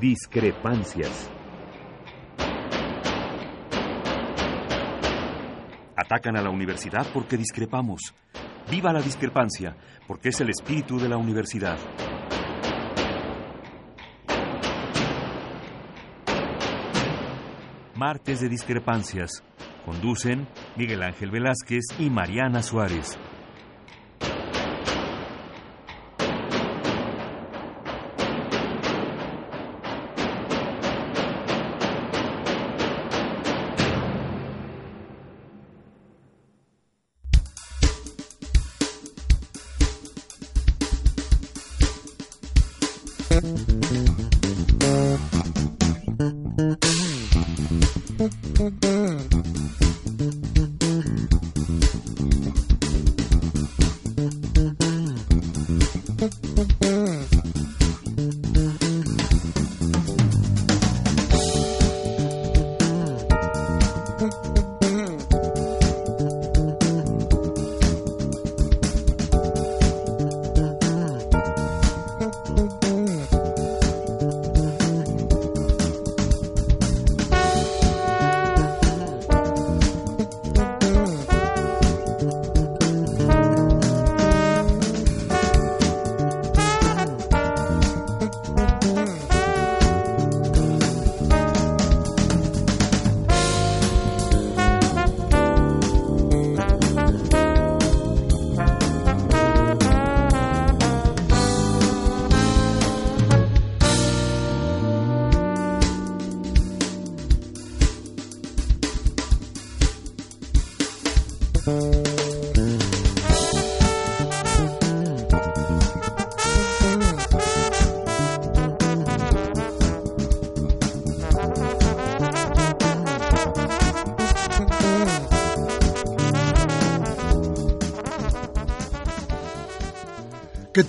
Discrepancias. 0.00 1.30
Atacan 5.94 6.38
a 6.38 6.42
la 6.42 6.48
universidad 6.48 7.06
porque 7.12 7.36
discrepamos. 7.36 8.14
Viva 8.70 8.94
la 8.94 9.02
discrepancia, 9.02 9.76
porque 10.08 10.30
es 10.30 10.40
el 10.40 10.48
espíritu 10.48 10.98
de 10.98 11.10
la 11.10 11.18
universidad. 11.18 11.76
Martes 17.94 18.40
de 18.40 18.48
Discrepancias. 18.48 19.44
Conducen 19.84 20.48
Miguel 20.76 21.02
Ángel 21.02 21.30
Velázquez 21.30 21.84
y 21.98 22.08
Mariana 22.08 22.62
Suárez. 22.62 23.18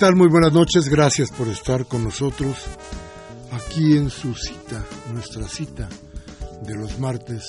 Tal? 0.02 0.16
Muy 0.16 0.30
buenas 0.30 0.52
noches, 0.52 0.90
gracias 0.90 1.30
por 1.30 1.48
estar 1.48 1.86
con 1.86 2.04
nosotros 2.04 2.58
aquí 3.52 3.96
en 3.96 4.10
su 4.10 4.34
cita, 4.34 4.84
nuestra 5.14 5.48
cita 5.48 5.88
de 6.64 6.74
los 6.74 6.98
martes 6.98 7.44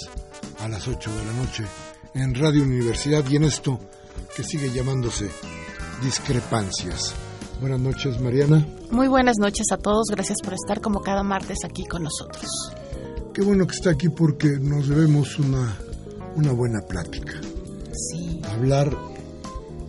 a 0.60 0.68
las 0.68 0.86
8 0.86 1.10
de 1.16 1.24
la 1.24 1.32
noche 1.32 1.64
en 2.12 2.34
Radio 2.34 2.62
Universidad 2.62 3.24
y 3.30 3.36
en 3.36 3.44
esto 3.44 3.80
que 4.36 4.42
sigue 4.42 4.70
llamándose 4.70 5.30
Discrepancias. 6.02 7.14
Buenas 7.58 7.80
noches, 7.80 8.20
Mariana. 8.20 8.66
Muy 8.90 9.08
buenas 9.08 9.38
noches 9.38 9.68
a 9.72 9.78
todos, 9.78 10.08
gracias 10.10 10.36
por 10.44 10.52
estar 10.52 10.82
como 10.82 11.00
cada 11.00 11.22
martes 11.22 11.56
aquí 11.64 11.86
con 11.86 12.02
nosotros. 12.02 12.50
Qué 13.32 13.40
bueno 13.40 13.66
que 13.66 13.76
está 13.76 13.92
aquí 13.92 14.10
porque 14.10 14.58
nos 14.60 14.88
debemos 14.88 15.38
una, 15.38 15.74
una 16.36 16.52
buena 16.52 16.82
plática. 16.82 17.32
Sí. 17.94 18.42
Hablar 18.44 18.94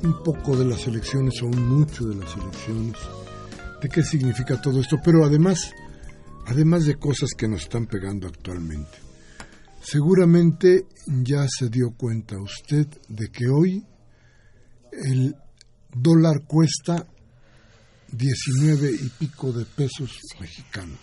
un 0.03 0.22
poco 0.22 0.58
de 0.58 0.66
las 0.66 0.86
elecciones 0.86 1.41
o 1.41 1.47
mucho 1.47 2.06
de 2.06 2.16
las 2.16 2.36
elecciones, 2.36 2.97
de 3.81 3.90
qué 3.90 4.03
significa 4.03 4.62
todo 4.62 4.81
esto, 4.81 4.97
pero 5.03 5.24
además, 5.24 5.72
además 6.46 6.86
de 6.86 6.96
cosas 6.96 7.30
que 7.38 7.47
nos 7.47 7.64
están 7.64 7.88
pegando 7.88 8.28
actualmente. 8.28 8.97
Seguramente 9.81 10.88
ya 11.08 11.46
se 11.47 11.69
dio 11.69 11.91
cuenta 11.91 12.38
usted 12.38 12.88
de 13.08 13.30
que 13.30 13.47
hoy 13.47 13.86
el 14.91 15.36
dólar 15.94 16.46
cuesta 16.47 17.08
19 18.12 18.91
y 18.91 19.09
pico 19.09 19.53
de 19.53 19.66
pesos 19.66 20.20
mexicanos. 20.40 21.00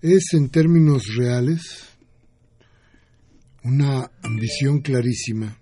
Es 0.00 0.34
en 0.34 0.48
términos 0.50 1.02
reales 1.16 1.88
una 3.64 4.10
ambición 4.22 4.80
clarísima 4.80 5.61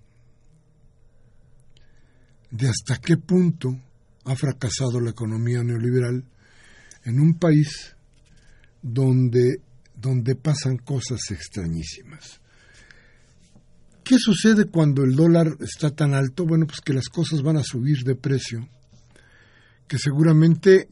de 2.51 2.69
hasta 2.69 2.97
qué 2.99 3.17
punto 3.17 3.77
ha 4.25 4.37
fracasado 4.37 5.01
la 5.01 5.11
economía 5.11 5.63
neoliberal 5.63 6.25
en 7.05 7.21
un 7.21 7.39
país 7.39 7.95
donde, 8.83 9.61
donde 9.95 10.35
pasan 10.37 10.77
cosas 10.79 11.21
extrañísimas. 11.31 12.41
¿Qué 14.05 14.19
sucede 14.19 14.65
cuando 14.65 15.05
el 15.05 15.15
dólar 15.15 15.57
está 15.61 15.91
tan 15.91 16.15
alto? 16.15 16.45
Bueno, 16.45 16.67
pues 16.67 16.81
que 16.81 16.93
las 16.93 17.09
cosas 17.09 17.43
van 17.43 17.57
a 17.57 17.63
subir 17.63 18.03
de 18.03 18.17
precio, 18.17 18.69
que 19.87 19.99
seguramente 19.99 20.89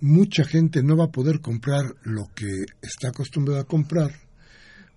mucha 0.00 0.44
gente 0.44 0.82
no 0.82 0.96
va 0.96 1.06
a 1.06 1.12
poder 1.12 1.40
comprar 1.40 1.84
lo 2.04 2.24
que 2.34 2.48
está 2.80 3.08
acostumbrada 3.08 3.62
a 3.62 3.66
comprar, 3.66 4.12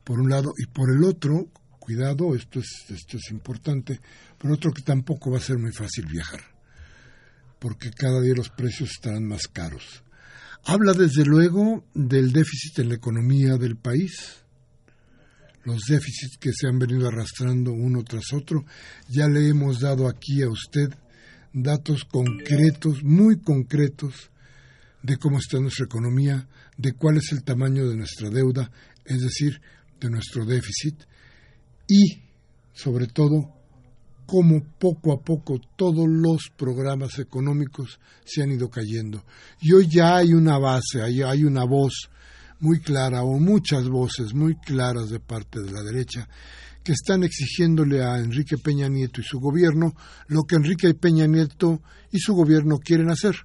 por 0.04 0.20
un 0.20 0.30
lado, 0.30 0.54
y 0.58 0.66
por 0.68 0.90
el 0.90 1.04
otro, 1.04 1.48
cuidado, 1.88 2.36
esto 2.36 2.59
es, 2.59 2.84
esto 2.90 3.16
es 3.16 3.31
importante, 3.31 4.02
por 4.38 4.52
otro 4.52 4.74
que 4.74 4.81
tampoco 4.81 5.31
va 5.31 5.38
a 5.38 5.42
ser 5.42 5.58
muy 5.58 5.72
fácil 5.72 6.06
viajar, 6.06 6.42
porque 7.59 7.92
cada 7.92 8.20
día 8.20 8.34
los 8.36 8.50
precios 8.50 8.92
estarán 8.92 9.25
más 9.25 9.48
caros. 9.48 10.03
Habla 10.66 10.92
desde 10.92 11.24
luego 11.24 11.86
del 11.94 12.34
déficit 12.34 12.80
en 12.80 12.90
la 12.90 12.96
economía 12.96 13.56
del 13.56 13.78
país, 13.78 14.12
los 15.64 15.84
déficits 15.88 16.38
que 16.38 16.52
se 16.52 16.68
han 16.68 16.78
venido 16.78 17.08
arrastrando 17.08 17.72
uno 17.72 18.04
tras 18.04 18.34
otro. 18.34 18.66
Ya 19.08 19.30
le 19.30 19.48
hemos 19.48 19.80
dado 19.80 20.09
aquí 20.09 20.42
a 20.42 20.50
usted 20.50 20.90
datos 21.54 22.04
concretos, 22.04 23.02
muy 23.02 23.40
concretos, 23.40 24.30
de 25.04 25.16
cómo 25.16 25.38
está 25.38 25.58
nuestra 25.62 25.86
economía, 25.86 26.50
de 26.75 26.92
cuál 26.92 27.16
es 27.16 27.31
el 27.31 27.44
tamaño 27.46 27.88
de 27.88 27.96
nuestra 27.96 28.30
deuda, 28.30 28.72
es 29.06 29.22
decir, 29.22 29.62
de 30.02 30.09
nuestro 30.09 30.46
déficit, 30.46 31.06
y, 31.88 32.22
sobre 32.74 33.07
todo, 33.07 33.57
cómo 34.28 34.62
poco 34.78 35.13
a 35.13 35.22
poco 35.22 35.60
todos 35.75 36.06
los 36.07 36.51
programas 36.56 37.18
económicos 37.18 38.00
se 38.25 38.44
han 38.44 38.51
ido 38.51 38.69
cayendo. 38.69 39.24
Y 39.62 39.72
hoy 39.72 39.88
ya 39.89 40.18
hay 40.18 40.34
una 40.34 40.60
base, 40.60 41.01
hay, 41.01 41.44
una 41.44 41.63
voz 41.63 42.10
muy 42.60 42.81
clara 42.81 43.24
o 43.24 43.39
muchas 43.39 43.88
voces 43.88 44.34
muy 44.34 44.56
claras 44.56 45.10
de 45.10 45.22
parte 45.22 45.62
de 45.62 45.72
la 45.72 45.81
derecha 45.81 46.28
que 46.84 46.92
están 46.92 47.24
exigiéndole 47.24 48.04
a 48.04 48.19
Enrique 48.19 48.57
Peña 48.57 48.89
Nieto 48.89 49.22
y 49.22 49.24
su 49.24 49.39
gobierno 49.39 49.94
lo 50.28 50.44
que 50.44 50.56
Enrique 50.56 50.94
Peña 50.94 51.25
Nieto 51.25 51.81
y 52.12 52.19
su 52.19 52.34
gobierno 52.34 52.80
quieren 52.80 53.10
hacer, 53.10 53.36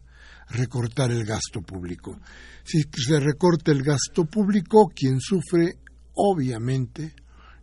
recortar 0.51 1.13
el 1.13 1.25
gasto 1.25 1.61
público. 1.61 2.19
Si 2.65 2.83
se 2.83 3.21
recorta 3.21 3.71
el 3.73 3.83
gasto 3.83 4.25
público, 4.25 4.93
quien 4.95 5.21
sufre, 5.21 5.79
obviamente, 6.15 7.15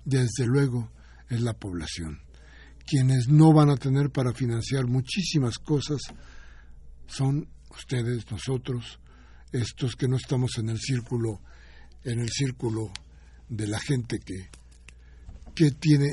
desde 0.09 0.45
luego, 0.45 0.91
es 1.29 1.41
la 1.41 1.53
población. 1.53 2.19
Quienes 2.85 3.27
no 3.27 3.53
van 3.53 3.69
a 3.69 3.77
tener 3.77 4.09
para 4.09 4.33
financiar 4.33 4.87
muchísimas 4.87 5.59
cosas 5.59 6.01
son 7.07 7.47
ustedes, 7.69 8.29
nosotros, 8.31 8.99
estos 9.51 9.95
que 9.95 10.07
no 10.07 10.17
estamos 10.17 10.57
en 10.57 10.69
el 10.69 10.79
círculo, 10.79 11.41
en 12.03 12.19
el 12.19 12.29
círculo 12.29 12.91
de 13.47 13.67
la 13.67 13.79
gente 13.79 14.19
que, 14.19 14.49
que 15.55 15.71
tiene 15.71 16.11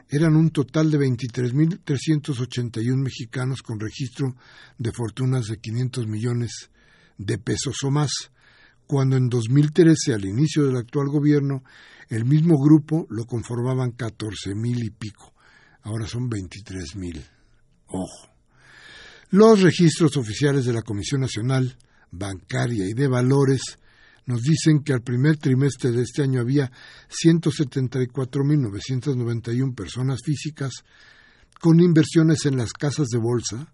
eran 0.09 0.35
un 0.35 0.51
total 0.51 0.89
de 0.91 0.99
23.381 0.99 2.95
mexicanos 2.95 3.61
con 3.61 3.79
registro 3.79 4.35
de 4.77 4.91
fortunas 4.91 5.47
de 5.47 5.57
500 5.57 6.07
millones 6.07 6.69
de 7.17 7.37
pesos 7.37 7.83
o 7.83 7.91
más, 7.91 8.11
cuando 8.85 9.17
en 9.17 9.27
2013, 9.27 10.13
al 10.13 10.25
inicio 10.25 10.65
del 10.65 10.77
actual 10.77 11.09
gobierno, 11.09 11.63
el 12.09 12.23
mismo 12.23 12.57
grupo 12.57 13.05
lo 13.09 13.25
conformaban 13.25 13.97
14.000 13.97 14.85
y 14.85 14.91
pico. 14.91 15.33
Ahora 15.81 16.07
son 16.07 16.29
23.000. 16.29 17.21
Ojo. 17.87 18.36
Los 19.29 19.61
registros 19.61 20.15
oficiales 20.15 20.63
de 20.63 20.71
la 20.71 20.83
Comisión 20.83 21.19
Nacional 21.19 21.75
Bancaria 22.11 22.87
y 22.87 22.93
de 22.93 23.09
Valores 23.09 23.59
nos 24.25 24.41
dicen 24.41 24.83
que 24.83 24.93
al 24.93 25.01
primer 25.01 25.35
trimestre 25.35 25.91
de 25.91 26.03
este 26.03 26.23
año 26.23 26.39
había 26.39 26.71
174.991 27.09 29.75
personas 29.75 30.21
físicas 30.23 30.71
con 31.59 31.81
inversiones 31.81 32.45
en 32.45 32.55
las 32.55 32.71
casas 32.71 33.07
de 33.07 33.17
bolsa 33.17 33.73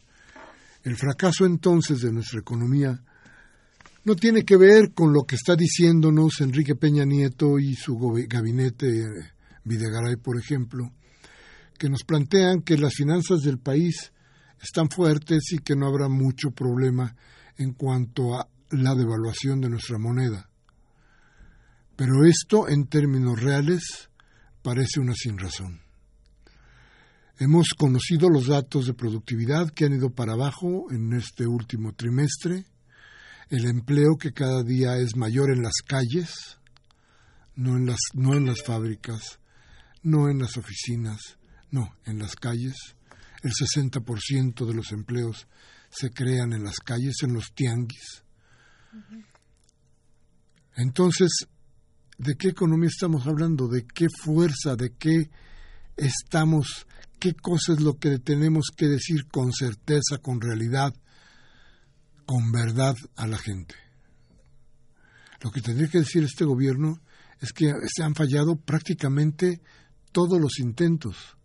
El 0.84 0.96
fracaso 0.96 1.46
entonces 1.46 2.00
de 2.00 2.12
nuestra 2.12 2.40
economía 2.40 3.00
no 4.04 4.16
tiene 4.16 4.44
que 4.44 4.56
ver 4.56 4.92
con 4.92 5.12
lo 5.12 5.22
que 5.22 5.36
está 5.36 5.54
diciéndonos 5.54 6.40
Enrique 6.40 6.74
Peña 6.74 7.04
Nieto 7.04 7.58
y 7.58 7.74
su 7.74 7.96
gabinete 8.28 8.88
Videgaray, 9.64 10.16
por 10.16 10.38
ejemplo, 10.38 10.90
que 11.78 11.88
nos 11.88 12.02
plantean 12.02 12.62
que 12.62 12.76
las 12.76 12.94
finanzas 12.94 13.42
del 13.42 13.58
país 13.58 14.12
están 14.60 14.90
fuertes 14.90 15.52
y 15.52 15.58
que 15.58 15.76
no 15.76 15.86
habrá 15.86 16.08
mucho 16.08 16.50
problema 16.50 17.14
en 17.58 17.74
cuanto 17.74 18.34
a 18.34 18.48
la 18.70 18.94
devaluación 18.94 19.60
de 19.60 19.68
nuestra 19.68 19.98
moneda. 19.98 20.48
Pero 21.94 22.24
esto, 22.24 22.68
en 22.68 22.86
términos 22.86 23.40
reales, 23.40 24.10
parece 24.62 24.98
una 24.98 25.14
sinrazón. 25.14 25.80
Hemos 27.44 27.70
conocido 27.76 28.30
los 28.30 28.46
datos 28.46 28.86
de 28.86 28.94
productividad 28.94 29.70
que 29.70 29.84
han 29.84 29.94
ido 29.94 30.10
para 30.10 30.34
abajo 30.34 30.86
en 30.92 31.12
este 31.12 31.44
último 31.44 31.92
trimestre, 31.92 32.66
el 33.50 33.64
empleo 33.64 34.16
que 34.16 34.32
cada 34.32 34.62
día 34.62 34.96
es 34.98 35.16
mayor 35.16 35.50
en 35.50 35.60
las 35.60 35.82
calles, 35.84 36.60
no 37.56 37.76
en 37.76 37.86
las, 37.86 37.98
no 38.14 38.34
en 38.34 38.46
las 38.46 38.62
fábricas, 38.62 39.40
no 40.04 40.28
en 40.30 40.38
las 40.38 40.56
oficinas, 40.56 41.18
no, 41.72 41.96
en 42.06 42.20
las 42.20 42.36
calles, 42.36 42.76
el 43.42 43.50
60% 43.50 44.64
de 44.64 44.74
los 44.74 44.92
empleos 44.92 45.48
se 45.90 46.10
crean 46.10 46.52
en 46.52 46.62
las 46.62 46.78
calles, 46.78 47.24
en 47.24 47.32
los 47.34 47.52
tianguis. 47.54 48.22
Entonces, 50.76 51.48
¿de 52.18 52.36
qué 52.36 52.50
economía 52.50 52.88
estamos 52.88 53.26
hablando? 53.26 53.66
¿De 53.66 53.84
qué 53.84 54.06
fuerza? 54.22 54.76
¿De 54.76 54.94
qué 54.96 55.28
estamos? 55.96 56.86
¿Qué 57.22 57.34
cosa 57.34 57.74
es 57.74 57.80
lo 57.80 57.98
que 57.98 58.18
tenemos 58.18 58.72
que 58.76 58.88
decir 58.88 59.28
con 59.28 59.52
certeza, 59.52 60.18
con 60.20 60.40
realidad, 60.40 60.92
con 62.26 62.50
verdad 62.50 62.96
a 63.14 63.28
la 63.28 63.38
gente? 63.38 63.76
Lo 65.40 65.52
que 65.52 65.60
tendría 65.60 65.88
que 65.88 65.98
decir 65.98 66.24
este 66.24 66.44
gobierno 66.44 67.00
es 67.40 67.52
que 67.52 67.72
se 67.86 68.02
han 68.02 68.16
fallado 68.16 68.56
prácticamente 68.56 69.60
todos 70.10 70.40
los 70.40 70.58
intentos 70.58 71.36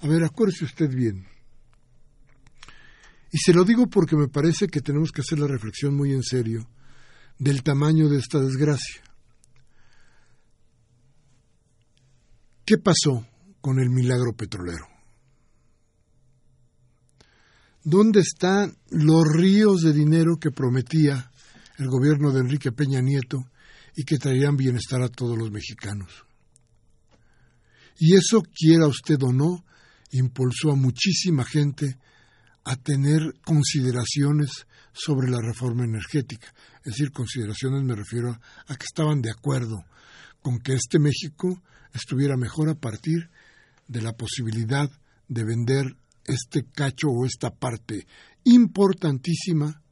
a 0.00 0.06
ver, 0.08 0.24
acuérdese 0.24 0.64
usted 0.64 0.90
bien. 0.90 1.26
Y 3.32 3.38
se 3.38 3.52
lo 3.52 3.64
digo 3.64 3.86
porque 3.88 4.16
me 4.16 4.28
parece 4.28 4.68
que 4.68 4.80
tenemos 4.80 5.10
que 5.10 5.22
hacer 5.22 5.38
la 5.38 5.46
reflexión 5.46 5.94
muy 5.94 6.12
en 6.12 6.22
serio 6.22 6.68
del 7.38 7.62
tamaño 7.62 8.08
de 8.08 8.18
esta 8.18 8.38
desgracia. 8.38 9.02
¿Qué 12.64 12.78
pasó 12.78 13.26
con 13.60 13.78
el 13.78 13.90
milagro 13.90 14.32
petrolero? 14.34 14.95
¿Dónde 17.88 18.18
están 18.18 18.76
los 18.90 19.22
ríos 19.32 19.82
de 19.82 19.92
dinero 19.92 20.38
que 20.40 20.50
prometía 20.50 21.30
el 21.78 21.86
gobierno 21.86 22.32
de 22.32 22.40
Enrique 22.40 22.72
Peña 22.72 23.00
Nieto 23.00 23.48
y 23.94 24.02
que 24.02 24.18
traerían 24.18 24.56
bienestar 24.56 25.02
a 25.02 25.08
todos 25.08 25.38
los 25.38 25.52
mexicanos? 25.52 26.10
Y 28.00 28.16
eso, 28.16 28.42
quiera 28.42 28.88
usted 28.88 29.22
o 29.22 29.32
no, 29.32 29.64
impulsó 30.10 30.72
a 30.72 30.74
muchísima 30.74 31.44
gente 31.44 31.96
a 32.64 32.74
tener 32.74 33.20
consideraciones 33.44 34.66
sobre 34.92 35.30
la 35.30 35.38
reforma 35.40 35.84
energética. 35.84 36.52
Es 36.78 36.94
decir, 36.94 37.12
consideraciones 37.12 37.84
me 37.84 37.94
refiero 37.94 38.36
a, 38.66 38.74
que 38.74 38.84
estaban 38.84 39.22
de 39.22 39.30
acuerdo 39.30 39.84
con 40.42 40.58
que 40.58 40.74
este 40.74 40.98
México 40.98 41.62
estuviera 41.94 42.36
mejor 42.36 42.68
a 42.68 42.74
partir 42.74 43.30
de 43.86 44.02
la 44.02 44.12
posibilidad 44.12 44.90
de 45.28 45.44
vender 45.44 45.96
este 46.26 46.66
cacho 46.66 47.08
o 47.08 47.24
esta 47.24 47.50
parte 47.50 48.06
importantísima 48.44 49.82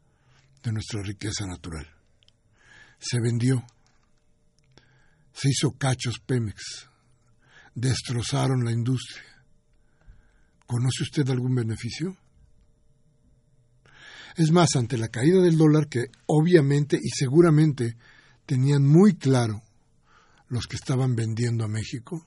de 0.62 0.72
nuestra 0.72 1.02
riqueza 1.02 1.46
natural. 1.46 1.86
Se 2.98 3.20
vendió. 3.20 3.64
Se 5.32 5.50
hizo 5.50 5.72
cachos 5.72 6.20
Pemex. 6.24 6.88
Destrozaron 7.74 8.64
la 8.64 8.72
industria. 8.72 9.24
¿Conoce 10.66 11.02
usted 11.02 11.28
algún 11.28 11.54
beneficio? 11.54 12.16
Es 14.36 14.50
más, 14.50 14.74
ante 14.76 14.98
la 14.98 15.08
caída 15.08 15.40
del 15.42 15.56
dólar, 15.56 15.88
que 15.88 16.06
obviamente 16.26 16.98
y 17.00 17.10
seguramente 17.10 17.96
tenían 18.46 18.86
muy 18.86 19.14
claro 19.14 19.62
los 20.48 20.66
que 20.66 20.76
estaban 20.76 21.14
vendiendo 21.14 21.64
a 21.64 21.68
México, 21.68 22.26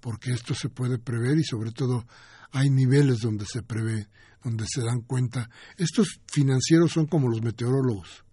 porque 0.00 0.32
esto 0.32 0.54
se 0.54 0.68
puede 0.68 0.98
prever 0.98 1.38
y 1.38 1.44
sobre 1.44 1.70
todo 1.70 2.06
hay 2.52 2.70
niveles 2.70 3.20
donde 3.20 3.46
se 3.46 3.62
prevé, 3.62 4.08
donde 4.44 4.64
se 4.68 4.82
dan 4.82 5.00
cuenta. 5.00 5.48
Estos 5.76 6.20
financieros 6.26 6.92
son 6.92 7.06
como 7.06 7.28
los 7.28 7.42
meteorólogos. 7.42 8.24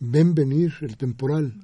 Ven 0.00 0.34
venir 0.34 0.74
el 0.82 0.96
temporal, 0.96 1.54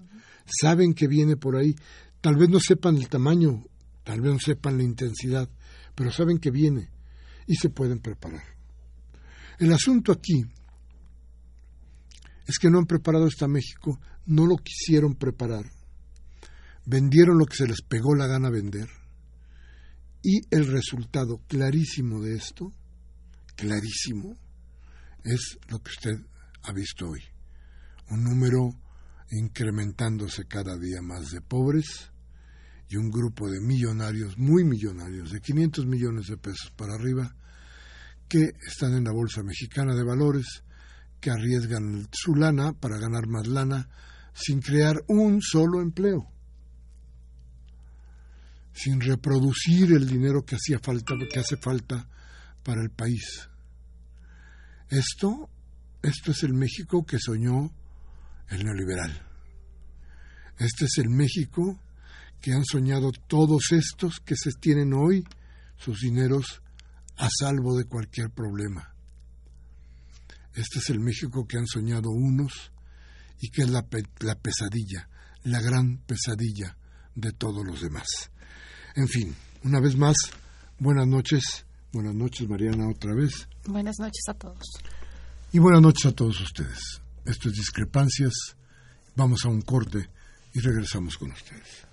saben 0.46 0.94
que 0.94 1.06
viene 1.06 1.36
por 1.36 1.56
ahí. 1.56 1.74
Tal 2.20 2.36
vez 2.36 2.48
no 2.48 2.58
sepan 2.58 2.96
el 2.96 3.08
tamaño, 3.08 3.62
tal 4.02 4.20
vez 4.20 4.32
no 4.32 4.38
sepan 4.38 4.78
la 4.78 4.82
intensidad, 4.82 5.48
pero 5.94 6.10
saben 6.10 6.38
que 6.38 6.50
viene 6.50 6.90
y 7.46 7.54
se 7.56 7.68
pueden 7.68 8.00
preparar. 8.00 8.42
El 9.58 9.72
asunto 9.72 10.10
aquí 10.10 10.44
es 12.46 12.58
que 12.58 12.70
no 12.70 12.78
han 12.78 12.86
preparado 12.86 13.26
esto 13.26 13.44
a 13.44 13.48
México, 13.48 14.00
no 14.26 14.46
lo 14.46 14.56
quisieron 14.56 15.14
preparar. 15.14 15.64
Vendieron 16.86 17.38
lo 17.38 17.46
que 17.46 17.56
se 17.56 17.66
les 17.66 17.82
pegó 17.82 18.14
la 18.14 18.26
gana 18.26 18.50
vender. 18.50 18.88
Y 20.26 20.40
el 20.50 20.66
resultado 20.66 21.42
clarísimo 21.46 22.22
de 22.22 22.36
esto, 22.36 22.72
clarísimo, 23.56 24.38
es 25.22 25.58
lo 25.68 25.80
que 25.80 25.90
usted 25.90 26.26
ha 26.62 26.72
visto 26.72 27.10
hoy. 27.10 27.20
Un 28.08 28.24
número 28.24 28.70
incrementándose 29.32 30.46
cada 30.46 30.78
día 30.78 31.02
más 31.02 31.30
de 31.30 31.42
pobres 31.42 32.10
y 32.88 32.96
un 32.96 33.10
grupo 33.10 33.50
de 33.50 33.60
millonarios, 33.60 34.38
muy 34.38 34.64
millonarios, 34.64 35.30
de 35.30 35.42
500 35.42 35.84
millones 35.84 36.28
de 36.28 36.38
pesos 36.38 36.72
para 36.74 36.94
arriba, 36.94 37.36
que 38.26 38.52
están 38.66 38.94
en 38.94 39.04
la 39.04 39.12
Bolsa 39.12 39.42
Mexicana 39.42 39.94
de 39.94 40.04
Valores, 40.04 40.64
que 41.20 41.32
arriesgan 41.32 42.08
su 42.10 42.34
lana 42.34 42.72
para 42.72 42.98
ganar 42.98 43.26
más 43.26 43.46
lana 43.46 43.90
sin 44.32 44.62
crear 44.62 45.04
un 45.06 45.42
solo 45.42 45.82
empleo, 45.82 46.33
sin 48.74 49.00
reproducir 49.00 49.92
el 49.92 50.06
dinero 50.06 50.44
que 50.44 50.56
hacía 50.56 50.78
falta, 50.80 51.14
que 51.32 51.38
hace 51.38 51.56
falta 51.56 52.08
para 52.62 52.82
el 52.82 52.90
país. 52.90 53.48
Esto, 54.90 55.48
esto 56.02 56.32
es 56.32 56.42
el 56.42 56.54
México 56.54 57.04
que 57.06 57.18
soñó 57.18 57.72
el 58.48 58.64
neoliberal. 58.64 59.26
Este 60.58 60.84
es 60.86 60.98
el 60.98 61.08
México 61.08 61.80
que 62.40 62.52
han 62.52 62.64
soñado 62.64 63.10
todos 63.12 63.72
estos 63.72 64.20
que 64.20 64.36
se 64.36 64.50
tienen 64.52 64.92
hoy 64.92 65.24
sus 65.76 66.00
dineros 66.00 66.62
a 67.16 67.28
salvo 67.30 67.76
de 67.76 67.84
cualquier 67.84 68.30
problema. 68.30 68.92
Este 70.54 70.78
es 70.78 70.90
el 70.90 71.00
México 71.00 71.46
que 71.46 71.58
han 71.58 71.66
soñado 71.66 72.10
unos 72.10 72.72
y 73.40 73.50
que 73.50 73.62
es 73.62 73.70
la, 73.70 73.86
la 74.20 74.34
pesadilla, 74.36 75.08
la 75.44 75.60
gran 75.60 75.98
pesadilla 75.98 76.76
de 77.14 77.32
todos 77.32 77.66
los 77.66 77.80
demás. 77.80 78.30
En 78.96 79.08
fin, 79.08 79.34
una 79.64 79.80
vez 79.80 79.96
más, 79.96 80.14
buenas 80.78 81.06
noches. 81.06 81.66
Buenas 81.92 82.14
noches, 82.14 82.48
Mariana, 82.48 82.88
otra 82.88 83.12
vez. 83.14 83.48
Buenas 83.66 83.98
noches 83.98 84.22
a 84.28 84.34
todos. 84.34 84.64
Y 85.52 85.58
buenas 85.58 85.82
noches 85.82 86.06
a 86.06 86.12
todos 86.12 86.40
ustedes. 86.40 87.00
Esto 87.24 87.48
es 87.48 87.54
Discrepancias. 87.54 88.32
Vamos 89.16 89.44
a 89.44 89.48
un 89.48 89.62
corte 89.62 90.08
y 90.52 90.60
regresamos 90.60 91.18
con 91.18 91.32
ustedes. 91.32 91.84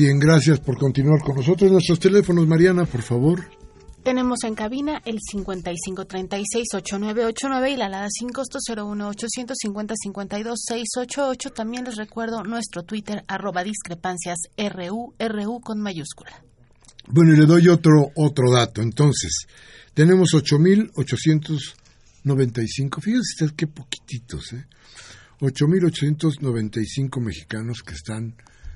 Bien, 0.00 0.18
gracias 0.18 0.58
por 0.60 0.78
continuar 0.78 1.20
con 1.20 1.36
nosotros. 1.36 1.70
Nuestros 1.70 2.00
teléfonos, 2.00 2.48
Mariana, 2.48 2.86
por 2.86 3.02
favor. 3.02 3.44
Tenemos 4.02 4.44
en 4.44 4.54
cabina 4.54 5.02
el 5.04 5.18
5536-8989 5.18 7.70
y 7.70 7.76
la 7.76 7.84
alada 7.84 8.08
sin 8.08 8.30
costo 8.30 8.58
01850-52-688. 8.66 11.52
También 11.52 11.84
les 11.84 11.96
recuerdo 11.96 12.42
nuestro 12.44 12.82
Twitter, 12.82 13.26
arroba 13.28 13.62
discrepancias 13.62 14.38
RU, 14.56 15.12
RU 15.18 15.60
con 15.60 15.82
mayúscula. 15.82 16.32
Bueno, 17.08 17.34
y 17.34 17.36
le 17.36 17.44
doy 17.44 17.68
otro, 17.68 18.10
otro 18.16 18.50
dato. 18.50 18.80
Entonces, 18.80 19.48
tenemos 19.92 20.32
8.895, 20.32 23.02
fíjense 23.02 23.34
usted 23.34 23.50
qué 23.54 23.66
poquititos, 23.66 24.54
¿eh? 24.54 24.64
8.895 25.40 27.20
mexicanos 27.20 27.82
que 27.82 27.92
están 27.92 28.34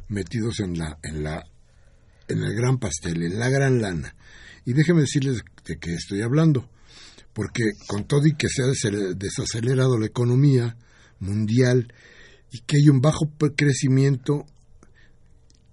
metidos 0.09 0.61
en 0.61 0.79
la, 0.79 0.99
en 1.03 1.23
la, 1.23 1.43
en 2.29 2.43
el 2.43 2.55
gran 2.55 2.79
pastel, 2.79 3.23
en 3.23 3.39
la 3.39 3.49
gran 3.49 3.81
lana. 3.81 4.15
Y 4.65 4.73
déjenme 4.73 5.03
decirles 5.03 5.43
de 5.67 5.79
qué 5.79 5.95
estoy 5.95 6.23
hablando, 6.23 6.69
porque 7.33 7.65
con 7.87 8.05
todo 8.05 8.27
y 8.27 8.35
que 8.35 8.49
se 8.49 8.63
ha 8.63 8.67
desacelerado 9.15 9.99
la 9.99 10.07
economía 10.07 10.77
mundial 11.21 11.93
y 12.51 12.61
que 12.61 12.77
hay 12.77 12.89
un 12.89 13.01
bajo 13.01 13.31
crecimiento 13.57 14.47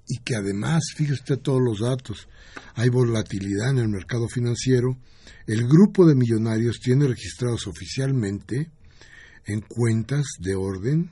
y 0.08 0.18
que 0.20 0.36
además, 0.36 0.84
fíjese 0.96 1.22
usted 1.22 1.38
todos 1.40 1.62
los 1.64 1.80
datos, 1.80 2.28
hay 2.76 2.90
volatilidad 2.90 3.70
en 3.70 3.78
el 3.78 3.88
mercado 3.88 4.28
financiero, 4.28 4.98
el 5.48 5.68
grupo 5.68 6.06
de 6.06 6.16
millonarios 6.16 6.80
tiene 6.82 7.08
registrados 7.08 7.68
oficialmente 7.68 8.72
en 9.46 9.62
cuentas 9.62 10.26
de 10.40 10.56
orden 10.56 11.12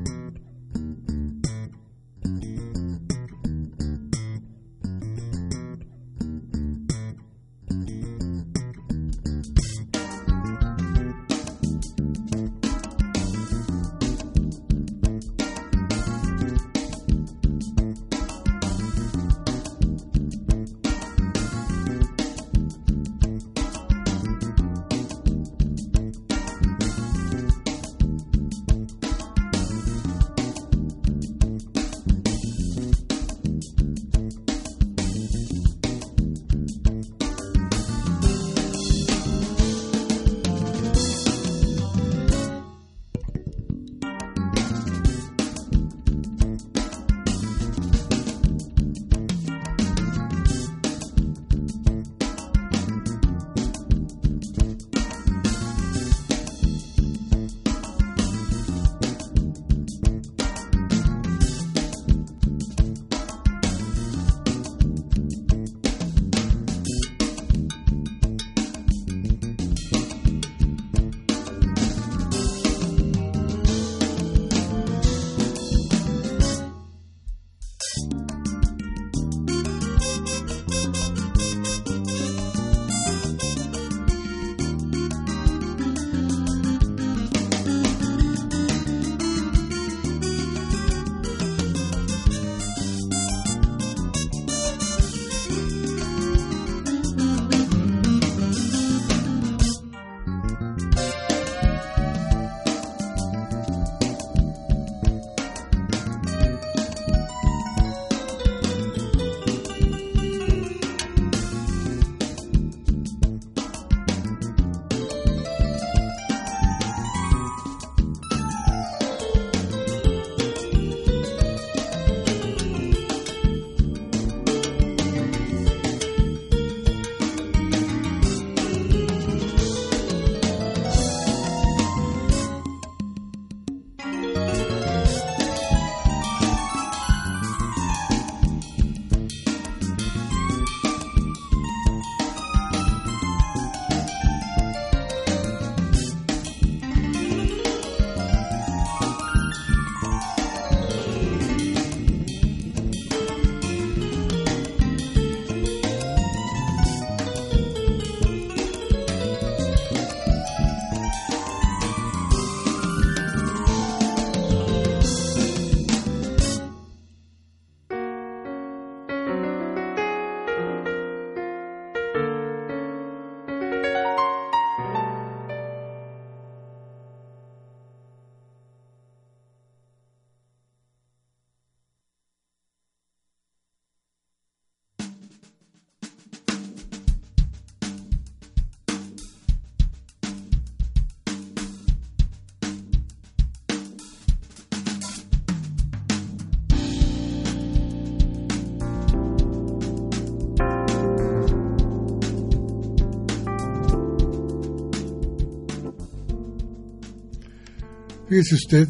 Fíjese 208.34 208.54
usted, 208.56 208.88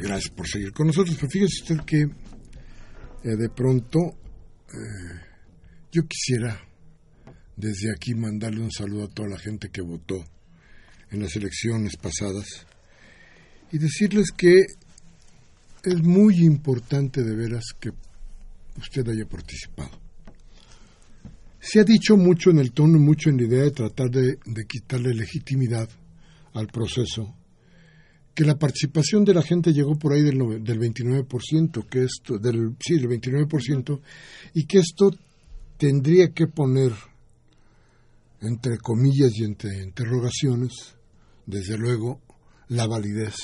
gracias 0.00 0.32
por 0.32 0.46
seguir 0.46 0.72
con 0.72 0.86
nosotros, 0.86 1.16
pero 1.16 1.28
fíjese 1.28 1.62
usted 1.62 1.84
que 1.84 2.02
eh, 2.02 3.36
de 3.36 3.48
pronto 3.48 3.98
eh, 4.68 5.20
yo 5.90 6.06
quisiera 6.06 6.56
desde 7.56 7.90
aquí 7.90 8.14
mandarle 8.14 8.60
un 8.60 8.70
saludo 8.70 9.06
a 9.06 9.08
toda 9.08 9.30
la 9.30 9.38
gente 9.40 9.70
que 9.70 9.80
votó 9.80 10.24
en 11.10 11.20
las 11.20 11.34
elecciones 11.34 11.96
pasadas 11.96 12.46
y 13.72 13.78
decirles 13.78 14.26
que 14.30 14.60
es 15.82 16.00
muy 16.00 16.44
importante 16.44 17.24
de 17.24 17.34
veras 17.34 17.64
que 17.80 17.90
usted 18.76 19.08
haya 19.08 19.26
participado. 19.26 19.98
Se 21.58 21.80
ha 21.80 21.84
dicho 21.84 22.16
mucho 22.16 22.50
en 22.50 22.60
el 22.60 22.70
tono, 22.70 23.00
mucho 23.00 23.28
en 23.28 23.38
la 23.38 23.42
idea 23.42 23.64
de 23.64 23.72
tratar 23.72 24.08
de, 24.08 24.38
de 24.46 24.66
quitarle 24.68 25.14
legitimidad 25.14 25.88
al 26.52 26.68
proceso 26.68 27.37
que 28.38 28.44
la 28.44 28.56
participación 28.56 29.24
de 29.24 29.34
la 29.34 29.42
gente 29.42 29.72
llegó 29.72 29.98
por 29.98 30.12
ahí 30.12 30.22
del, 30.22 30.38
del 30.62 30.78
29%, 30.78 31.88
que 31.88 32.04
esto, 32.04 32.38
del, 32.38 32.76
sí, 32.78 32.94
el 32.94 33.08
29%, 33.08 34.00
y 34.54 34.64
que 34.64 34.78
esto 34.78 35.10
tendría 35.76 36.28
que 36.28 36.46
poner, 36.46 36.92
entre 38.40 38.78
comillas 38.78 39.32
y 39.34 39.42
entre 39.42 39.82
interrogaciones, 39.82 40.94
desde 41.46 41.76
luego, 41.76 42.20
la 42.68 42.86
validez 42.86 43.34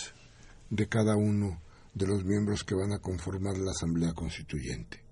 de 0.71 0.87
cada 0.87 1.17
uno 1.17 1.61
de 1.93 2.07
los 2.07 2.25
miembros 2.25 2.63
que 2.63 2.77
van 2.77 2.93
a 2.93 3.01
conformar 3.01 3.59
la 3.59 3.73
Asamblea 3.73 4.13
Constituyente. 4.13 5.03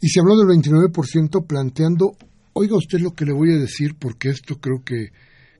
Y 0.00 0.08
se 0.08 0.18
habló 0.18 0.36
del 0.36 0.48
29% 0.48 1.46
planteando, 1.46 2.16
oiga 2.52 2.76
usted 2.76 2.98
lo 2.98 3.12
que 3.12 3.26
le 3.26 3.32
voy 3.32 3.52
a 3.52 3.60
decir 3.60 3.94
porque 3.96 4.30
esto 4.30 4.56
creo 4.56 4.82
que, 4.84 5.10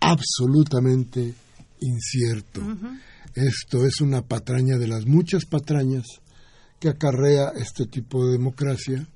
absolutamente 0.00 1.34
incierto. 1.80 2.62
Esto 3.34 3.84
es 3.84 4.00
una 4.00 4.22
patraña 4.22 4.78
de 4.78 4.86
las 4.86 5.06
muchas 5.06 5.44
patrañas 5.44 6.04
que 6.78 6.88
acarrea 6.88 7.50
este 7.56 7.86
tipo 7.86 8.24
de 8.24 8.32
democracia 8.32 9.06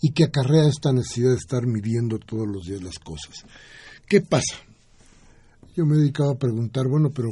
y 0.00 0.12
que 0.12 0.24
acarrea 0.24 0.68
esta 0.68 0.92
necesidad 0.92 1.30
de 1.30 1.36
estar 1.36 1.66
midiendo 1.66 2.18
todos 2.18 2.46
los 2.46 2.66
días 2.66 2.82
las 2.82 2.98
cosas. 2.98 3.44
¿Qué 4.06 4.20
pasa? 4.20 4.56
Yo 5.76 5.84
me 5.86 5.96
he 5.96 5.98
dedicado 5.98 6.32
a 6.32 6.38
preguntar, 6.38 6.86
bueno, 6.88 7.10
pero 7.10 7.30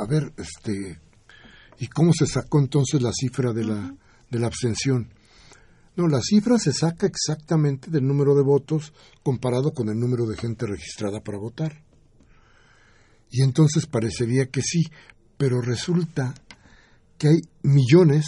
a 0.00 0.06
ver, 0.06 0.32
este, 0.36 1.00
¿y 1.78 1.86
cómo 1.88 2.12
se 2.12 2.26
sacó 2.26 2.58
entonces 2.58 3.02
la 3.02 3.12
cifra 3.12 3.52
de 3.52 3.64
la, 3.64 3.94
de 4.30 4.38
la 4.38 4.46
abstención? 4.46 5.12
No, 5.94 6.08
la 6.08 6.20
cifra 6.22 6.58
se 6.58 6.72
saca 6.72 7.06
exactamente 7.06 7.90
del 7.90 8.06
número 8.06 8.34
de 8.34 8.42
votos 8.42 8.92
comparado 9.22 9.72
con 9.72 9.88
el 9.88 9.98
número 9.98 10.26
de 10.26 10.36
gente 10.36 10.66
registrada 10.66 11.20
para 11.20 11.38
votar. 11.38 11.84
Y 13.30 13.42
entonces 13.42 13.86
parecería 13.86 14.46
que 14.46 14.62
sí, 14.62 14.84
pero 15.36 15.60
resulta 15.60 16.34
que 17.18 17.28
hay 17.28 17.40
millones 17.62 18.26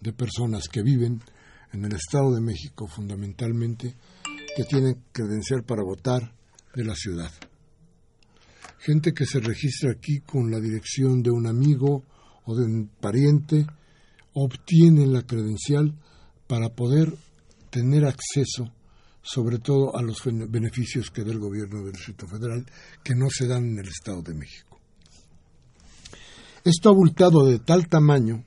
de 0.00 0.12
personas 0.12 0.68
que 0.68 0.82
viven 0.82 1.22
en 1.72 1.84
el 1.84 1.94
Estado 1.94 2.34
de 2.34 2.40
México 2.40 2.86
fundamentalmente 2.86 3.94
que 4.56 4.64
tienen 4.64 5.04
credencial 5.12 5.62
para 5.64 5.82
votar 5.82 6.34
de 6.74 6.84
la 6.84 6.94
ciudad. 6.94 7.30
Gente 8.78 9.12
que 9.12 9.26
se 9.26 9.40
registra 9.40 9.92
aquí 9.92 10.20
con 10.20 10.50
la 10.50 10.60
dirección 10.60 11.22
de 11.22 11.30
un 11.30 11.46
amigo 11.46 12.04
o 12.44 12.54
de 12.56 12.64
un 12.64 12.90
pariente, 13.00 13.66
obtiene 14.32 15.06
la 15.06 15.22
credencial 15.22 15.94
para 16.46 16.70
poder 16.70 17.12
tener 17.70 18.04
acceso 18.04 18.72
sobre 19.22 19.58
todo 19.58 19.94
a 19.94 20.02
los 20.02 20.22
beneficios 20.24 21.10
que 21.10 21.22
da 21.22 21.32
el 21.32 21.38
gobierno 21.38 21.82
del 21.82 21.92
Distrito 21.92 22.26
Federal 22.26 22.64
que 23.04 23.14
no 23.14 23.28
se 23.28 23.46
dan 23.46 23.64
en 23.64 23.78
el 23.80 23.88
Estado 23.88 24.22
de 24.22 24.34
México. 24.34 24.80
Esto 26.64 26.88
ha 26.88 26.92
abultado 26.92 27.44
de 27.46 27.58
tal 27.58 27.88
tamaño 27.88 28.44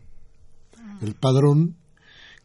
el 1.01 1.15
padrón 1.15 1.77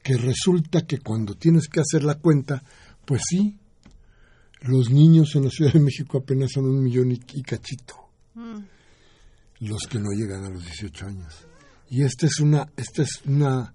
que 0.07 0.17
resulta 0.17 0.87
que 0.87 0.99
cuando 0.99 1.35
tienes 1.35 1.67
que 1.67 1.81
hacer 1.81 2.05
la 2.05 2.15
cuenta, 2.15 2.63
pues 3.05 3.23
sí, 3.29 3.59
los 4.61 4.89
niños 4.89 5.35
en 5.35 5.47
la 5.47 5.51
Ciudad 5.51 5.73
de 5.73 5.81
México 5.81 6.19
apenas 6.19 6.53
son 6.53 6.67
un 6.67 6.81
millón 6.81 7.11
y, 7.11 7.43
cachito, 7.43 7.97
los 9.59 9.83
que 9.91 9.99
no 9.99 10.11
llegan 10.17 10.45
a 10.45 10.51
los 10.51 10.65
18 10.65 11.07
años. 11.07 11.35
Y 11.91 12.05
esta 12.05 12.27
es 12.27 12.39
una, 12.39 12.69
esta 12.77 13.03
es 13.03 13.21
una, 13.27 13.75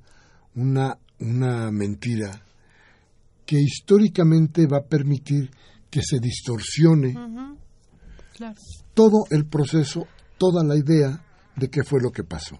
una 0.56 0.98
una 1.20 1.70
mentira 1.70 2.46
que 3.46 3.60
históricamente 3.60 4.68
va 4.68 4.78
a 4.78 4.86
permitir 4.86 5.52
que 5.90 6.02
se 6.02 6.18
distorsione 6.20 7.14
todo 8.94 9.26
el 9.32 9.48
proceso, 9.48 10.08
toda 10.38 10.64
la 10.64 10.78
idea 10.78 11.26
de 11.58 11.70
qué 11.70 11.84
fue 11.84 12.00
lo 12.02 12.10
que 12.10 12.24
pasó. 12.24 12.58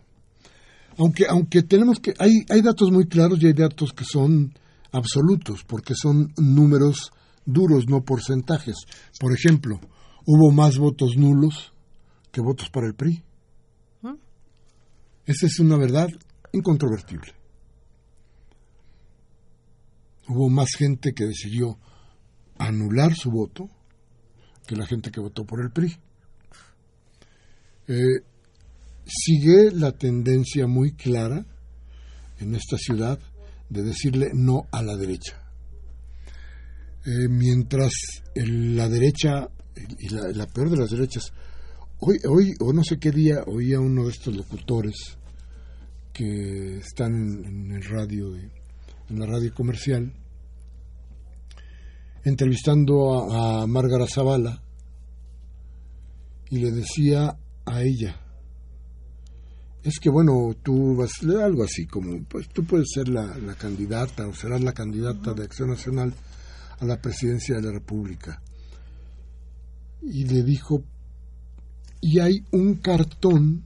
Aunque, 1.02 1.26
aunque 1.28 1.64
tenemos 1.64 2.00
que, 2.00 2.14
hay, 2.20 2.46
hay 2.50 2.62
datos 2.62 2.92
muy 2.92 3.08
claros 3.08 3.42
y 3.42 3.48
hay 3.48 3.54
datos 3.54 3.92
que 3.92 4.06
son 4.06 4.54
absolutos, 4.92 5.64
porque 5.66 5.96
son 5.96 6.32
números 6.38 7.12
duros, 7.46 7.86
no 7.88 8.04
porcentajes. 8.04 8.76
Por 9.20 9.34
ejemplo, 9.34 9.80
hubo 10.28 10.52
más 10.52 10.78
votos 10.78 11.18
nulos 11.18 11.74
que 12.32 12.42
votos 12.42 12.70
para 12.70 12.88
el 12.88 12.94
PRI. 12.94 13.24
Esa 15.26 15.46
es 15.46 15.60
una 15.60 15.78
verdad 15.78 16.10
incontrovertible 16.52 17.42
hubo 20.32 20.50
más 20.50 20.70
gente 20.78 21.14
que 21.14 21.26
decidió 21.26 21.78
anular 22.58 23.16
su 23.16 23.32
voto 23.32 23.70
que 24.66 24.76
la 24.76 24.86
gente 24.86 25.12
que 25.12 25.20
votó 25.20 25.46
por 25.46 25.62
el 25.62 25.72
PRI. 25.72 25.98
Eh, 27.88 28.24
sigue 29.12 29.72
la 29.72 29.92
tendencia 29.92 30.68
muy 30.68 30.94
clara 30.94 31.46
en 32.40 32.56
esta 32.56 32.78
ciudad 32.78 33.20
de 33.70 33.84
decirle 33.84 34.32
no 34.34 34.68
a 34.72 34.82
la 34.82 34.96
derecha. 34.96 35.42
Eh, 37.06 37.28
mientras 37.30 37.92
la 38.36 38.88
derecha, 38.88 39.50
y 40.00 40.10
la, 40.10 40.46
peor 40.48 40.70
de 40.70 40.78
las 40.78 40.92
derechas, 40.92 41.34
hoy, 42.00 42.18
hoy, 42.30 42.54
o 42.60 42.74
no 42.74 42.84
sé 42.84 43.00
qué 43.00 43.12
día, 43.12 43.44
oía 43.48 43.80
uno 43.80 44.06
de 44.06 44.12
estos 44.12 44.36
locutores 44.36 44.96
que 46.14 46.78
están 46.78 47.14
en, 47.46 47.72
el 47.72 47.84
radio, 47.84 48.36
en 48.36 49.20
la 49.20 49.26
radio 49.26 49.54
comercial, 49.54 50.14
entrevistando 52.24 53.32
a, 53.32 53.64
a 53.64 53.68
Márgara 53.68 54.06
Zavala 54.08 54.62
y 56.50 56.60
le 56.60 56.72
decía 56.72 57.36
a 57.66 57.82
ella, 57.82 58.21
es 59.84 60.00
que 60.00 60.10
bueno, 60.10 60.56
tú 60.62 60.96
vas, 60.96 61.12
algo 61.24 61.64
así 61.64 61.86
como, 61.86 62.24
pues 62.24 62.50
tú 62.50 62.64
puedes 62.64 62.88
ser 62.94 63.08
la, 63.08 63.38
la 63.38 63.56
candidata 63.56 64.28
o 64.28 64.34
serás 64.34 64.62
la 64.62 64.74
candidata 64.74 65.34
de 65.34 65.44
Acción 65.44 65.70
Nacional 65.70 66.14
a 66.80 66.86
la 66.86 67.02
presidencia 67.02 67.56
de 67.56 67.62
la 67.62 67.72
República. 67.72 68.42
Y 70.02 70.26
le 70.26 70.44
dijo, 70.44 70.84
y 72.02 72.20
hay 72.20 72.44
un 72.52 72.76
cartón 72.76 73.64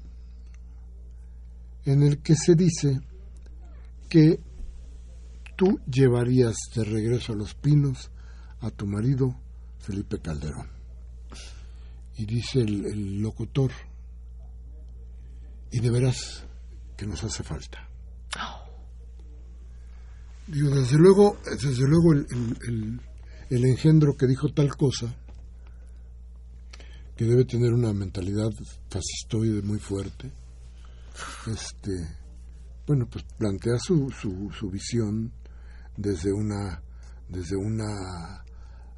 en 1.86 2.04
el 2.04 2.22
que 2.22 2.36
se 2.36 2.56
dice 2.56 3.00
que 4.10 4.40
tú 5.56 5.80
llevarías 5.90 6.56
de 6.76 6.84
regreso 6.84 7.34
a 7.34 7.36
los 7.36 7.54
pinos 7.54 8.12
a 8.60 8.72
tu 8.72 8.86
marido 8.86 9.36
Felipe 9.80 10.20
Calderón. 10.20 10.68
Y 12.18 12.26
dice 12.26 12.62
el, 12.62 13.22
locutor, 13.22 13.72
y 15.72 15.80
de 15.80 15.92
veras 15.92 16.46
que 16.98 17.06
nos 17.06 17.24
hace 17.24 17.44
falta. 17.44 17.90
Digo, 20.48 20.70
desde 20.70 20.98
luego, 20.98 21.38
desde 21.44 21.88
luego 21.88 22.14
el, 22.14 23.02
el, 23.50 23.66
engendro 23.66 24.16
que 24.16 24.28
dijo 24.28 24.50
tal 24.54 24.76
cosa, 24.76 25.14
que 27.16 27.26
debe 27.26 27.46
tener 27.46 27.74
una 27.74 27.94
mentalidad 27.94 28.52
fascistoide 28.90 29.62
muy 29.64 29.80
fuerte, 29.80 30.32
este, 31.48 31.92
bueno, 32.86 33.08
pues 33.10 33.26
plantea 33.38 33.80
su, 33.80 34.12
su, 34.12 34.52
su 34.52 34.70
visión 34.70 35.32
desde 35.98 36.32
una, 36.32 36.82
desde 37.28 37.56
una 37.56 38.44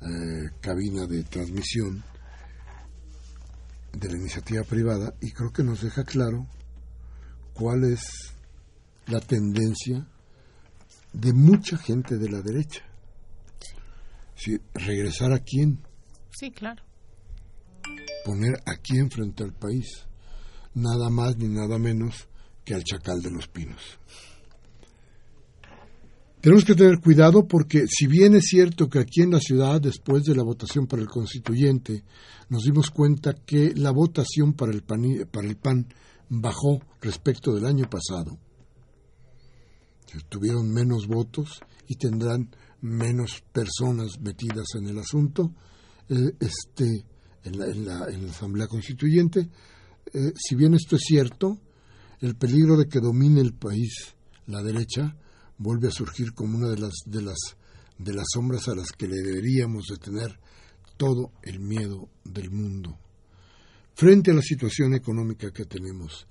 eh, 0.01 0.49
cabina 0.59 1.05
de 1.07 1.23
transmisión 1.23 2.03
de 3.99 4.09
la 4.09 4.17
iniciativa 4.17 4.63
privada 4.63 5.13
y 5.21 5.31
creo 5.31 5.51
que 5.51 5.63
nos 5.63 5.81
deja 5.81 6.03
claro 6.03 6.47
cuál 7.53 7.83
es 7.83 8.33
la 9.07 9.19
tendencia 9.19 10.07
de 11.13 11.33
mucha 11.33 11.77
gente 11.77 12.17
de 12.17 12.29
la 12.29 12.41
derecha. 12.41 12.81
Si 14.35 14.57
regresar 14.73 15.31
a 15.31 15.39
quién. 15.39 15.79
Sí, 16.31 16.51
claro. 16.51 16.83
Poner 18.23 18.61
a 18.65 18.75
quién 18.77 19.09
frente 19.09 19.43
al 19.43 19.53
país. 19.53 20.05
Nada 20.75 21.09
más 21.09 21.37
ni 21.37 21.47
nada 21.47 21.79
menos 21.79 22.27
que 22.63 22.75
al 22.75 22.83
chacal 22.83 23.21
de 23.21 23.31
los 23.31 23.47
pinos. 23.47 23.81
Tenemos 26.39 26.65
que 26.65 26.75
tener 26.75 26.99
cuidado 26.99 27.47
porque 27.47 27.87
si 27.87 28.05
bien 28.05 28.35
es 28.35 28.45
cierto 28.45 28.87
que 28.87 28.99
aquí 28.99 29.21
en 29.21 29.31
la 29.31 29.39
ciudad, 29.39 29.81
después 29.81 30.23
de 30.23 30.35
la 30.35 30.43
votación 30.43 30.85
para 30.85 31.01
el 31.01 31.07
constituyente, 31.07 32.03
nos 32.49 32.63
dimos 32.63 32.91
cuenta 32.91 33.33
que 33.33 33.73
la 33.75 33.91
votación 33.91 34.53
para 34.53 34.71
el 34.71 34.83
PAN, 34.83 35.27
para 35.31 35.47
el 35.47 35.57
PAN 35.57 35.87
bajó 36.29 36.79
respecto 37.01 37.55
del 37.55 37.65
año 37.65 37.89
pasado, 37.89 38.37
tuvieron 40.29 40.71
menos 40.71 41.07
votos 41.07 41.59
y 41.87 41.95
tendrán 41.95 42.49
menos 42.81 43.43
personas 43.51 44.19
metidas 44.19 44.67
en 44.79 44.89
el 44.89 44.99
asunto, 44.99 45.51
eh, 46.09 46.33
este, 46.39 47.03
en 47.43 47.85
la, 47.85 48.05
Asamblea 48.29 48.67
Constituyente. 48.67 49.49
Eh, 50.13 50.33
si 50.35 50.55
bien 50.55 50.75
esto 50.75 50.97
es 50.97 51.01
cierto, 51.01 51.57
el 52.21 52.35
peligro 52.35 52.77
de 52.77 52.87
que 52.87 52.99
domine 52.99 53.41
el 53.41 53.53
país 53.53 54.15
la 54.45 54.61
derecha 54.61 55.15
vuelve 55.57 55.87
a 55.87 55.91
surgir 55.91 56.33
como 56.33 56.57
una 56.57 56.69
de 56.69 56.79
las, 56.79 56.93
de 57.05 57.21
las, 57.21 57.37
de 57.97 58.13
las 58.13 58.25
sombras 58.33 58.67
a 58.67 58.75
las 58.75 58.91
que 58.91 59.07
le 59.07 59.17
deberíamos 59.17 59.85
de 59.87 59.97
tener 59.97 60.39
todo 60.97 61.31
el 61.43 61.59
miedo 61.59 62.09
del 62.23 62.51
mundo. 62.51 62.97
Frente 63.95 64.31
a 64.31 64.35
la 64.35 64.41
situación 64.41 64.93
económica 64.93 65.51
que 65.51 65.65
tenemos 65.65 66.27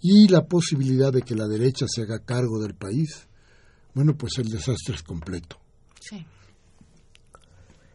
y 0.00 0.28
la 0.28 0.46
posibilidad 0.46 1.12
de 1.12 1.22
que 1.22 1.34
la 1.34 1.46
derecha 1.46 1.86
se 1.88 2.02
haga 2.02 2.24
cargo 2.24 2.58
del 2.60 2.74
país, 2.74 3.28
bueno, 3.94 4.16
pues 4.16 4.38
el 4.38 4.48
desastre 4.48 4.94
es 4.94 5.02
completo. 5.02 5.58
Sí. 6.00 6.24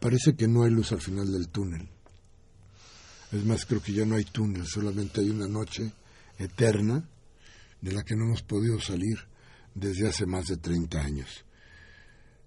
Parece 0.00 0.36
que 0.36 0.46
no 0.46 0.62
hay 0.62 0.70
luz 0.70 0.92
al 0.92 1.00
final 1.00 1.32
del 1.32 1.48
túnel. 1.48 1.88
Es 3.32 3.44
más, 3.44 3.66
creo 3.66 3.82
que 3.82 3.92
ya 3.92 4.04
no 4.04 4.14
hay 4.14 4.24
túnel, 4.24 4.64
solamente 4.66 5.20
hay 5.20 5.30
una 5.30 5.48
noche 5.48 5.92
eterna 6.38 7.08
de 7.80 7.92
la 7.92 8.04
que 8.04 8.14
no 8.14 8.24
hemos 8.26 8.42
podido 8.42 8.80
salir 8.80 9.18
desde 9.76 10.08
hace 10.08 10.26
más 10.26 10.46
de 10.46 10.56
30 10.56 11.00
años. 11.00 11.44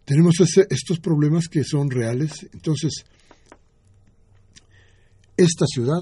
Tenemos 0.04 0.36
estos 0.40 1.00
problemas 1.00 1.48
que 1.48 1.64
son 1.64 1.90
reales, 1.90 2.50
entonces 2.52 2.92
esta 5.38 5.66
ciudad 5.68 6.02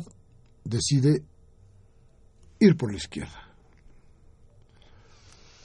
decide 0.64 1.24
ir 2.60 2.78
por 2.78 2.92
la 2.92 2.98
izquierda. 2.98 3.54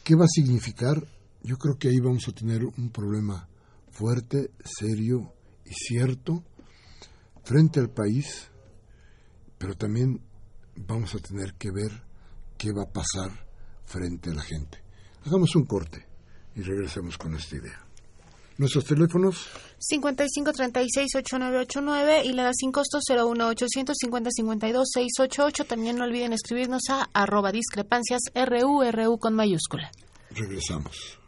¿Qué 0.02 0.16
va 0.16 0.24
a 0.24 0.28
significar? 0.28 1.06
Yo 1.44 1.56
creo 1.56 1.78
que 1.78 1.88
ahí 1.88 2.00
vamos 2.00 2.26
a 2.28 2.32
tener 2.32 2.64
un 2.64 2.90
problema 2.90 3.48
fuerte, 3.90 4.50
serio 4.64 5.32
y 5.64 5.72
cierto 5.72 6.44
frente 7.44 7.78
al 7.78 7.90
país, 7.90 8.48
pero 9.58 9.76
también 9.76 10.20
vamos 10.74 11.14
a 11.14 11.18
tener 11.18 11.54
que 11.54 11.70
ver 11.70 11.90
qué 12.58 12.72
va 12.72 12.82
a 12.82 12.92
pasar 12.92 13.46
frente 13.84 14.30
a 14.30 14.34
la 14.34 14.42
gente. 14.42 14.81
Hagamos 15.24 15.56
un 15.56 15.64
corte 15.64 16.06
y 16.54 16.60
regresemos 16.62 17.16
con 17.16 17.34
esta 17.34 17.56
idea. 17.56 17.80
Nuestros 18.58 18.84
teléfonos 18.84 19.48
5536-8989 19.90 22.24
y 22.24 22.32
la 22.32 22.44
da 22.44 22.52
sin 22.54 22.70
costo 22.70 22.98
01850-52-688. 22.98 25.66
También 25.66 25.96
no 25.96 26.04
olviden 26.04 26.32
escribirnos 26.32 26.82
a 26.90 27.08
arroba 27.12 27.50
discrepancias 27.50 28.20
RU, 28.34 29.18
con 29.18 29.34
mayúscula. 29.34 29.90
Regresamos. 30.30 31.18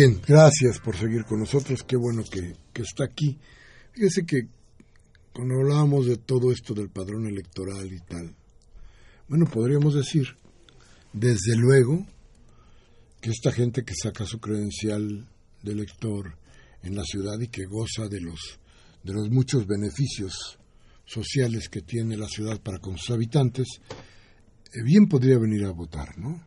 Bien, 0.00 0.20
gracias 0.24 0.78
por 0.78 0.96
seguir 0.96 1.24
con 1.24 1.40
nosotros. 1.40 1.82
Qué 1.82 1.96
bueno 1.96 2.22
que, 2.22 2.54
está 2.80 3.02
aquí. 3.02 3.36
Fíjese 3.90 4.24
que 4.24 4.42
cuando 5.32 5.56
hablábamos 5.56 6.06
de 6.06 6.18
todo 6.18 6.52
esto 6.52 6.72
del 6.72 6.88
padrón 6.88 7.26
electoral 7.26 7.92
y 7.92 7.98
tal, 8.02 8.32
bueno, 9.26 9.46
podríamos 9.46 9.96
decir, 9.96 10.36
desde 11.12 11.56
luego, 11.56 12.06
que 13.20 13.30
esta 13.30 13.50
gente 13.50 13.82
que 13.82 13.94
saca 14.00 14.24
su 14.24 14.38
credencial 14.38 15.26
de 15.64 15.72
elector 15.72 16.38
en 16.84 16.94
la 16.94 17.02
ciudad 17.02 17.40
y 17.40 17.48
que 17.48 17.66
goza 17.66 18.06
de 18.08 18.20
los, 18.20 18.60
de 19.02 19.14
los 19.14 19.28
muchos 19.30 19.66
beneficios 19.66 20.60
sociales 21.06 21.68
que 21.68 21.82
tiene 21.82 22.16
la 22.16 22.28
ciudad 22.28 22.60
para 22.60 22.78
con 22.78 22.98
sus 22.98 23.10
habitantes, 23.10 23.66
eh, 24.72 24.80
bien 24.84 25.08
podría 25.08 25.38
venir 25.38 25.64
a 25.64 25.72
votar, 25.72 26.16
¿no? 26.16 26.40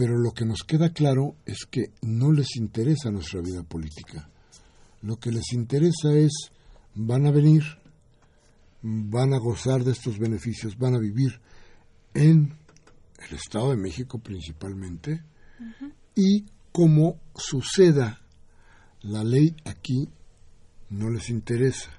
Pero 0.00 0.16
lo 0.16 0.30
que 0.30 0.46
nos 0.46 0.62
queda 0.62 0.94
claro 0.94 1.36
es 1.44 1.66
que 1.70 1.90
no 2.00 2.32
les 2.32 2.56
interesa 2.56 3.10
nuestra 3.10 3.42
vida 3.42 3.62
política. 3.62 4.30
Lo 5.02 5.16
que 5.18 5.30
les 5.30 5.52
interesa 5.52 6.14
es, 6.14 6.32
van 6.94 7.26
a 7.26 7.30
venir, 7.30 7.62
van 8.80 9.34
a 9.34 9.38
gozar 9.38 9.84
de 9.84 9.92
estos 9.92 10.18
beneficios, 10.18 10.78
van 10.78 10.94
a 10.94 10.98
vivir 10.98 11.38
en 12.14 12.56
el 13.28 13.36
Estado 13.36 13.72
de 13.72 13.76
México 13.76 14.18
principalmente, 14.20 15.22
y 16.14 16.46
como 16.72 17.20
suceda 17.36 18.22
la 19.02 19.22
ley 19.22 19.54
aquí, 19.66 20.08
no 20.88 21.10
les 21.10 21.28
interesa. 21.28 21.90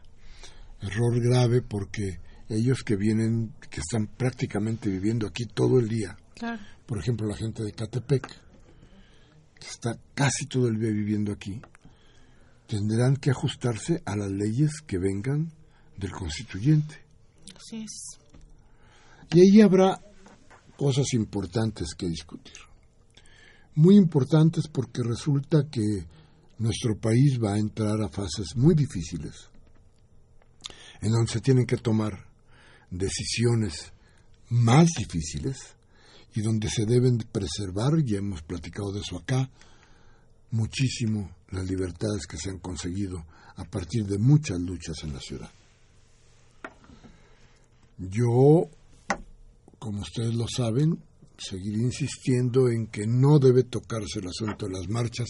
Error 0.82 1.22
grave 1.22 1.62
porque 1.62 2.20
ellos 2.50 2.82
que 2.84 2.96
vienen, 2.96 3.54
que 3.70 3.80
están 3.80 4.08
prácticamente 4.08 4.90
viviendo 4.90 5.28
aquí 5.28 5.46
todo 5.46 5.78
el 5.78 5.88
día, 5.88 6.18
por 6.86 7.00
ejemplo, 7.00 7.28
la 7.28 7.36
gente 7.36 7.64
de 7.64 7.72
Catepec, 7.72 8.28
que 9.60 9.68
está 9.68 9.98
casi 10.14 10.46
todo 10.48 10.68
el 10.68 10.80
día 10.80 10.92
viviendo 10.92 11.32
aquí, 11.32 11.62
tendrán 12.68 13.16
que 13.18 13.32
ajustarse 13.32 14.02
a 14.06 14.16
las 14.16 14.32
leyes 14.32 14.82
que 14.86 14.98
vengan 14.98 15.52
del 15.98 16.12
constituyente. 16.12 16.96
Así 17.56 17.84
es. 17.84 18.20
Y 19.34 19.42
ahí 19.42 19.62
habrá 19.62 20.00
cosas 20.78 21.14
importantes 21.14 21.94
que 21.96 22.08
discutir. 22.08 22.58
Muy 23.76 23.96
importantes 23.96 24.68
porque 24.68 25.04
resulta 25.04 25.70
que 25.70 26.06
nuestro 26.58 26.98
país 27.00 27.40
va 27.42 27.54
a 27.54 27.60
entrar 27.60 28.02
a 28.02 28.10
fases 28.10 28.56
muy 28.56 28.76
difíciles, 28.76 29.50
en 31.02 31.12
donde 31.12 31.32
se 31.32 31.42
tienen 31.42 31.66
que 31.66 31.78
tomar 31.78 32.26
decisiones 32.90 33.94
más 34.50 34.90
difíciles 34.98 35.76
y 36.34 36.42
donde 36.42 36.70
se 36.70 36.86
deben 36.86 37.18
preservar, 37.32 38.04
ya 38.04 38.20
hemos 38.20 38.42
platicado 38.42 38.92
de 38.92 39.02
eso 39.02 39.18
acá, 39.18 39.50
muchísimo 40.52 41.30
las 41.50 41.66
libertades 41.70 42.26
que 42.28 42.38
se 42.38 42.50
han 42.50 42.60
conseguido 42.60 43.26
a 43.56 43.66
partir 43.66 44.06
de 44.06 44.18
muchas 44.18 44.60
luchas 44.60 45.04
en 45.04 45.14
la 45.14 45.20
ciudad. 45.20 45.50
Yo, 47.98 48.70
como 49.78 50.02
ustedes 50.02 50.34
lo 50.34 50.46
saben, 50.48 50.98
seguiré 51.38 51.80
insistiendo 51.80 52.70
en 52.70 52.88
que 52.88 53.06
no 53.06 53.40
debe 53.40 53.64
tocarse 53.64 54.20
el 54.20 54.28
asunto 54.28 54.68
de 54.68 54.74
las 54.74 54.90
marchas, 54.90 55.28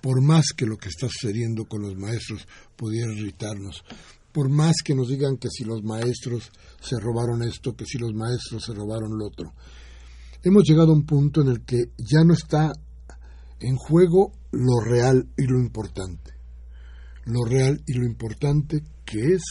por 0.00 0.20
más 0.20 0.46
que 0.54 0.66
lo 0.66 0.76
que 0.76 0.88
está 0.88 1.08
sucediendo 1.08 1.64
con 1.64 1.82
los 1.82 1.96
maestros 1.96 2.46
pudiera 2.76 3.12
irritarnos, 3.12 3.84
por 4.32 4.50
más 4.50 4.76
que 4.84 4.94
nos 4.94 5.08
digan 5.08 5.36
que 5.36 5.48
si 5.48 5.64
los 5.64 5.82
maestros 5.82 6.50
se 6.80 6.98
robaron 6.98 7.42
esto, 7.42 7.74
que 7.74 7.86
si 7.86 7.98
los 7.98 8.12
maestros 8.12 8.64
se 8.64 8.74
robaron 8.74 9.16
lo 9.16 9.26
otro 9.26 9.54
hemos 10.44 10.64
llegado 10.64 10.92
a 10.92 10.94
un 10.94 11.04
punto 11.04 11.40
en 11.42 11.48
el 11.48 11.64
que 11.64 11.90
ya 11.98 12.22
no 12.24 12.34
está 12.34 12.72
en 13.60 13.76
juego 13.76 14.32
lo 14.52 14.80
real 14.84 15.28
y 15.36 15.46
lo 15.46 15.58
importante. 15.58 16.32
Lo 17.24 17.44
real 17.44 17.82
y 17.86 17.94
lo 17.94 18.04
importante 18.04 18.82
que 19.04 19.34
es 19.34 19.42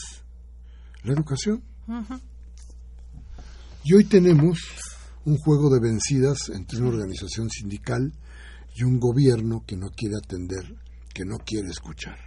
la 1.02 1.12
educación. 1.12 1.62
Y 3.84 3.94
hoy 3.94 4.04
tenemos 4.04 4.58
un 5.24 5.36
juego 5.38 5.68
de 5.68 5.80
vencidas 5.80 6.48
entre 6.54 6.78
una 6.78 6.88
organización 6.88 7.50
sindical 7.50 8.12
y 8.76 8.84
un 8.84 8.98
gobierno 8.98 9.64
que 9.66 9.76
no 9.76 9.88
quiere 9.90 10.14
atender 10.16 10.84
que 11.14 11.24
no 11.24 11.38
quiere 11.38 11.68
escuchar. 11.68 12.18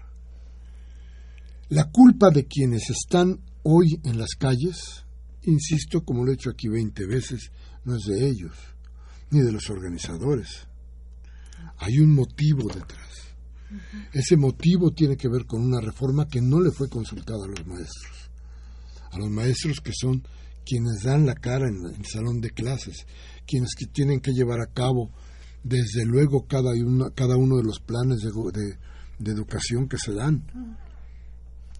La 1.69 1.91
culpa 1.91 2.29
de 2.31 2.47
quienes 2.47 2.89
están 2.89 3.41
hoy 3.63 3.99
en 4.05 4.17
las 4.17 4.35
calles, 4.39 5.03
insisto, 5.43 6.03
como 6.05 6.23
lo 6.23 6.31
he 6.31 6.35
hecho 6.35 6.49
aquí 6.49 6.69
20 6.69 7.05
veces, 7.05 7.51
no 7.87 7.95
es 7.95 8.03
de 8.03 8.29
ellos, 8.29 8.51
ni 9.31 9.39
de 9.39 9.51
los 9.53 9.69
organizadores. 9.69 10.67
Hay 11.77 11.99
un 11.99 12.13
motivo 12.13 12.67
detrás. 12.67 13.07
Ese 14.11 14.35
motivo 14.35 14.91
tiene 14.91 15.15
que 15.15 15.29
ver 15.29 15.45
con 15.45 15.61
una 15.61 15.79
reforma 15.79 16.27
que 16.27 16.41
no 16.41 16.59
le 16.59 16.71
fue 16.71 16.89
consultada 16.89 17.45
a 17.45 17.47
los 17.47 17.65
maestros. 17.65 18.29
A 19.11 19.17
los 19.17 19.29
maestros 19.29 19.79
que 19.79 19.93
son 19.93 20.21
quienes 20.65 21.03
dan 21.03 21.25
la 21.25 21.35
cara 21.35 21.69
en 21.69 21.85
el 21.85 22.05
salón 22.05 22.41
de 22.41 22.49
clases, 22.49 23.05
quienes 23.45 23.73
que 23.73 23.85
tienen 23.85 24.19
que 24.19 24.33
llevar 24.33 24.59
a 24.59 24.73
cabo 24.73 25.09
desde 25.63 26.03
luego 26.05 26.45
cada, 26.45 26.71
cada 27.15 27.37
uno 27.37 27.55
de 27.55 27.63
los 27.63 27.79
planes 27.79 28.19
de, 28.19 28.31
de, 29.17 29.31
educación 29.31 29.87
que 29.87 29.97
se 29.97 30.13
dan. 30.13 30.45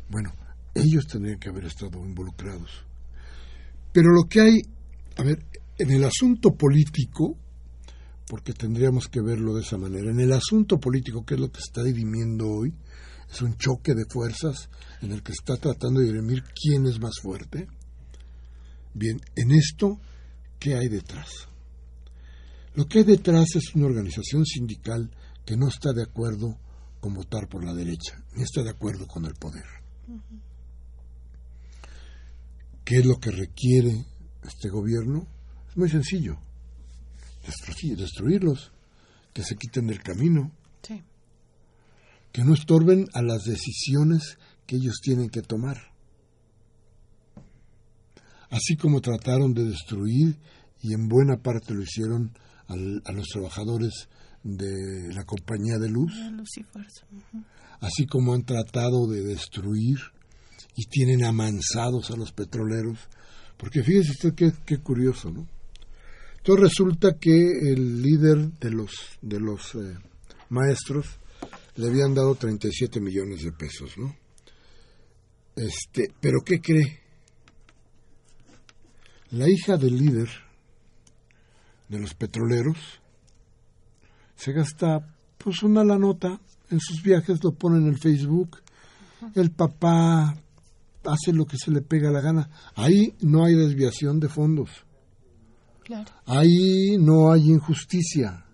Bueno, 0.09 0.31
ellos 0.73 1.05
tendrían 1.05 1.37
que 1.37 1.49
haber 1.49 1.65
estado 1.65 1.99
involucrados. 2.05 2.85
Pero 3.91 4.13
lo 4.13 4.23
que 4.29 4.39
hay, 4.39 4.61
a 5.17 5.23
ver, 5.23 5.43
en 5.77 5.91
el 5.91 6.03
asunto 6.03 6.55
político, 6.55 7.37
porque 8.27 8.53
tendríamos 8.53 9.07
que 9.07 9.21
verlo 9.21 9.55
de 9.55 9.61
esa 9.61 9.77
manera, 9.77 10.11
en 10.11 10.19
el 10.19 10.33
asunto 10.33 10.79
político, 10.79 11.25
que 11.25 11.35
es 11.35 11.39
lo 11.39 11.51
que 11.51 11.59
está 11.59 11.83
dirimiendo 11.83 12.49
hoy, 12.49 12.73
es 13.31 13.41
un 13.41 13.57
choque 13.57 13.93
de 13.93 14.05
fuerzas 14.09 14.69
en 15.01 15.11
el 15.11 15.21
que 15.21 15.33
está 15.33 15.57
tratando 15.57 15.99
de 15.99 16.07
dirimir 16.07 16.43
quién 16.43 16.85
es 16.85 16.99
más 16.99 17.19
fuerte. 17.21 17.67
Bien, 18.93 19.19
en 19.35 19.51
esto, 19.51 19.99
¿qué 20.59 20.75
hay 20.75 20.87
detrás? 20.87 21.47
Lo 22.73 22.87
que 22.87 22.99
hay 22.99 23.05
detrás 23.05 23.55
es 23.55 23.75
una 23.75 23.87
organización 23.87 24.45
sindical 24.45 25.11
que 25.45 25.57
no 25.57 25.67
está 25.67 25.93
de 25.93 26.03
acuerdo 26.03 26.57
con 26.99 27.13
votar 27.13 27.47
por 27.47 27.63
la 27.63 27.73
derecha, 27.73 28.23
ni 28.35 28.43
está 28.43 28.63
de 28.63 28.71
acuerdo 28.71 29.07
con 29.07 29.25
el 29.25 29.33
poder. 29.33 29.65
¿Qué 32.83 32.97
es 32.97 33.05
lo 33.05 33.17
que 33.19 33.31
requiere 33.31 34.05
este 34.43 34.69
gobierno? 34.69 35.27
Muy 35.77 35.89
sencillo. 35.89 36.39
destruirlos, 37.95 38.71
que 39.31 39.43
se 39.43 39.55
quiten 39.55 39.85
del 39.85 40.01
camino, 40.01 40.51
que 42.31 42.43
no 42.43 42.55
estorben 42.55 43.05
a 43.13 43.21
las 43.21 43.43
decisiones 43.43 44.39
que 44.65 44.77
ellos 44.77 44.95
tienen 45.03 45.29
que 45.29 45.43
tomar. 45.43 45.77
Así 48.49 48.75
como 48.75 49.01
trataron 49.01 49.53
de 49.53 49.65
destruir, 49.65 50.39
y 50.81 50.93
en 50.93 51.07
buena 51.07 51.43
parte 51.43 51.75
lo 51.75 51.83
hicieron 51.83 52.31
a 52.67 53.11
los 53.11 53.27
trabajadores 53.27 54.09
de 54.43 55.13
la 55.13 55.25
compañía 55.25 55.77
de 55.77 55.89
luz, 55.89 56.11
así 57.81 58.07
como 58.07 58.33
han 58.33 58.43
tratado 58.43 59.05
de 59.07 59.21
destruir 59.21 59.99
y 60.75 60.85
tienen 60.85 61.23
amansados 61.23 62.09
a 62.09 62.15
los 62.15 62.31
petroleros, 62.31 62.97
porque 63.57 63.83
fíjese 63.83 64.11
usted 64.11 64.33
qué, 64.33 64.51
qué 64.65 64.79
curioso, 64.79 65.29
¿no? 65.29 65.47
Entonces 66.47 66.63
resulta 66.63 67.17
que 67.19 67.35
el 67.73 68.01
líder 68.01 68.53
de 68.61 68.71
los 68.71 68.93
de 69.21 69.37
los 69.37 69.75
eh, 69.75 69.97
maestros 70.47 71.19
le 71.75 71.87
habían 71.87 72.13
dado 72.13 72.35
37 72.35 73.01
millones 73.01 73.43
de 73.43 73.51
pesos, 73.51 73.97
¿no? 73.97 74.15
Este, 75.57 76.09
pero 76.21 76.37
¿qué 76.45 76.61
cree? 76.61 77.01
La 79.31 79.49
hija 79.49 79.75
del 79.75 79.97
líder 79.97 80.29
de 81.89 81.99
los 81.99 82.13
petroleros, 82.13 82.77
se 84.37 84.53
gasta 84.53 85.17
pues 85.37 85.63
una 85.63 85.83
la 85.83 85.97
nota 85.97 86.39
en 86.69 86.79
sus 86.79 87.03
viajes, 87.03 87.43
lo 87.43 87.55
pone 87.55 87.79
en 87.79 87.87
el 87.87 87.99
Facebook, 87.99 88.61
el 89.35 89.51
papá 89.51 90.33
hace 91.03 91.33
lo 91.33 91.45
que 91.45 91.57
se 91.57 91.71
le 91.71 91.81
pega 91.81 92.09
la 92.09 92.21
gana. 92.21 92.49
Ahí 92.75 93.17
no 93.19 93.43
hay 93.43 93.53
desviación 93.53 94.21
de 94.21 94.29
fondos. 94.29 94.86
Ahí 96.25 96.97
no 96.99 97.31
hay 97.31 97.51
injusticia. 97.51 98.45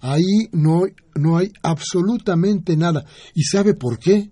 Ahí 0.00 0.48
no, 0.52 0.82
no 1.14 1.36
hay 1.38 1.52
absolutamente 1.62 2.76
nada. 2.76 3.04
¿Y 3.34 3.44
sabe 3.44 3.74
por 3.74 3.98
qué? 3.98 4.30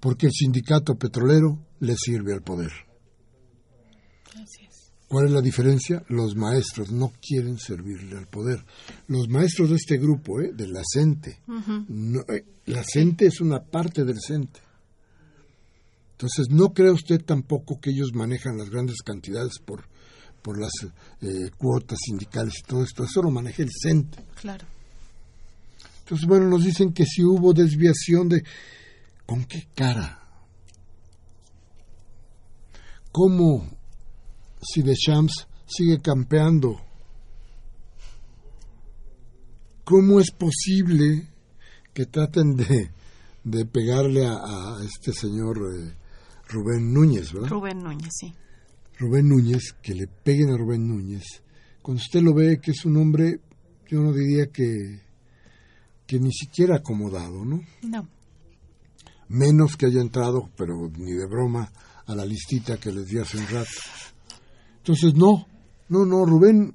Porque 0.00 0.26
el 0.26 0.32
sindicato 0.32 0.96
petrolero 0.96 1.58
le 1.80 1.94
sirve 1.96 2.32
al 2.32 2.42
poder. 2.42 2.72
¿Cuál 5.08 5.26
es 5.26 5.32
la 5.32 5.40
diferencia? 5.40 6.04
Los 6.08 6.34
maestros 6.34 6.90
no 6.90 7.12
quieren 7.20 7.58
servirle 7.58 8.18
al 8.18 8.26
poder. 8.26 8.64
Los 9.06 9.28
maestros 9.28 9.70
de 9.70 9.76
este 9.76 9.98
grupo, 9.98 10.40
¿eh? 10.40 10.52
de 10.52 10.66
la 10.66 10.82
CENTE, 10.84 11.42
eh, 12.28 12.44
la 12.66 12.82
CENTE 12.82 13.26
es 13.26 13.40
una 13.40 13.60
parte 13.60 14.04
del 14.04 14.16
CENTE. 14.20 14.60
Entonces, 16.12 16.48
no 16.50 16.72
cree 16.72 16.90
usted 16.90 17.22
tampoco 17.24 17.78
que 17.78 17.90
ellos 17.90 18.14
manejan 18.14 18.58
las 18.58 18.70
grandes 18.70 19.02
cantidades 19.02 19.58
por, 19.64 19.84
por 20.46 20.60
las 20.60 20.70
eh, 21.22 21.50
cuotas 21.58 21.98
sindicales 22.06 22.54
y 22.60 22.62
todo 22.68 22.84
esto. 22.84 23.02
Eso 23.02 23.20
lo 23.20 23.32
maneja 23.32 23.64
el 23.64 23.70
CENTE. 23.82 24.22
Claro. 24.40 24.64
Entonces, 25.98 26.24
bueno, 26.28 26.46
nos 26.48 26.62
dicen 26.62 26.92
que 26.92 27.04
si 27.04 27.24
hubo 27.24 27.52
desviación 27.52 28.28
de... 28.28 28.44
¿Con 29.26 29.44
qué 29.44 29.66
cara? 29.74 30.20
¿Cómo 33.10 33.68
si 34.62 34.82
Deschamps 34.82 35.48
sigue 35.66 36.00
campeando? 36.00 36.80
¿Cómo 39.82 40.20
es 40.20 40.30
posible 40.30 41.26
que 41.92 42.06
traten 42.06 42.54
de, 42.54 42.92
de 43.42 43.66
pegarle 43.66 44.24
a, 44.24 44.76
este 44.84 45.12
señor 45.12 45.58
eh, 45.58 45.92
Rubén 46.46 46.94
Núñez, 46.94 47.32
¿verdad? 47.32 47.48
Rubén 47.48 47.82
Núñez, 47.82 48.12
sí. 48.12 48.32
Rubén 48.98 49.28
Núñez, 49.28 49.74
que 49.82 49.94
le 49.94 50.06
peguen 50.06 50.50
a 50.50 50.56
Rubén 50.56 50.86
Núñez. 50.86 51.42
Cuando 51.82 52.02
usted 52.02 52.22
lo 52.22 52.34
ve 52.34 52.60
que 52.60 52.70
es 52.70 52.84
un 52.84 52.96
hombre, 52.96 53.40
yo 53.88 54.00
no 54.00 54.12
diría 54.12 54.46
que, 54.46 55.02
que 56.06 56.18
ni 56.18 56.32
siquiera 56.32 56.76
acomodado, 56.76 57.44
¿no? 57.44 57.60
No. 57.82 58.08
Menos 59.28 59.76
que 59.76 59.86
haya 59.86 60.00
entrado, 60.00 60.50
pero 60.56 60.90
ni 60.96 61.12
de 61.12 61.26
broma, 61.26 61.70
a 62.06 62.14
la 62.14 62.24
listita 62.24 62.78
que 62.78 62.92
les 62.92 63.06
di 63.06 63.18
hace 63.18 63.36
un 63.36 63.46
rato. 63.48 63.70
Entonces, 64.78 65.14
no, 65.14 65.46
no, 65.88 66.04
no, 66.06 66.24
Rubén 66.24 66.74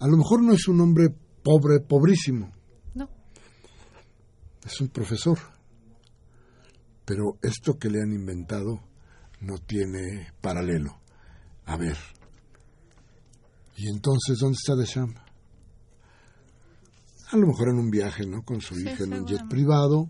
a 0.00 0.08
lo 0.08 0.16
mejor 0.16 0.42
no 0.42 0.52
es 0.52 0.66
un 0.68 0.80
hombre 0.80 1.08
pobre, 1.42 1.80
pobrísimo. 1.80 2.52
No. 2.94 3.08
Es 4.64 4.80
un 4.80 4.88
profesor. 4.88 5.38
Pero 7.04 7.38
esto 7.42 7.78
que 7.78 7.88
le 7.90 8.02
han 8.02 8.12
inventado 8.12 8.80
no 9.40 9.58
tiene 9.58 10.32
paralelo. 10.40 11.00
A 11.66 11.76
ver. 11.76 11.96
¿Y 13.76 13.88
entonces 13.88 14.38
dónde 14.38 14.56
está 14.56 14.76
Deschamps? 14.76 15.20
A 17.30 17.36
lo 17.36 17.46
mejor 17.46 17.70
en 17.70 17.78
un 17.78 17.90
viaje, 17.90 18.26
¿no? 18.26 18.42
Con 18.42 18.60
su 18.60 18.78
hija 18.78 19.04
en 19.04 19.14
un 19.14 19.26
jet 19.26 19.48
privado, 19.48 20.08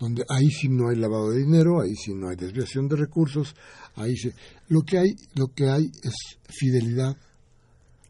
donde 0.00 0.24
ahí 0.28 0.50
sí 0.50 0.68
no 0.68 0.88
hay 0.88 0.96
lavado 0.96 1.30
de 1.30 1.38
dinero, 1.38 1.80
ahí 1.80 1.94
sí 1.94 2.12
no 2.14 2.28
hay 2.28 2.36
desviación 2.36 2.88
de 2.88 2.96
recursos, 2.96 3.54
ahí 3.94 4.16
sí. 4.16 4.32
Lo 4.68 4.82
que 4.82 4.98
hay, 4.98 5.14
lo 5.34 5.48
que 5.54 5.68
hay 5.68 5.92
es 6.02 6.14
fidelidad 6.48 7.16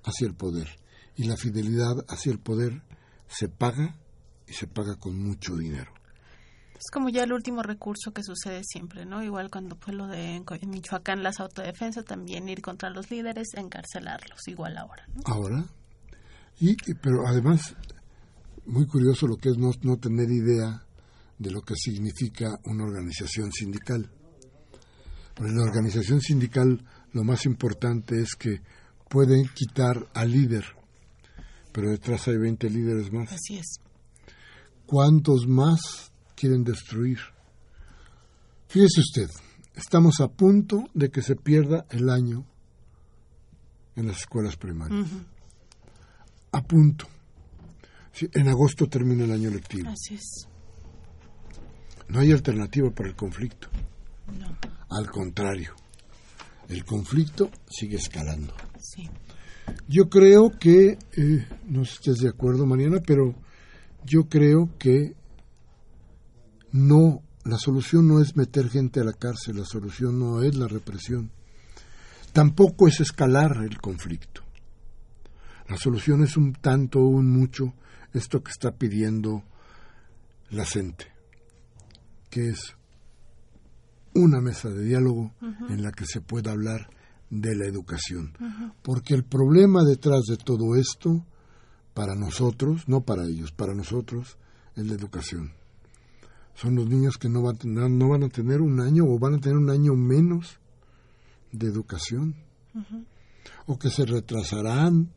hacia 0.05 0.27
el 0.27 0.35
poder. 0.35 0.69
Y 1.17 1.25
la 1.25 1.37
fidelidad 1.37 1.95
hacia 2.09 2.33
el 2.33 2.39
poder 2.39 2.83
se 3.29 3.49
paga 3.49 3.99
y 4.49 4.55
se 4.55 4.67
paga 4.67 4.97
con 4.97 5.19
mucho 5.19 5.57
dinero. 5.57 5.93
Es 6.85 6.91
como 6.91 7.11
ya 7.11 7.23
el 7.23 7.33
último 7.33 7.63
recurso 7.63 8.13
que 8.13 8.25
sucede 8.25 8.63
siempre, 8.65 9.07
¿no? 9.07 9.23
Igual 9.23 9.53
cuando 9.53 9.77
fue 9.77 9.95
lo 9.95 10.09
de 10.09 10.35
en 10.35 10.71
Michoacán 10.71 11.23
las 11.23 11.39
autodefensas, 11.39 12.05
también 12.05 12.49
ir 12.49 12.61
contra 12.61 12.91
los 12.91 13.09
líderes, 13.09 13.55
encarcelarlos, 13.55 14.49
igual 14.49 14.77
ahora. 14.77 15.07
¿no? 15.15 15.23
Ahora, 15.27 15.65
y, 16.59 16.75
pero 16.95 17.25
además, 17.25 17.77
muy 18.67 18.89
curioso 18.89 19.29
lo 19.29 19.37
que 19.37 19.51
es 19.51 19.59
no, 19.59 19.71
no 19.83 19.97
tener 19.99 20.29
idea 20.29 20.85
de 21.39 21.51
lo 21.53 21.61
que 21.61 21.77
significa 21.77 22.59
una 22.65 22.83
organización 22.83 23.53
sindical. 23.53 24.11
en 25.39 25.57
la 25.57 25.63
organización 25.63 26.21
sindical 26.21 26.85
lo 27.13 27.23
más 27.23 27.47
importante 27.47 28.21
es 28.21 28.35
que 28.35 28.61
pueden 29.09 29.49
quitar 29.55 30.09
al 30.15 30.33
líder, 30.33 30.65
pero 31.73 31.91
detrás 31.91 32.27
hay 32.27 32.39
20 32.39 32.69
líderes 32.71 33.13
más. 33.13 33.31
Así 33.31 33.59
es. 33.59 33.79
¿Cuántos 34.85 35.47
más 35.47 36.12
quieren 36.43 36.65
destruir? 36.65 37.21
Fíjese 38.67 39.01
usted, 39.01 39.31
estamos 39.77 40.21
a 40.21 40.27
punto 40.27 40.83
de 40.93 41.09
que 41.09 41.23
se 41.23 41.37
pierda 41.37 41.87
el 41.91 42.11
año 42.11 42.45
en 43.95 44.09
las 44.09 44.23
escuelas 44.23 44.57
primarias. 44.57 45.09
A 46.51 46.61
punto. 46.65 47.07
en 48.21 48.49
agosto 48.49 48.89
termina 48.89 49.23
el 49.23 49.31
año 49.31 49.51
lectivo. 49.51 49.89
Así 49.89 50.17
es. 50.17 50.49
No 52.09 52.19
hay 52.19 52.33
alternativa 52.33 52.91
para 52.91 53.11
el 53.11 53.15
conflicto. 53.15 53.69
No. 54.37 54.57
Al 54.91 55.09
contrario, 55.13 55.77
el 56.69 56.85
conflicto 56.85 57.53
sigue 57.71 57.99
escalando. 57.99 58.53
Sí. 58.81 59.09
Yo 59.87 60.09
creo 60.09 60.51
que, 60.59 60.99
eh, 61.17 61.47
no 61.69 61.85
sé 61.85 61.93
si 61.93 61.99
estés 61.99 62.19
de 62.19 62.31
acuerdo, 62.31 62.67
Mariana, 62.67 62.99
pero 63.07 63.33
yo 64.05 64.29
creo 64.29 64.77
que 64.77 65.15
no, 66.73 67.23
la 67.45 67.59
solución 67.59 68.09
no 68.09 68.21
es 68.21 68.37
meter 68.37 68.69
gente 68.69 69.01
a 69.01 69.05
la 69.05 69.13
cárcel, 69.13 69.59
la 69.59 69.65
solución 69.65 70.19
no 70.19 70.43
es 70.43 70.57
la 70.57 70.69
represión. 70.69 71.31
Tampoco 72.33 72.89
es 72.89 73.01
escalar 73.01 73.59
el 73.63 73.79
conflicto. 73.81 74.43
La 75.69 75.77
solución 75.77 76.25
es 76.25 76.37
un 76.37 76.55
tanto 76.55 76.99
o 76.99 77.07
un 77.07 77.31
mucho 77.31 77.75
esto 78.15 78.43
que 78.43 78.51
está 78.51 78.73
pidiendo 78.73 79.43
la 80.51 80.65
gente, 80.65 81.07
que 82.31 82.49
es 82.49 82.75
una 84.15 84.41
mesa 84.41 84.69
de 84.69 84.85
diálogo 84.85 85.33
en 85.69 85.83
la 85.83 85.93
que 85.93 86.07
se 86.07 86.21
pueda 86.21 86.53
hablar 86.53 86.91
de 87.31 87.55
la 87.55 87.67
educación. 87.67 88.33
Porque 88.83 89.15
el 89.15 89.25
problema 89.25 89.85
detrás 89.85 90.25
de 90.29 90.37
todo 90.37 90.77
esto, 90.77 91.25
para 91.95 92.15
nosotros, 92.15 92.89
no 92.89 93.03
para 93.03 93.25
ellos, 93.25 93.53
para 93.53 93.75
nosotros, 93.75 94.37
es 94.77 94.87
la 94.87 94.95
educación. 94.95 95.53
Son 96.55 96.75
los 96.75 96.87
niños 96.87 97.17
que 97.19 97.29
no 97.29 97.43
van, 97.43 97.59
no 97.65 98.09
van 98.09 98.25
a 98.25 98.29
tener 98.29 98.61
un 98.61 98.81
año 98.81 99.05
o 99.07 99.19
van 99.19 99.35
a 99.35 99.39
tener 99.39 99.57
un 99.57 99.71
año 99.71 99.95
menos 99.95 100.59
de 101.51 101.67
educación. 101.67 102.35
O 103.67 103.79
que 103.79 103.91
se 103.91 104.05
retrasarán. 104.05 105.11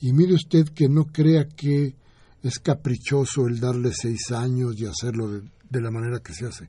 Y 0.00 0.12
mire 0.12 0.34
usted 0.34 0.68
que 0.68 0.88
no 0.88 1.06
crea 1.06 1.48
que 1.48 1.94
es 2.42 2.58
caprichoso 2.58 3.46
el 3.46 3.58
darle 3.58 3.92
seis 3.92 4.30
años 4.32 4.74
y 4.78 4.86
hacerlo 4.86 5.42
de 5.70 5.80
la 5.80 5.90
manera 5.90 6.20
que 6.20 6.34
se 6.34 6.46
hace. 6.46 6.68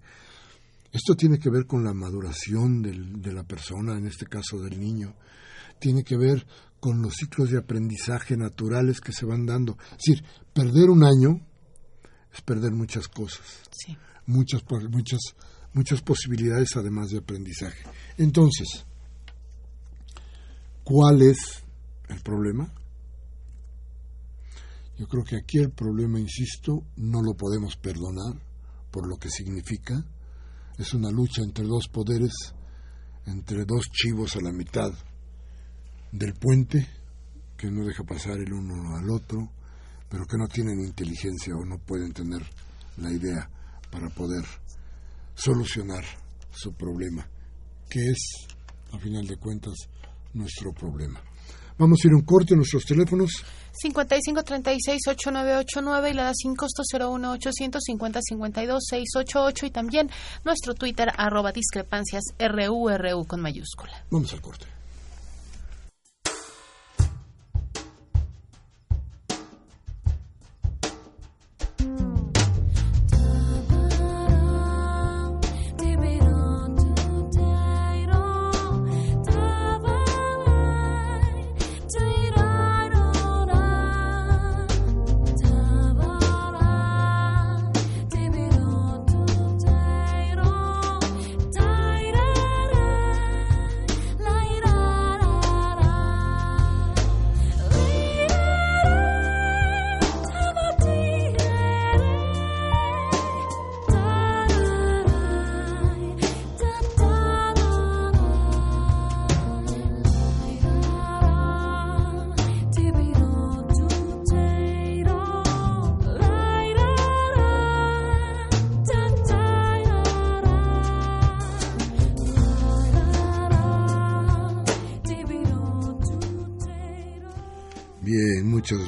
Esto 0.91 1.15
tiene 1.15 1.38
que 1.38 1.49
ver 1.49 1.65
con 1.65 1.84
la 1.84 1.93
maduración 1.93 2.82
de 2.82 3.34
la 3.34 3.43
persona, 3.43 3.97
en 3.97 4.07
este 4.07 4.26
caso 4.26 4.61
del 4.61 4.80
niño. 4.80 5.13
Tiene 5.78 6.03
que 6.03 6.15
ver 6.15 6.47
con 6.80 7.01
los 7.01 7.15
ciclos 7.15 7.49
de 7.49 7.57
aprendizaje 7.57 8.38
naturales 8.38 9.01
que 9.01 9.11
se 9.11 9.26
van 9.26 9.45
dando. 9.45 9.78
Es 9.91 9.97
decir, 10.05 10.23
perder 10.53 10.89
un 10.89 11.03
año 11.03 11.41
es 12.36 12.41
perder 12.41 12.73
muchas 12.73 13.07
cosas. 13.07 13.45
Muchas, 14.25 14.63
muchas, 14.89 15.19
muchas 15.73 16.01
posibilidades 16.01 16.75
además 16.75 17.09
de 17.09 17.19
aprendizaje. 17.19 17.83
Entonces, 18.17 18.86
¿cuál 20.83 21.21
es 21.21 21.63
el 22.09 22.21
problema? 22.21 22.71
Yo 24.97 25.07
creo 25.07 25.23
que 25.23 25.38
aquí 25.38 25.59
el 25.59 25.71
problema, 25.71 26.19
insisto, 26.19 26.83
no 26.97 27.21
lo 27.21 27.33
podemos 27.36 27.75
perdonar 27.77 28.41
por 28.91 29.07
lo 29.07 29.17
que 29.17 29.29
significa, 29.29 30.03
es 30.77 30.93
una 30.93 31.11
lucha 31.11 31.41
entre 31.41 31.65
dos 31.65 31.88
poderes, 31.88 32.33
entre 33.25 33.65
dos 33.65 33.86
chivos 33.91 34.36
a 34.36 34.41
la 34.41 34.51
mitad 34.51 34.91
del 36.11 36.33
puente, 36.33 36.88
que 37.57 37.69
no 37.69 37.86
deja 37.86 38.03
pasar 38.03 38.38
el 38.39 38.53
uno 38.53 38.95
al 38.95 39.09
otro, 39.09 39.51
pero 40.16 40.26
que 40.26 40.38
no 40.38 40.47
tienen 40.47 40.80
inteligencia 40.80 41.53
o 41.53 41.66
no 41.66 41.78
pueden 41.78 42.13
tener 42.13 42.41
la 42.95 43.11
idea 43.11 43.49
para 43.91 44.07
poder 44.07 44.45
solucionar 45.34 46.05
su 46.51 46.72
problema, 46.72 47.30
que 47.89 48.11
es, 48.11 48.47
a 48.93 48.97
final 48.97 49.28
de 49.28 49.36
cuentas, 49.36 49.74
nuestro 50.34 50.72
problema. 50.72 51.22
Vamos 51.78 51.99
a 52.01 52.07
ir 52.07 52.13
a 52.13 52.16
un 52.16 52.24
corte 52.24 52.53
en 52.53 52.59
nuestros 52.59 52.86
teléfonos. 52.86 53.43
5536-8989 53.84 56.09
y 56.09 56.13
la 56.13 56.24
da 56.24 56.34
sin 56.34 56.55
costo 56.55 56.82
01850-52-688 56.93 59.68
y 59.68 59.70
también 59.70 60.09
nuestro 60.45 60.76
Twitter 60.76 61.11
arroba 61.18 61.51
discrepancias 61.51 62.24
RURU 62.39 63.26
con 63.28 63.41
mayúscula. 63.41 64.05
Vamos 64.09 64.32
al 64.32 64.39
corte. 64.39 64.66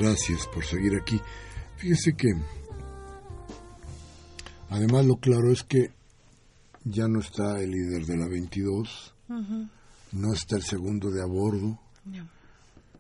Gracias 0.08 0.48
por 0.48 0.64
seguir 0.64 0.94
aquí. 0.96 1.20
Fíjese 1.76 2.14
que, 2.14 2.30
además 4.70 5.06
lo 5.06 5.18
claro 5.18 5.52
es 5.52 5.64
que 5.64 5.92
ya 6.86 7.08
no 7.08 7.20
está 7.20 7.60
el 7.60 7.72
líder 7.72 8.06
de 8.06 8.18
la 8.18 8.28
22, 8.28 9.14
no 10.14 10.34
está 10.34 10.56
el 10.56 10.64
segundo 10.64 11.12
de 11.12 11.22
a 11.22 11.26
bordo, 11.26 11.78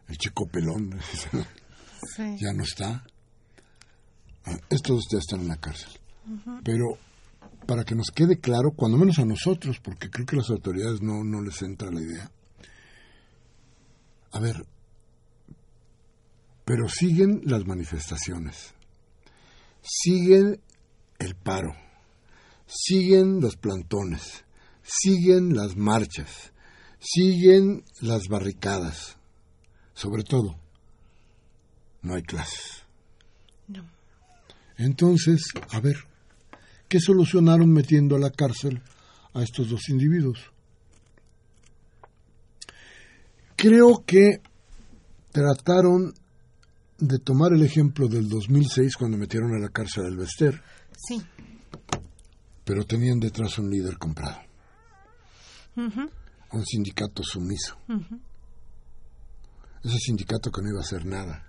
el 0.07 0.17
chico 0.17 0.47
pelón, 0.47 0.99
ya 2.39 2.53
no 2.53 2.63
está. 2.63 3.05
Ah, 4.45 4.57
estos 4.69 5.05
ya 5.09 5.19
están 5.19 5.41
en 5.41 5.47
la 5.47 5.57
cárcel. 5.57 5.91
Pero 6.63 6.97
para 7.65 7.85
que 7.85 7.95
nos 7.95 8.11
quede 8.13 8.39
claro, 8.39 8.71
cuando 8.71 8.97
menos 8.97 9.19
a 9.19 9.25
nosotros, 9.25 9.79
porque 9.79 10.09
creo 10.09 10.25
que 10.25 10.35
a 10.35 10.39
las 10.39 10.49
autoridades 10.49 11.01
no, 11.01 11.23
no 11.23 11.41
les 11.41 11.61
entra 11.61 11.89
la 11.89 12.01
idea. 12.01 12.31
A 14.31 14.39
ver, 14.39 14.65
pero 16.67 16.89
siguen 16.89 17.43
las 17.45 17.65
manifestaciones, 17.65 18.73
siguen 19.81 20.59
el 21.17 21.33
paro, 21.33 21.73
siguen 22.65 23.39
los 23.39 23.55
plantones, 23.55 24.43
siguen 24.83 25.55
las 25.55 25.77
marchas, 25.77 26.51
siguen 26.99 27.85
las 28.01 28.27
barricadas. 28.27 29.15
Sobre 29.93 30.23
todo, 30.23 30.59
no 32.01 32.15
hay 32.15 32.23
clases. 32.23 32.83
No. 33.69 33.89
Entonces, 34.75 35.45
a 35.69 35.79
ver, 35.79 35.95
¿qué 36.89 36.99
solucionaron 36.99 37.71
metiendo 37.71 38.17
a 38.17 38.19
la 38.19 38.29
cárcel 38.29 38.83
a 39.33 39.41
estos 39.41 39.69
dos 39.69 39.87
individuos? 39.87 40.51
Creo 43.55 44.03
que 44.05 44.41
trataron 45.31 46.13
de 46.99 47.19
tomar 47.19 47.53
el 47.53 47.63
ejemplo 47.63 48.07
del 48.07 48.27
2006 48.27 48.95
cuando 48.97 49.17
metieron 49.17 49.53
a 49.53 49.59
la 49.59 49.69
cárcel 49.69 50.05
al 50.05 50.17
Bester. 50.17 50.61
Sí. 50.97 51.21
Pero 52.63 52.83
tenían 52.83 53.19
detrás 53.19 53.57
un 53.59 53.69
líder 53.69 53.97
comprado. 53.97 54.39
Un 55.75 56.65
sindicato 56.65 57.23
sumiso. 57.23 57.77
Ese 59.83 59.97
sindicato 59.99 60.51
que 60.51 60.61
no 60.61 60.69
iba 60.69 60.79
a 60.79 60.83
hacer 60.83 61.05
nada. 61.05 61.45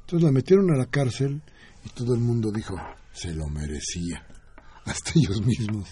Entonces 0.00 0.22
la 0.22 0.32
metieron 0.32 0.70
a 0.72 0.76
la 0.76 0.86
cárcel 0.86 1.40
y 1.84 1.88
todo 1.90 2.14
el 2.14 2.20
mundo 2.20 2.50
dijo, 2.50 2.74
se 3.12 3.32
lo 3.34 3.46
merecía. 3.46 4.26
Hasta 4.84 5.12
ellos 5.14 5.42
mismos. 5.44 5.88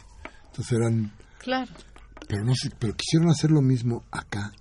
Entonces 0.46 0.72
eran... 0.72 1.12
Claro. 1.38 1.72
Pero, 2.26 2.44
no, 2.44 2.52
pero 2.78 2.94
quisieron 2.94 3.28
hacer 3.28 3.50
lo 3.50 3.60
mismo 3.60 4.04
acá 4.10 4.52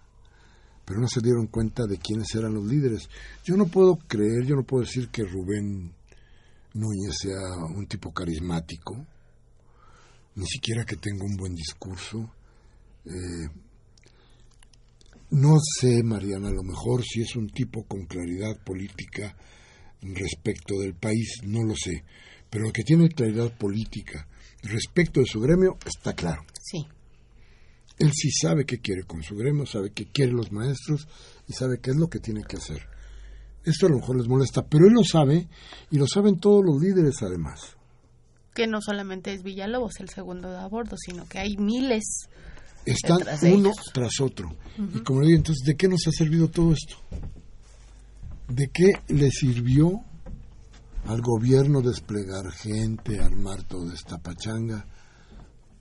pero 0.85 0.99
no 0.99 1.07
se 1.07 1.21
dieron 1.21 1.47
cuenta 1.47 1.85
de 1.85 1.97
quiénes 1.97 2.33
eran 2.35 2.53
los 2.53 2.65
líderes. 2.65 3.09
Yo 3.43 3.55
no 3.55 3.67
puedo 3.67 3.95
creer, 4.07 4.45
yo 4.45 4.55
no 4.55 4.63
puedo 4.63 4.83
decir 4.83 5.09
que 5.09 5.23
Rubén 5.23 5.93
Núñez 6.73 7.15
sea 7.21 7.65
un 7.75 7.87
tipo 7.87 8.11
carismático, 8.11 9.05
ni 10.35 10.45
siquiera 10.45 10.85
que 10.85 10.97
tenga 10.97 11.23
un 11.23 11.37
buen 11.37 11.53
discurso. 11.53 12.31
Eh, 13.05 13.47
no 15.31 15.57
sé, 15.79 16.03
Mariana, 16.03 16.49
a 16.49 16.53
lo 16.53 16.63
mejor 16.63 17.03
si 17.03 17.21
es 17.21 17.35
un 17.35 17.49
tipo 17.49 17.83
con 17.85 18.05
claridad 18.05 18.57
política 18.63 19.35
respecto 20.01 20.79
del 20.79 20.95
país, 20.95 21.41
no 21.43 21.63
lo 21.63 21.75
sé, 21.75 22.03
pero 22.49 22.65
lo 22.65 22.73
que 22.73 22.83
tiene 22.83 23.09
claridad 23.09 23.55
política 23.57 24.27
respecto 24.61 25.19
de 25.21 25.25
su 25.25 25.39
gremio 25.39 25.77
está 25.85 26.13
claro. 26.13 26.43
Sí. 26.61 26.85
Él 27.97 28.11
sí 28.13 28.31
sabe 28.31 28.65
qué 28.65 28.79
quiere 28.79 29.03
con 29.03 29.21
su 29.21 29.35
gremio, 29.35 29.65
sabe 29.65 29.91
qué 29.91 30.05
quieren 30.05 30.35
los 30.35 30.51
maestros 30.51 31.07
y 31.47 31.53
sabe 31.53 31.79
qué 31.79 31.91
es 31.91 31.97
lo 31.97 32.09
que 32.09 32.19
tiene 32.19 32.43
que 32.43 32.57
hacer. 32.57 32.87
Esto 33.63 33.85
a 33.85 33.89
lo 33.89 33.97
mejor 33.97 34.17
les 34.17 34.27
molesta, 34.27 34.65
pero 34.65 34.87
él 34.87 34.93
lo 34.93 35.03
sabe 35.03 35.47
y 35.91 35.97
lo 35.97 36.07
saben 36.07 36.39
todos 36.39 36.63
los 36.65 36.81
líderes 36.81 37.21
además. 37.21 37.77
Que 38.53 38.67
no 38.67 38.81
solamente 38.81 39.33
es 39.33 39.43
Villalobos 39.43 39.99
el 39.99 40.09
segundo 40.09 40.51
de 40.51 40.57
a 40.57 40.67
bordo, 40.67 40.95
sino 40.97 41.27
que 41.27 41.39
hay 41.39 41.55
miles. 41.57 42.27
Están 42.85 43.19
uno 43.53 43.71
tras 43.93 44.19
otro. 44.19 44.49
Y 44.93 44.99
como 44.99 45.21
le 45.21 45.27
digo, 45.27 45.37
entonces, 45.37 45.65
¿de 45.65 45.75
qué 45.75 45.87
nos 45.87 46.05
ha 46.07 46.11
servido 46.11 46.49
todo 46.49 46.73
esto? 46.73 46.97
¿De 48.49 48.69
qué 48.73 48.91
le 49.07 49.31
sirvió 49.31 50.03
al 51.05 51.21
gobierno 51.21 51.81
desplegar 51.81 52.51
gente, 52.51 53.19
armar 53.19 53.63
toda 53.63 53.93
esta 53.93 54.17
pachanga, 54.17 54.85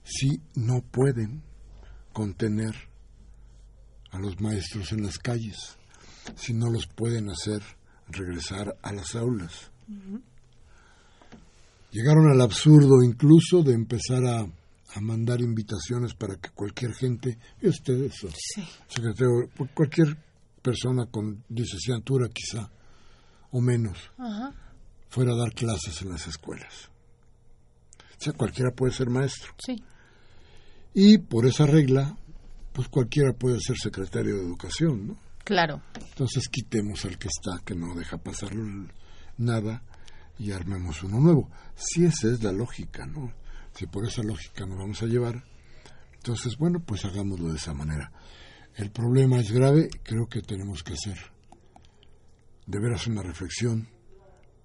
si 0.03 0.41
no 0.55 0.81
pueden 0.81 1.43
contener 2.13 2.75
a 4.11 4.19
los 4.19 4.39
maestros 4.39 4.91
en 4.93 5.03
las 5.03 5.17
calles, 5.17 5.77
si 6.35 6.53
no 6.53 6.69
los 6.69 6.87
pueden 6.87 7.29
hacer 7.29 7.61
regresar 8.07 8.77
a 8.81 8.93
las 8.93 9.15
aulas? 9.15 9.71
Llegaron 11.91 12.31
al 12.31 12.41
absurdo 12.41 13.03
incluso 13.03 13.61
de 13.63 13.73
empezar 13.73 14.25
a, 14.25 14.47
mandar 15.01 15.41
invitaciones 15.41 16.13
para 16.13 16.35
que 16.35 16.51
cualquier 16.51 16.93
gente, 16.93 17.39
y 17.59 17.67
ustedes, 17.67 18.13
secretario, 18.87 19.49
cualquier 19.73 20.15
persona 20.61 21.07
con 21.07 21.43
licenciatura 21.49 22.29
quizá, 22.29 22.69
o 23.51 23.59
menos, 23.59 23.97
fuera 25.09 25.33
a 25.33 25.37
dar 25.37 25.53
clases 25.53 25.99
en 26.03 26.09
las 26.09 26.27
escuelas. 26.27 26.89
O 28.19 28.23
sea, 28.23 28.33
cualquiera 28.33 28.71
puede 28.71 28.93
ser 28.93 29.09
maestro. 29.09 29.53
Sí. 29.57 29.83
Y 30.93 31.17
por 31.17 31.45
esa 31.45 31.65
regla, 31.65 32.15
pues 32.71 32.87
cualquiera 32.87 33.33
puede 33.33 33.59
ser 33.59 33.77
secretario 33.77 34.35
de 34.35 34.43
educación, 34.43 35.07
¿no? 35.07 35.17
Claro. 35.43 35.81
Entonces 35.95 36.47
quitemos 36.47 37.03
al 37.05 37.17
que 37.17 37.27
está, 37.27 37.59
que 37.65 37.75
no 37.75 37.95
deja 37.95 38.17
pasar 38.17 38.51
nada, 39.37 39.83
y 40.37 40.51
armemos 40.51 41.03
uno 41.03 41.19
nuevo. 41.19 41.49
Si 41.75 42.05
esa 42.05 42.27
es 42.27 42.43
la 42.43 42.51
lógica, 42.51 43.05
¿no? 43.05 43.33
Si 43.73 43.87
por 43.87 44.05
esa 44.05 44.23
lógica 44.23 44.65
nos 44.65 44.77
vamos 44.77 45.01
a 45.01 45.07
llevar, 45.07 45.43
entonces, 46.15 46.57
bueno, 46.57 46.79
pues 46.79 47.03
hagámoslo 47.05 47.49
de 47.49 47.57
esa 47.57 47.73
manera. 47.73 48.11
El 48.75 48.91
problema 48.91 49.39
es 49.39 49.51
grave, 49.51 49.89
creo 50.03 50.27
que 50.27 50.41
tenemos 50.41 50.83
que 50.83 50.93
hacer 50.93 51.17
de 52.65 52.79
veras 52.79 53.07
una 53.07 53.21
reflexión 53.21 53.89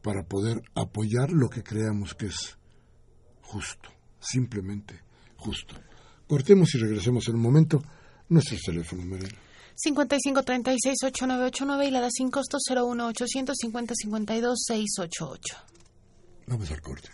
para 0.02 0.22
poder 0.22 0.62
apoyar 0.74 1.30
lo 1.32 1.48
que 1.48 1.62
creamos 1.62 2.14
que 2.14 2.26
es 2.26 2.56
justo, 3.42 3.90
simplemente 4.20 5.02
justo. 5.36 5.74
Cortemos 6.28 6.74
y 6.74 6.78
regresemos 6.78 7.26
en 7.28 7.36
un 7.36 7.40
momento. 7.40 7.82
Nuestros 8.28 8.60
teléfonos, 8.60 9.06
Mariela. 9.06 9.38
5536-8989 9.84 11.86
y 11.86 11.90
la 11.90 12.00
da 12.00 12.10
sin 12.10 12.30
costo 12.30 12.58
01850-52-688. 12.68 15.38
Vamos 16.46 16.70
al 16.70 16.80
corte. 16.80 17.08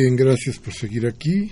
Bien, 0.00 0.14
gracias 0.14 0.60
por 0.60 0.72
seguir 0.72 1.08
aquí. 1.08 1.50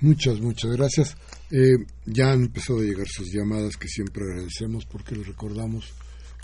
Muchas, 0.00 0.40
muchas 0.40 0.70
gracias. 0.76 1.16
Eh, 1.50 1.74
ya 2.06 2.30
han 2.30 2.42
empezado 2.42 2.78
a 2.78 2.82
llegar 2.84 3.08
sus 3.08 3.32
llamadas 3.32 3.76
que 3.76 3.88
siempre 3.88 4.22
agradecemos 4.22 4.86
porque 4.86 5.16
les 5.16 5.26
recordamos 5.26 5.92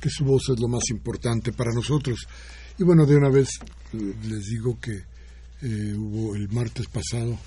que 0.01 0.11
su 0.11 0.24
voz 0.24 0.42
es 0.53 0.59
lo 0.59 0.66
más 0.66 0.90
importante 0.90 1.53
para 1.53 1.70
nosotros. 1.72 2.26
Y 2.76 2.82
bueno, 2.82 3.07
de 3.07 3.14
una 3.14 3.30
vez 3.30 3.48
eh, 3.92 4.14
les 4.24 4.46
digo 4.46 4.76
que 4.80 5.05
eh, 5.62 5.94
hubo 5.94 6.34
el 6.34 6.48
martes 6.48 6.88
pasado 6.88 7.38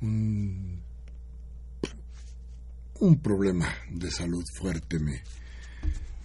un, 0.00 0.80
problema 3.24 3.74
de 3.90 4.08
salud 4.08 4.44
fuerte. 4.56 5.00
Me, 5.00 5.20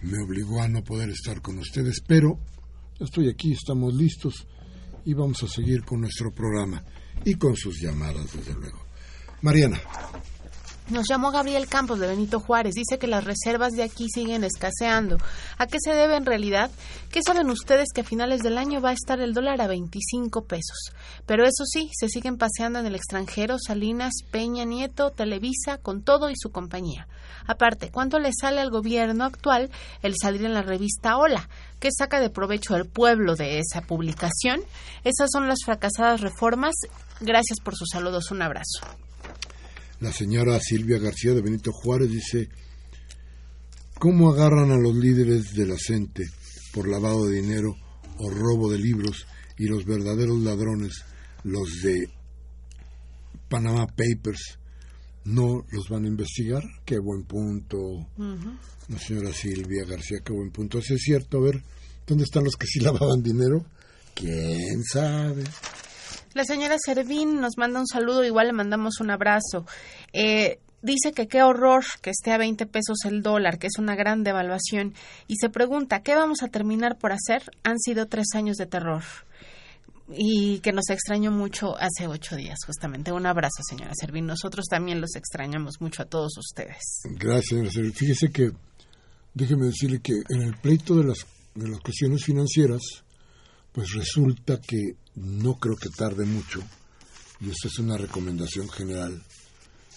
me 0.02 0.22
obligó 0.22 0.62
a 0.62 0.68
no 0.68 0.84
poder 0.84 1.10
estar 1.10 1.42
con 1.42 1.58
ustedes, 1.58 2.00
pero 2.06 2.38
estoy 3.00 3.28
aquí, 3.28 3.54
estamos 3.54 3.92
listos 3.92 4.46
y 5.06 5.14
vamos 5.14 5.42
a 5.42 5.48
seguir 5.48 5.84
con 5.84 6.00
nuestro 6.00 6.32
programa 6.32 6.84
y 7.24 7.36
con 7.36 7.56
sus 7.56 7.80
llamadas, 7.80 8.32
desde 8.34 8.54
luego. 8.54 8.86
Mariana. 9.40 9.80
Nos 10.88 11.08
llamó 11.08 11.32
Gabriel 11.32 11.66
Campos 11.66 11.98
de 11.98 12.06
Benito 12.06 12.38
Juárez. 12.38 12.74
Dice 12.74 13.00
que 13.00 13.08
las 13.08 13.24
reservas 13.24 13.72
de 13.72 13.82
aquí 13.82 14.06
siguen 14.08 14.44
escaseando. 14.44 15.18
¿A 15.58 15.66
qué 15.66 15.78
se 15.82 15.90
debe 15.90 16.16
en 16.16 16.24
realidad? 16.24 16.70
¿Qué 17.10 17.22
saben 17.26 17.50
ustedes 17.50 17.88
que 17.92 18.02
a 18.02 18.04
finales 18.04 18.40
del 18.42 18.56
año 18.56 18.80
va 18.80 18.90
a 18.90 18.92
estar 18.92 19.18
el 19.18 19.34
dólar 19.34 19.60
a 19.60 19.66
25 19.66 20.44
pesos? 20.44 20.92
Pero 21.26 21.44
eso 21.44 21.64
sí, 21.64 21.90
se 21.92 22.08
siguen 22.08 22.38
paseando 22.38 22.78
en 22.78 22.86
el 22.86 22.94
extranjero 22.94 23.56
Salinas, 23.58 24.12
Peña 24.30 24.64
Nieto, 24.64 25.10
Televisa, 25.10 25.78
con 25.78 26.02
todo 26.02 26.30
y 26.30 26.34
su 26.36 26.50
compañía. 26.50 27.08
Aparte, 27.48 27.90
¿cuánto 27.90 28.20
le 28.20 28.30
sale 28.32 28.60
al 28.60 28.70
gobierno 28.70 29.24
actual 29.24 29.72
el 30.02 30.14
salir 30.16 30.44
en 30.44 30.54
la 30.54 30.62
revista 30.62 31.16
Hola? 31.16 31.48
¿Qué 31.80 31.88
saca 31.90 32.20
de 32.20 32.30
provecho 32.30 32.76
el 32.76 32.88
pueblo 32.88 33.34
de 33.34 33.58
esa 33.58 33.80
publicación? 33.80 34.60
Esas 35.02 35.30
son 35.32 35.48
las 35.48 35.58
fracasadas 35.64 36.20
reformas. 36.20 36.76
Gracias 37.20 37.58
por 37.58 37.74
sus 37.74 37.88
saludos. 37.90 38.30
Un 38.30 38.42
abrazo. 38.42 39.05
La 40.00 40.12
señora 40.12 40.58
Silvia 40.60 40.98
García 40.98 41.32
de 41.32 41.40
Benito 41.40 41.72
Juárez 41.72 42.10
dice, 42.10 42.48
¿cómo 43.98 44.30
agarran 44.30 44.70
a 44.70 44.76
los 44.76 44.94
líderes 44.94 45.54
de 45.54 45.66
la 45.66 45.76
CENTE 45.78 46.24
por 46.72 46.86
lavado 46.86 47.26
de 47.26 47.40
dinero 47.40 47.74
o 48.18 48.30
robo 48.30 48.70
de 48.70 48.78
libros 48.78 49.26
y 49.56 49.64
los 49.64 49.86
verdaderos 49.86 50.38
ladrones, 50.40 51.02
los 51.44 51.80
de 51.82 52.10
Panama 53.48 53.86
Papers, 53.86 54.58
no 55.24 55.64
los 55.70 55.88
van 55.88 56.04
a 56.04 56.08
investigar? 56.08 56.62
Qué 56.84 56.98
buen 56.98 57.24
punto. 57.24 57.78
La 58.88 58.98
señora 58.98 59.32
Silvia 59.32 59.86
García, 59.86 60.18
qué 60.22 60.32
buen 60.32 60.50
punto. 60.50 60.78
¿Es 60.78 60.86
cierto? 60.98 61.38
A 61.38 61.42
ver, 61.42 61.62
¿dónde 62.06 62.24
están 62.24 62.44
los 62.44 62.56
que 62.56 62.66
sí 62.66 62.80
lavaban 62.80 63.22
dinero? 63.22 63.64
¿Quién 64.14 64.84
sabe? 64.84 65.44
La 66.36 66.44
señora 66.44 66.76
Servín 66.78 67.40
nos 67.40 67.56
manda 67.56 67.80
un 67.80 67.86
saludo, 67.86 68.22
igual 68.22 68.48
le 68.48 68.52
mandamos 68.52 69.00
un 69.00 69.10
abrazo. 69.10 69.64
Eh, 70.12 70.58
dice 70.82 71.12
que 71.12 71.28
qué 71.28 71.42
horror 71.42 71.82
que 72.02 72.10
esté 72.10 72.30
a 72.30 72.36
20 72.36 72.66
pesos 72.66 73.06
el 73.06 73.22
dólar, 73.22 73.58
que 73.58 73.68
es 73.68 73.78
una 73.78 73.96
gran 73.96 74.22
devaluación, 74.22 74.92
y 75.28 75.36
se 75.36 75.48
pregunta, 75.48 76.02
¿qué 76.02 76.14
vamos 76.14 76.42
a 76.42 76.48
terminar 76.48 76.98
por 76.98 77.12
hacer? 77.12 77.42
Han 77.64 77.78
sido 77.78 78.04
tres 78.04 78.26
años 78.34 78.58
de 78.58 78.66
terror. 78.66 79.02
Y 80.14 80.58
que 80.58 80.72
nos 80.72 80.90
extrañó 80.90 81.30
mucho 81.30 81.74
hace 81.78 82.06
ocho 82.06 82.36
días, 82.36 82.58
justamente. 82.66 83.12
Un 83.12 83.24
abrazo, 83.24 83.62
señora 83.66 83.92
Servín. 83.98 84.26
Nosotros 84.26 84.66
también 84.68 85.00
los 85.00 85.16
extrañamos 85.16 85.80
mucho 85.80 86.02
a 86.02 86.04
todos 86.04 86.36
ustedes. 86.36 87.00
Gracias, 87.12 87.46
señora 87.46 87.70
Servín. 87.70 87.94
Fíjese 87.94 88.28
que, 88.28 88.50
déjeme 89.32 89.68
decirle 89.68 90.00
que 90.00 90.12
en 90.28 90.42
el 90.42 90.54
pleito 90.58 90.96
de 90.96 91.04
las, 91.04 91.26
de 91.54 91.66
las 91.70 91.80
cuestiones 91.80 92.22
financieras, 92.22 92.82
pues 93.72 93.94
resulta 93.94 94.60
que 94.60 94.96
no 95.16 95.58
creo 95.58 95.76
que 95.76 95.88
tarde 95.88 96.24
mucho, 96.24 96.60
y 97.40 97.50
esta 97.50 97.68
es 97.68 97.78
una 97.78 97.96
recomendación 97.96 98.68
general, 98.68 99.22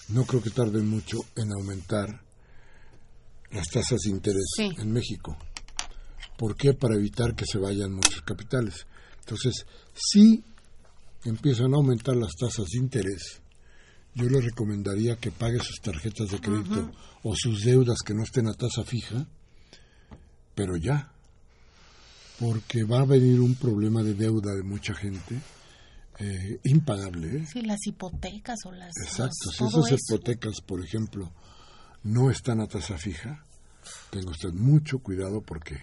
no 0.09 0.25
creo 0.25 0.41
que 0.41 0.49
tarde 0.49 0.81
mucho 0.81 1.19
en 1.35 1.51
aumentar 1.53 2.23
las 3.51 3.67
tasas 3.69 3.99
de 4.01 4.09
interés 4.09 4.51
en 4.57 4.91
México. 4.91 5.37
¿Por 6.37 6.55
qué? 6.55 6.73
Para 6.73 6.95
evitar 6.95 7.35
que 7.35 7.45
se 7.45 7.57
vayan 7.57 7.93
muchos 7.93 8.21
capitales. 8.21 8.87
Entonces, 9.19 9.65
sí 9.93 10.43
empiezan 11.25 11.73
a 11.73 11.77
aumentar 11.77 12.15
las 12.15 12.33
tasas 12.35 12.65
de 12.71 12.79
interés, 12.79 13.41
yo 14.15 14.27
le 14.27 14.41
recomendaría 14.41 15.15
que 15.17 15.31
pague 15.31 15.59
sus 15.59 15.79
tarjetas 15.81 16.29
de 16.31 16.39
crédito 16.39 16.91
o 17.23 17.33
sus 17.35 17.63
deudas 17.63 17.99
que 18.05 18.13
no 18.13 18.23
estén 18.23 18.47
a 18.47 18.53
tasa 18.53 18.83
fija, 18.83 19.27
pero 20.55 20.75
ya, 20.77 21.13
porque 22.39 22.83
va 22.83 23.01
a 23.01 23.05
venir 23.05 23.39
un 23.39 23.55
problema 23.55 24.01
de 24.01 24.13
deuda 24.13 24.55
de 24.55 24.63
mucha 24.63 24.93
gente 24.93 25.35
eh, 26.19 26.59
impagable. 26.63 27.37
¿eh? 27.37 27.45
Sí, 27.51 27.61
las 27.61 27.85
hipotecas 27.85 28.59
o 28.65 28.71
las... 28.71 28.93
Exacto, 28.97 29.51
si 29.51 29.65
esas 29.65 29.91
hipotecas, 29.91 30.61
por 30.65 30.83
ejemplo, 30.83 31.33
no 32.03 32.29
están 32.31 32.61
a 32.61 32.67
tasa 32.67 32.97
fija, 32.97 33.43
tenga 34.09 34.31
usted 34.31 34.51
mucho 34.53 34.99
cuidado 34.99 35.41
porque 35.41 35.75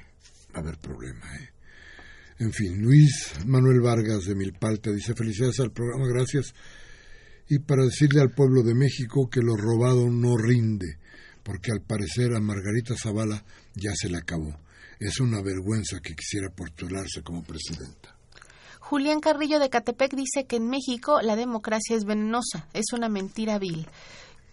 va 0.55 0.57
a 0.57 0.61
haber 0.61 0.79
problema. 0.79 1.27
¿eh? 1.37 1.51
En 2.39 2.53
fin, 2.53 2.81
Luis 2.83 3.33
Manuel 3.47 3.81
Vargas 3.81 4.25
de 4.25 4.35
Milpalta 4.35 4.91
dice 4.91 5.15
felicidades 5.15 5.61
al 5.61 5.73
programa, 5.73 6.07
gracias. 6.07 6.55
Y 7.49 7.61
para 7.61 7.85
decirle 7.85 8.21
al 8.21 8.35
pueblo 8.35 8.63
de 8.63 8.75
México 8.75 9.29
que 9.31 9.41
lo 9.41 9.57
robado 9.57 10.11
no 10.11 10.37
rinde, 10.37 10.99
porque 11.43 11.71
al 11.71 11.81
parecer 11.81 12.35
a 12.35 12.41
Margarita 12.41 12.95
Zavala 12.97 13.45
ya 13.75 13.93
se 13.95 14.09
le 14.11 14.19
acabó. 14.19 14.66
Es 14.99 15.21
una 15.21 15.43
vergüenza 15.43 16.01
que 16.01 16.15
quisiera 16.15 16.49
postularse 16.51 17.23
como 17.23 17.43
presidenta. 17.43 18.17
Julián 18.81 19.21
Carrillo 19.21 19.59
de 19.59 19.69
Catepec 19.69 20.15
dice 20.15 20.47
que 20.47 20.57
en 20.57 20.69
México 20.69 21.21
la 21.21 21.37
democracia 21.37 21.97
es 21.97 22.05
venenosa, 22.05 22.69
es 22.73 22.93
una 22.93 23.09
mentira 23.09 23.59
vil 23.59 23.87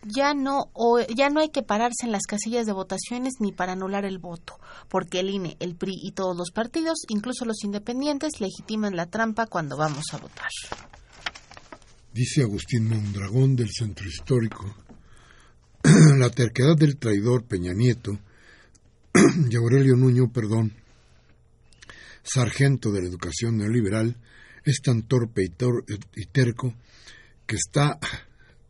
ya 0.06 0.34
no, 0.34 0.72
ya 1.16 1.30
no 1.30 1.40
hay 1.40 1.50
que 1.50 1.64
pararse 1.64 2.06
en 2.06 2.12
las 2.12 2.24
casillas 2.24 2.66
de 2.66 2.74
votaciones 2.74 3.34
ni 3.40 3.52
para 3.52 3.74
anular 3.74 4.06
el 4.06 4.20
voto, 4.20 4.60
porque 4.90 5.20
el 5.20 5.30
INE, 5.30 5.58
el 5.60 5.76
PRI 5.76 5.94
y 6.02 6.12
todos 6.12 6.36
los 6.36 6.52
partidos, 6.52 7.00
incluso 7.08 7.46
los 7.46 7.64
independientes, 7.64 8.40
legitiman 8.40 8.96
la 8.96 9.08
trampa 9.08 9.48
cuando 9.48 9.78
vamos 9.78 10.06
a 10.12 10.18
votar. 10.18 10.50
Dice 12.14 12.44
Agustín 12.44 12.90
Mondragón 12.90 13.56
del 13.56 13.70
Centro 13.72 14.08
Histórico, 14.08 14.76
la 16.18 16.30
terquedad 16.30 16.76
del 16.76 16.98
traidor 16.98 17.46
Peña 17.46 17.74
Nieto 17.74 18.20
y 19.50 19.56
Aurelio 19.56 19.96
Nuño, 19.96 20.32
perdón, 20.32 20.74
sargento 22.24 22.92
de 22.92 23.02
la 23.02 23.10
educación 23.10 23.58
neoliberal, 23.58 24.16
es 24.66 24.82
tan 24.82 25.04
torpe 25.04 25.44
y 25.44 26.26
terco 26.26 26.74
que 27.46 27.56
está 27.56 28.00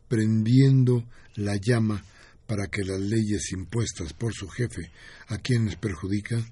prendiendo 0.07 1.05
la 1.35 1.55
llama 1.55 2.03
para 2.45 2.67
que 2.67 2.83
las 2.83 2.99
leyes 2.99 3.51
impuestas 3.51 4.13
por 4.13 4.33
su 4.33 4.49
jefe 4.49 4.91
a 5.27 5.37
quienes 5.37 5.75
perjudica 5.77 6.43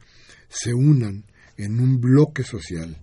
se 0.47 0.73
unan 0.73 1.25
en 1.57 1.79
un 1.79 1.99
bloque 1.99 2.43
social 2.43 2.97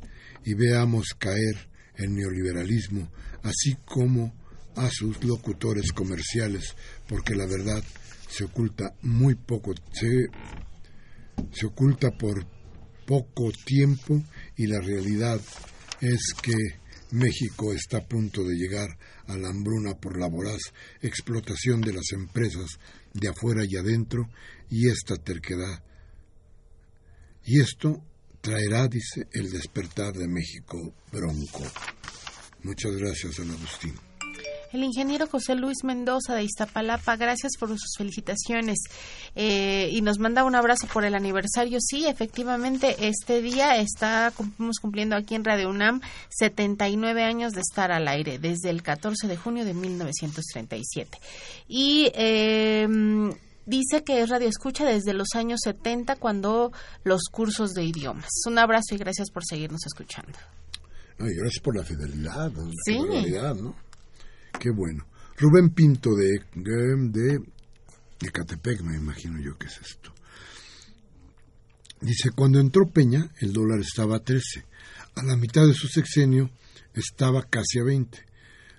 y 0.44 0.54
veamos 0.54 1.08
caer 1.18 1.68
el 1.96 2.14
neoliberalismo, 2.14 3.10
así 3.42 3.76
como 3.84 4.32
a 4.76 4.88
sus 4.90 5.22
locutores 5.24 5.92
comerciales, 5.92 6.74
porque 7.08 7.34
la 7.34 7.46
verdad 7.46 7.82
se 8.28 8.44
oculta 8.44 8.94
muy 9.02 9.34
poco, 9.34 9.74
se 11.52 11.66
oculta 11.66 12.10
por 12.10 12.46
poco 13.06 13.50
tiempo 13.64 14.22
y 14.56 14.66
la 14.66 14.80
realidad 14.80 15.40
es 16.00 16.34
que 16.42 16.54
México 17.10 17.72
está 17.72 17.98
a 17.98 18.06
punto 18.06 18.44
de 18.44 18.54
llegar 18.54 18.88
a 19.26 19.36
la 19.36 19.48
hambruna 19.48 19.94
por 19.94 20.18
la 20.18 20.28
voraz 20.28 20.60
explotación 21.00 21.80
de 21.80 21.94
las 21.94 22.12
empresas 22.12 22.78
de 23.14 23.28
afuera 23.28 23.62
y 23.66 23.76
adentro 23.76 24.28
y 24.70 24.88
esta 24.88 25.16
terquedad. 25.16 25.82
Y 27.44 27.60
esto 27.60 28.02
traerá, 28.40 28.88
dice, 28.88 29.26
el 29.32 29.50
despertar 29.50 30.12
de 30.12 30.28
México 30.28 30.94
bronco. 31.10 31.64
Muchas 32.62 32.92
gracias, 32.96 33.36
don 33.36 33.50
Agustín. 33.50 34.07
El 34.72 34.84
ingeniero 34.84 35.26
José 35.26 35.54
Luis 35.54 35.78
Mendoza 35.82 36.34
de 36.34 36.44
Iztapalapa, 36.44 37.16
gracias 37.16 37.52
por 37.58 37.70
sus 37.70 37.96
felicitaciones 37.96 38.78
eh, 39.34 39.88
y 39.90 40.02
nos 40.02 40.18
manda 40.18 40.44
un 40.44 40.54
abrazo 40.54 40.86
por 40.92 41.06
el 41.06 41.14
aniversario. 41.14 41.78
Sí, 41.80 42.06
efectivamente, 42.06 42.94
este 43.08 43.40
día 43.40 43.78
estamos 43.78 44.78
cumpliendo 44.80 45.16
aquí 45.16 45.34
en 45.36 45.44
Radio 45.44 45.70
UNAM 45.70 46.02
79 46.28 47.24
años 47.24 47.52
de 47.52 47.62
estar 47.62 47.90
al 47.90 48.08
aire, 48.08 48.38
desde 48.38 48.68
el 48.68 48.82
14 48.82 49.26
de 49.26 49.36
junio 49.38 49.64
de 49.64 49.72
1937. 49.72 51.18
Y 51.66 52.12
em, 52.14 53.32
dice 53.64 54.04
que 54.04 54.20
es 54.20 54.28
radio 54.28 54.48
escucha 54.48 54.84
desde 54.84 55.14
los 55.14 55.28
años 55.34 55.60
70 55.64 56.16
cuando 56.16 56.72
los 57.04 57.22
cursos 57.30 57.72
de 57.72 57.84
idiomas. 57.84 58.28
Un 58.46 58.58
abrazo 58.58 58.94
y 58.94 58.98
gracias 58.98 59.30
por 59.30 59.44
seguirnos 59.48 59.86
escuchando. 59.86 60.38
y 61.20 61.34
gracias 61.34 61.62
por 61.62 61.74
la 61.74 61.84
fidelidad, 61.84 62.52
la 62.52 62.70
sí. 62.84 62.98
¿no? 62.98 63.87
Qué 64.58 64.70
bueno. 64.70 65.06
Rubén 65.36 65.70
Pinto 65.70 66.14
de, 66.14 66.42
de, 66.54 67.38
de 68.18 68.30
Catepec, 68.30 68.82
me 68.82 68.96
imagino 68.96 69.40
yo 69.40 69.56
que 69.56 69.66
es 69.66 69.78
esto. 69.80 70.12
Dice, 72.00 72.30
cuando 72.30 72.60
entró 72.60 72.88
Peña, 72.88 73.30
el 73.40 73.52
dólar 73.52 73.80
estaba 73.80 74.16
a 74.16 74.24
13. 74.24 74.64
A 75.16 75.22
la 75.22 75.36
mitad 75.36 75.66
de 75.66 75.74
su 75.74 75.88
sexenio 75.88 76.50
estaba 76.94 77.42
casi 77.42 77.78
a 77.80 77.84
20. 77.84 78.18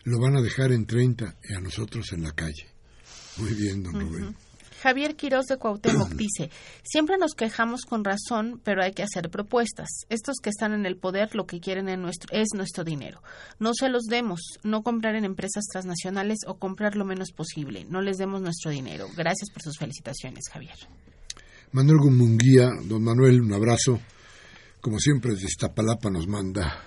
Lo 0.03 0.19
van 0.19 0.35
a 0.37 0.41
dejar 0.41 0.71
en 0.71 0.85
30 0.85 1.35
y 1.49 1.53
a 1.53 1.59
nosotros 1.59 2.11
en 2.13 2.23
la 2.23 2.31
calle. 2.31 2.67
Muy 3.37 3.53
bien, 3.53 3.83
don 3.83 3.99
Rubén. 3.99 4.35
Javier 4.81 5.15
Quiroz 5.15 5.45
de 5.47 5.57
Cuauhtémoc 5.57 6.09
dice, 6.15 6.49
siempre 6.83 7.17
nos 7.17 7.33
quejamos 7.33 7.81
con 7.85 8.03
razón, 8.03 8.61
pero 8.63 8.81
hay 8.81 8.93
que 8.93 9.03
hacer 9.03 9.29
propuestas. 9.29 9.89
Estos 10.09 10.37
que 10.41 10.49
están 10.49 10.73
en 10.73 10.85
el 10.85 10.97
poder 10.97 11.35
lo 11.35 11.45
que 11.45 11.59
quieren 11.59 11.89
es 11.89 12.47
nuestro 12.53 12.83
dinero. 12.83 13.21
No 13.59 13.73
se 13.73 13.89
los 13.89 14.03
demos, 14.05 14.39
no 14.63 14.81
comprar 14.81 15.15
en 15.15 15.25
empresas 15.25 15.65
transnacionales 15.71 16.39
o 16.47 16.57
comprar 16.57 16.95
lo 16.95 17.05
menos 17.05 17.31
posible. 17.31 17.85
No 17.89 18.01
les 18.01 18.17
demos 18.17 18.41
nuestro 18.41 18.71
dinero. 18.71 19.07
Gracias 19.15 19.49
por 19.51 19.61
sus 19.61 19.77
felicitaciones, 19.77 20.45
Javier. 20.51 20.77
Manuel 21.71 21.99
Gumunguía, 21.99 22.69
don 22.83 23.03
Manuel, 23.03 23.41
un 23.41 23.53
abrazo. 23.53 23.99
Como 24.81 24.97
siempre, 24.97 25.33
desde 25.33 25.47
Iztapalapa 25.47 26.09
nos 26.09 26.27
manda 26.27 26.83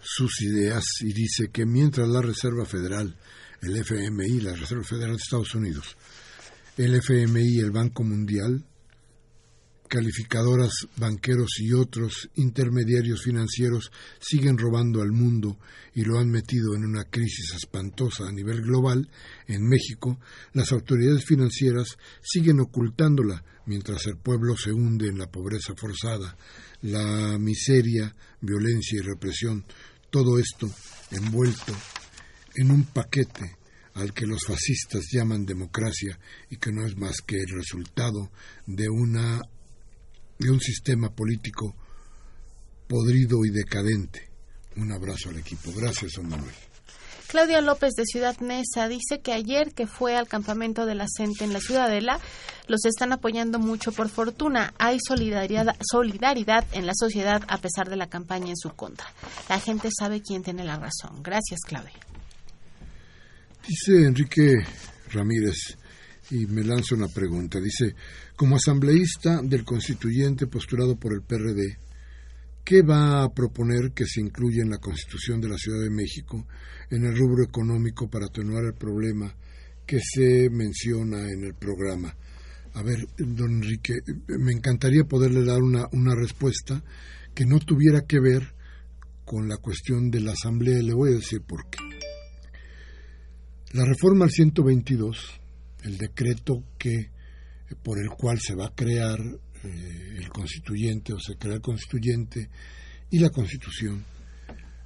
sus 0.00 0.42
ideas 0.42 0.84
y 1.00 1.12
dice 1.12 1.48
que 1.52 1.64
mientras 1.64 2.08
la 2.08 2.20
Reserva 2.20 2.64
Federal, 2.64 3.16
el 3.62 3.76
FMI, 3.76 4.40
la 4.40 4.54
Reserva 4.54 4.84
Federal 4.84 5.12
de 5.12 5.22
Estados 5.22 5.54
Unidos, 5.54 5.96
el 6.78 6.94
FMI 6.94 7.58
el 7.58 7.72
Banco 7.72 8.04
Mundial, 8.04 8.64
calificadoras, 9.88 10.86
banqueros 10.96 11.58
y 11.58 11.72
otros 11.72 12.30
intermediarios 12.36 13.24
financieros 13.24 13.90
siguen 14.20 14.56
robando 14.56 15.02
al 15.02 15.10
mundo 15.10 15.58
y 15.92 16.02
lo 16.02 16.20
han 16.20 16.30
metido 16.30 16.76
en 16.76 16.84
una 16.84 17.02
crisis 17.02 17.52
espantosa 17.56 18.28
a 18.28 18.32
nivel 18.32 18.62
global, 18.62 19.10
en 19.48 19.66
México 19.66 20.20
las 20.52 20.70
autoridades 20.70 21.24
financieras 21.24 21.98
siguen 22.22 22.60
ocultándola 22.60 23.42
mientras 23.66 24.06
el 24.06 24.16
pueblo 24.16 24.56
se 24.56 24.70
hunde 24.70 25.08
en 25.08 25.18
la 25.18 25.28
pobreza 25.28 25.74
forzada, 25.74 26.36
la 26.82 27.38
miseria, 27.40 28.14
violencia 28.40 29.00
y 29.00 29.04
represión, 29.04 29.64
todo 30.10 30.38
esto 30.38 30.70
envuelto 31.10 31.74
en 32.54 32.70
un 32.70 32.84
paquete 32.84 33.57
al 33.98 34.12
que 34.12 34.26
los 34.26 34.44
fascistas 34.46 35.08
llaman 35.12 35.44
democracia 35.44 36.18
y 36.50 36.56
que 36.56 36.72
no 36.72 36.86
es 36.86 36.96
más 36.96 37.20
que 37.20 37.36
el 37.36 37.48
resultado 37.48 38.30
de 38.66 38.88
una 38.88 39.40
de 40.38 40.50
un 40.50 40.60
sistema 40.60 41.10
político 41.10 41.74
podrido 42.86 43.44
y 43.44 43.50
decadente. 43.50 44.28
Un 44.76 44.92
abrazo 44.92 45.30
al 45.30 45.38
equipo. 45.38 45.72
Gracias, 45.74 46.12
don 46.12 46.28
Manuel. 46.28 46.54
Claudia 47.26 47.60
López 47.60 47.92
de 47.94 48.06
Ciudad 48.06 48.38
Mesa 48.38 48.88
dice 48.88 49.20
que 49.20 49.34
ayer 49.34 49.74
que 49.74 49.86
fue 49.86 50.16
al 50.16 50.28
campamento 50.28 50.86
de 50.86 50.94
la 50.94 51.04
CENTE 51.14 51.44
en 51.44 51.52
la 51.52 51.60
Ciudadela, 51.60 52.20
los 52.68 52.86
están 52.86 53.12
apoyando 53.12 53.58
mucho 53.58 53.92
por 53.92 54.08
fortuna. 54.08 54.72
Hay 54.78 54.98
solidaridad, 55.06 55.76
solidaridad 55.92 56.64
en 56.72 56.86
la 56.86 56.94
sociedad 56.94 57.42
a 57.48 57.58
pesar 57.58 57.90
de 57.90 57.96
la 57.96 58.08
campaña 58.08 58.48
en 58.48 58.56
su 58.56 58.70
contra. 58.70 59.12
La 59.50 59.60
gente 59.60 59.90
sabe 59.90 60.22
quién 60.22 60.42
tiene 60.42 60.64
la 60.64 60.78
razón. 60.78 61.22
Gracias, 61.22 61.60
Claudia. 61.66 62.07
Dice 63.66 64.06
Enrique 64.06 64.54
Ramírez, 65.10 65.76
y 66.30 66.46
me 66.46 66.62
lanza 66.62 66.94
una 66.94 67.08
pregunta, 67.08 67.60
dice, 67.60 67.94
como 68.36 68.56
asambleísta 68.56 69.40
del 69.42 69.64
constituyente 69.64 70.46
postulado 70.46 70.96
por 70.96 71.12
el 71.12 71.22
PRD, 71.22 71.78
¿qué 72.64 72.82
va 72.82 73.22
a 73.22 73.32
proponer 73.32 73.92
que 73.92 74.04
se 74.06 74.20
incluya 74.20 74.62
en 74.62 74.70
la 74.70 74.78
Constitución 74.78 75.40
de 75.40 75.48
la 75.48 75.56
Ciudad 75.56 75.82
de 75.82 75.90
México 75.90 76.46
en 76.90 77.04
el 77.04 77.16
rubro 77.16 77.42
económico 77.42 78.08
para 78.08 78.26
atenuar 78.26 78.64
el 78.64 78.74
problema 78.74 79.34
que 79.86 80.00
se 80.00 80.50
menciona 80.50 81.30
en 81.30 81.44
el 81.44 81.54
programa? 81.54 82.14
A 82.74 82.82
ver, 82.82 83.08
don 83.16 83.56
Enrique, 83.56 83.94
me 84.38 84.52
encantaría 84.52 85.04
poderle 85.04 85.44
dar 85.44 85.62
una, 85.62 85.88
una 85.92 86.14
respuesta 86.14 86.82
que 87.34 87.46
no 87.46 87.58
tuviera 87.58 88.02
que 88.02 88.20
ver 88.20 88.54
con 89.24 89.48
la 89.48 89.56
cuestión 89.56 90.10
de 90.10 90.20
la 90.20 90.32
Asamblea, 90.32 90.82
le 90.82 90.94
voy 90.94 91.12
a 91.12 91.16
decir 91.16 91.40
por 91.42 91.68
qué. 91.70 91.78
La 93.72 93.84
reforma 93.84 94.24
al 94.24 94.30
122, 94.30 95.18
el 95.82 95.98
decreto 95.98 96.64
que 96.78 97.10
por 97.82 97.98
el 97.98 98.08
cual 98.08 98.38
se 98.40 98.54
va 98.54 98.68
a 98.68 98.74
crear 98.74 99.20
eh, 99.20 100.16
el 100.16 100.30
constituyente 100.30 101.12
o 101.12 101.20
se 101.20 101.36
crea 101.36 101.56
el 101.56 101.60
constituyente 101.60 102.48
y 103.10 103.18
la 103.18 103.28
constitución, 103.28 104.06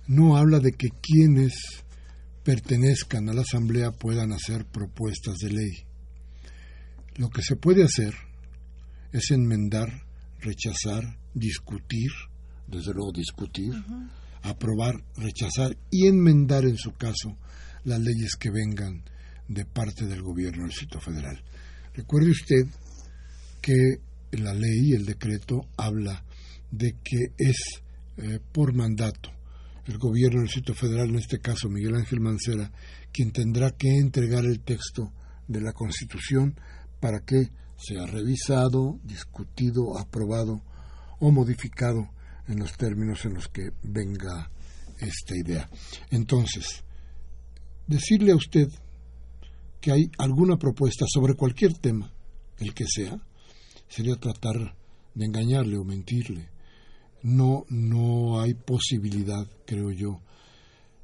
no 0.09 0.37
habla 0.37 0.59
de 0.59 0.72
que 0.72 0.89
quienes 1.01 1.53
pertenezcan 2.43 3.28
a 3.28 3.35
la 3.35 3.43
Asamblea 3.43 3.93
puedan 3.93 4.33
hacer 4.33 4.66
propuestas 4.66 5.39
de 5.39 5.51
ley. 5.51 5.72
Lo 7.14 7.30
que 7.30 7.43
se 7.43 7.55
puede 7.55 7.85
hacer 7.85 8.14
es 9.12 9.30
enmendar, 9.30 10.07
rechazar, 10.41 11.20
discutir, 11.35 12.11
desde 12.66 12.93
luego 12.95 13.12
discutir, 13.12 13.74
aprobar, 14.43 15.05
rechazar 15.16 15.76
y 15.89 16.09
enmendar 16.09 16.64
en 16.64 16.78
su 16.78 16.93
caso 16.95 17.39
las 17.85 18.01
leyes 18.01 18.37
que 18.39 18.51
vengan 18.51 19.03
de 19.49 19.64
parte 19.64 20.07
del 20.07 20.22
gobierno 20.22 20.62
del 20.62 20.70
Distrito 20.70 21.01
Federal. 21.01 21.43
Recuerde 21.95 22.30
usted 22.30 22.66
que 23.61 24.01
la 24.33 24.55
ley, 24.55 24.93
el 24.93 25.05
decreto, 25.05 25.68
habla 25.76 26.24
de 26.70 26.97
que 27.05 27.33
es 27.37 27.83
eh, 28.16 28.41
por 28.53 28.74
mandato 28.74 29.30
el 29.87 29.99
gobierno 29.99 30.39
del 30.39 30.47
Distrito 30.47 30.74
Federal, 30.74 31.11
en 31.11 31.18
este 31.18 31.41
caso 31.41 31.68
Miguel 31.68 31.97
Ángel 31.97 32.20
Mancera, 32.20 32.70
quien 33.12 33.33
tendrá 33.33 33.72
que 33.72 33.89
entregar 33.89 34.45
el 34.45 34.61
texto 34.61 35.12
de 35.49 35.61
la 35.61 35.72
Constitución 35.72 36.59
para 37.01 37.20
que 37.20 37.51
sea 37.76 38.07
revisado, 38.07 39.01
discutido, 39.03 39.99
aprobado 39.99 40.62
o 41.18 41.30
modificado 41.30 42.09
en 42.49 42.61
los 42.61 42.76
términos 42.76 43.24
en 43.24 43.35
los 43.35 43.49
que 43.49 43.70
venga 43.83 44.51
esta 44.99 45.37
idea. 45.37 45.68
Entonces, 46.11 46.85
decirle 47.87 48.33
a 48.33 48.37
usted 48.37 48.68
que 49.80 49.93
hay 49.93 50.11
alguna 50.18 50.57
propuesta 50.57 51.05
sobre 51.09 51.35
cualquier 51.35 51.74
tema, 51.74 52.12
el 52.59 52.72
que 52.72 52.85
sea, 52.87 53.20
sería 53.89 54.16
tratar 54.16 54.76
de 55.14 55.24
engañarle 55.24 55.76
o 55.76 55.85
mentirle. 55.85 56.49
No, 57.22 57.64
no 57.68 58.41
hay 58.41 58.55
posibilidad, 58.55 59.47
creo 59.66 59.91
yo, 59.91 60.20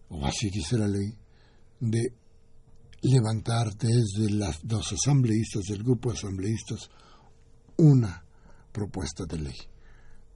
o 0.08 0.24
así 0.24 0.48
dice 0.50 0.78
la 0.78 0.88
ley, 0.88 1.12
de 1.80 2.12
levantar 3.02 3.76
desde 3.76 4.30
las 4.30 4.60
dos 4.62 4.92
asambleístas, 4.92 5.64
del 5.64 5.82
grupo 5.82 6.10
de 6.10 6.18
asambleístas, 6.18 6.88
una 7.76 8.24
propuesta 8.72 9.24
de 9.24 9.38
ley. 9.38 9.56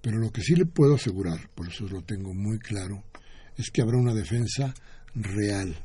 Pero 0.01 0.19
lo 0.19 0.31
que 0.31 0.43
sí 0.43 0.55
le 0.55 0.67
puedo 0.67 0.97
asegurar, 0.97 1.49
por 1.55 1.69
eso 1.69 1.87
lo 1.89 2.03
tengo 2.03 2.35
muy 2.35 2.59
claro, 2.59 3.05
es 3.57 3.71
que 3.71 3.83
habrá 3.83 3.99
una 3.99 4.15
defensa 4.15 4.75
real 5.15 5.77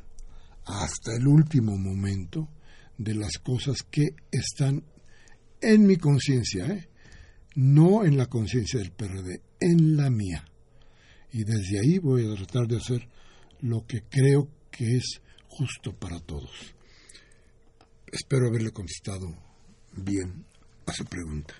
hasta 0.68 1.16
el 1.16 1.26
último 1.26 1.76
momento 1.76 2.48
de 2.98 3.14
las 3.14 3.38
cosas 3.38 3.82
que 3.90 4.10
están 4.30 4.84
en 5.60 5.86
mi 5.86 5.96
conciencia, 5.96 6.66
¿eh? 6.66 6.88
no 7.54 8.04
en 8.04 8.16
la 8.16 8.26
conciencia 8.26 8.78
del 8.78 8.92
PRD, 8.92 9.40
en 9.60 9.96
la 9.96 10.10
mía. 10.10 10.44
Y 11.32 11.44
desde 11.44 11.80
ahí 11.80 11.98
voy 11.98 12.24
a 12.24 12.36
tratar 12.36 12.66
de 12.66 12.76
hacer 12.76 13.08
lo 13.60 13.86
que 13.86 14.02
creo 14.02 14.48
que 14.70 14.96
es 14.96 15.20
justo 15.48 15.92
para 15.92 16.20
todos. 16.20 16.50
Espero 18.06 18.48
haberle 18.48 18.70
contestado 18.70 19.34
bien 19.92 20.44
a 20.86 20.92
su 20.92 21.04
pregunta. 21.04 21.54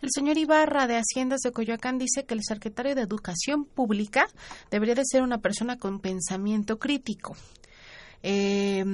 El 0.00 0.10
señor 0.14 0.38
Ibarra 0.38 0.86
de 0.86 0.96
Haciendas 0.96 1.40
de 1.40 1.50
Coyoacán 1.50 1.98
dice 1.98 2.24
que 2.24 2.34
el 2.34 2.44
secretario 2.44 2.94
de 2.94 3.02
Educación 3.02 3.64
Pública 3.64 4.26
debería 4.70 4.94
de 4.94 5.02
ser 5.04 5.22
una 5.22 5.38
persona 5.38 5.76
con 5.76 6.00
pensamiento 6.00 6.78
crítico. 6.78 7.36
Eh, 8.22 8.84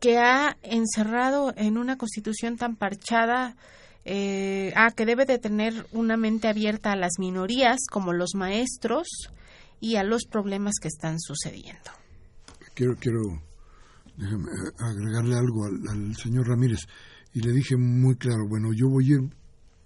que 0.00 0.18
ha 0.18 0.56
encerrado 0.62 1.52
en 1.56 1.78
una 1.78 1.96
constitución 1.96 2.56
tan 2.56 2.76
parchada, 2.76 3.56
eh, 4.04 4.72
ah, 4.76 4.92
que 4.94 5.06
debe 5.06 5.24
de 5.24 5.38
tener 5.38 5.86
una 5.92 6.16
mente 6.16 6.48
abierta 6.48 6.92
a 6.92 6.96
las 6.96 7.18
minorías 7.18 7.78
como 7.90 8.12
los 8.12 8.34
maestros 8.34 9.08
y 9.80 9.96
a 9.96 10.04
los 10.04 10.26
problemas 10.26 10.74
que 10.80 10.88
están 10.88 11.18
sucediendo. 11.18 11.90
Quiero, 12.74 12.94
quiero 13.00 13.42
déjame, 14.16 14.44
agregarle 14.78 15.36
algo 15.36 15.64
al, 15.64 16.14
señor 16.16 16.48
Ramírez 16.48 16.80
y 17.32 17.40
le 17.40 17.52
dije 17.52 17.76
muy 17.76 18.16
claro, 18.16 18.46
bueno, 18.48 18.68
yo 18.72 18.88
voy 18.88 19.12
a, 19.12 19.18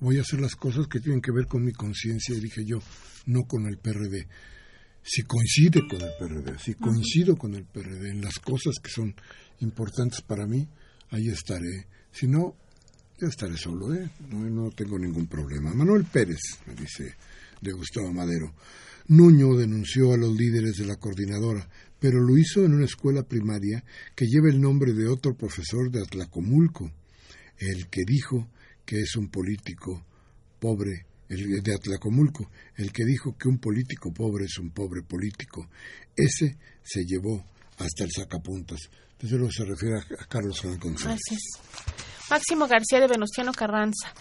voy 0.01 0.19
a 0.19 0.23
hacer 0.23 0.41
las 0.41 0.55
cosas 0.55 0.87
que 0.87 1.01
tienen 1.01 1.21
que 1.21 1.33
ver 1.33 1.47
con 1.47 1.65
mi 1.65 1.73
conciencia, 1.73 2.35
dije 2.37 2.65
yo, 2.65 2.79
no 3.27 3.45
con 3.45 3.67
el 3.67 3.79
PRD 3.79 4.27
si 5.03 5.23
coincide 5.23 5.87
con 5.89 6.01
el 6.03 6.11
PRD, 6.19 6.59
si 6.59 6.75
coincido 6.75 7.37
con 7.37 7.55
el 7.55 7.65
PRD 7.65 8.11
en 8.11 8.23
las 8.23 8.39
cosas 8.39 8.77
que 8.83 8.91
son 8.91 9.15
importantes 9.61 10.21
para 10.23 10.47
mí, 10.47 10.69
ahí 11.11 11.29
estaré. 11.29 11.87
Si 12.13 12.27
no, 12.27 12.55
yo 13.19 13.29
estaré 13.29 13.57
solo, 13.57 13.95
¿eh? 13.95 14.11
No, 14.29 14.39
no 14.49 14.71
tengo 14.71 14.99
ningún 14.99 15.27
problema. 15.27 15.75
Manuel 15.75 16.05
Pérez, 16.05 16.41
me 16.67 16.75
dice 16.75 17.15
de 17.61 17.73
Gustavo 17.73 18.13
Madero. 18.13 18.55
Nuño 19.09 19.57
denunció 19.57 20.13
a 20.13 20.17
los 20.17 20.37
líderes 20.37 20.77
de 20.77 20.87
la 20.87 20.97
coordinadora, 20.97 21.69
pero 21.99 22.21
lo 22.21 22.39
hizo 22.39 22.65
en 22.65 22.75
una 22.75 22.85
escuela 22.85 23.23
primaria 23.23 23.85
que 24.15 24.27
lleva 24.27 24.49
el 24.49 24.61
nombre 24.61 24.93
de 24.93 25.09
otro 25.09 25.35
profesor 25.35 25.91
de 25.91 26.01
Atlacomulco, 26.01 26.91
el 27.59 27.89
que 27.89 28.03
dijo 28.07 28.49
que 28.87 29.01
es 29.01 29.17
un 29.17 29.29
político 29.29 30.05
pobre 30.59 31.07
el 31.31 31.63
de 31.63 31.75
Atlacomulco, 31.75 32.51
el 32.77 32.93
que 32.93 33.05
dijo 33.05 33.37
que 33.39 33.49
un 33.49 33.59
político 33.59 34.13
pobre 34.13 34.45
es 34.45 34.59
un 34.59 34.71
pobre 34.71 35.03
político. 35.03 35.69
Ese 36.17 36.59
se 36.83 37.05
llevó 37.05 37.45
hasta 37.79 38.05
el 38.05 38.11
sacapuntas. 38.11 38.91
Desde 39.19 39.37
luego 39.37 39.53
se 39.53 39.65
refiere 39.65 39.99
a 39.99 40.27
Carlos 40.27 40.61
González. 40.81 41.21
Máximo 42.29 42.67
García 42.67 43.01
de 43.01 43.07
Venustiano 43.07 43.53
Carranza. 43.53 44.13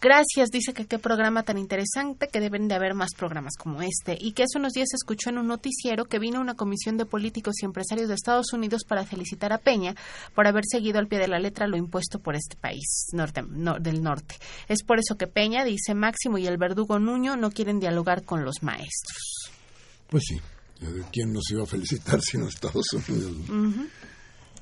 Gracias, 0.00 0.50
dice 0.50 0.72
que 0.72 0.86
qué 0.86 0.98
programa 0.98 1.42
tan 1.42 1.58
interesante, 1.58 2.28
que 2.28 2.40
deben 2.40 2.68
de 2.68 2.74
haber 2.74 2.94
más 2.94 3.10
programas 3.16 3.54
como 3.56 3.82
este, 3.82 4.16
y 4.20 4.32
que 4.32 4.44
hace 4.44 4.58
unos 4.58 4.72
días 4.72 4.88
escuchó 4.94 5.30
en 5.30 5.38
un 5.38 5.46
noticiero 5.46 6.04
que 6.04 6.18
vino 6.18 6.40
una 6.40 6.54
comisión 6.54 6.96
de 6.96 7.06
políticos 7.06 7.54
y 7.62 7.66
empresarios 7.66 8.08
de 8.08 8.14
Estados 8.14 8.52
Unidos 8.52 8.84
para 8.86 9.04
felicitar 9.04 9.52
a 9.52 9.58
Peña 9.58 9.94
por 10.34 10.46
haber 10.46 10.64
seguido 10.66 10.98
al 10.98 11.08
pie 11.08 11.18
de 11.18 11.28
la 11.28 11.38
letra 11.38 11.66
lo 11.66 11.76
impuesto 11.76 12.18
por 12.18 12.34
este 12.34 12.56
país 12.56 13.08
norte, 13.12 13.42
del 13.80 14.02
norte. 14.02 14.36
Es 14.68 14.82
por 14.82 14.98
eso 14.98 15.16
que 15.16 15.26
Peña, 15.26 15.64
dice 15.64 15.94
Máximo, 15.94 16.38
y 16.38 16.46
el 16.46 16.58
verdugo 16.58 16.98
Nuño 16.98 17.36
no 17.36 17.50
quieren 17.50 17.80
dialogar 17.80 18.24
con 18.24 18.44
los 18.44 18.62
maestros. 18.62 19.50
Pues 20.08 20.24
sí, 20.26 20.40
¿quién 21.12 21.32
nos 21.32 21.50
iba 21.50 21.62
a 21.62 21.66
felicitar 21.66 22.20
sino 22.20 22.48
Estados 22.48 22.86
Unidos? 22.92 23.32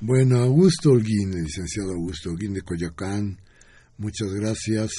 Bueno, 0.01 0.39
Augusto 0.39 0.91
Holguín, 0.91 1.35
el 1.35 1.45
licenciado 1.45 1.93
Augusto 1.93 2.31
Holguín 2.31 2.55
de 2.55 2.63
Coyoacán, 2.63 3.39
Muchas 4.01 4.33
gracias. 4.33 4.91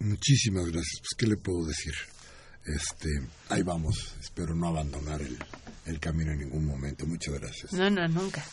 Muchísimas 0.00 0.64
gracias. 0.64 0.98
Pues, 0.98 1.10
¿qué 1.16 1.26
le 1.28 1.36
puedo 1.36 1.64
decir? 1.64 1.94
Este, 2.64 3.08
ahí 3.48 3.62
vamos. 3.62 4.16
Espero 4.20 4.52
no 4.52 4.66
abandonar 4.66 5.22
el, 5.22 5.38
el 5.86 6.00
camino 6.00 6.32
en 6.32 6.40
ningún 6.40 6.66
momento. 6.66 7.06
Muchas 7.06 7.34
gracias. 7.34 7.72
No, 7.72 7.88
no, 7.88 8.08
nunca. 8.08 8.44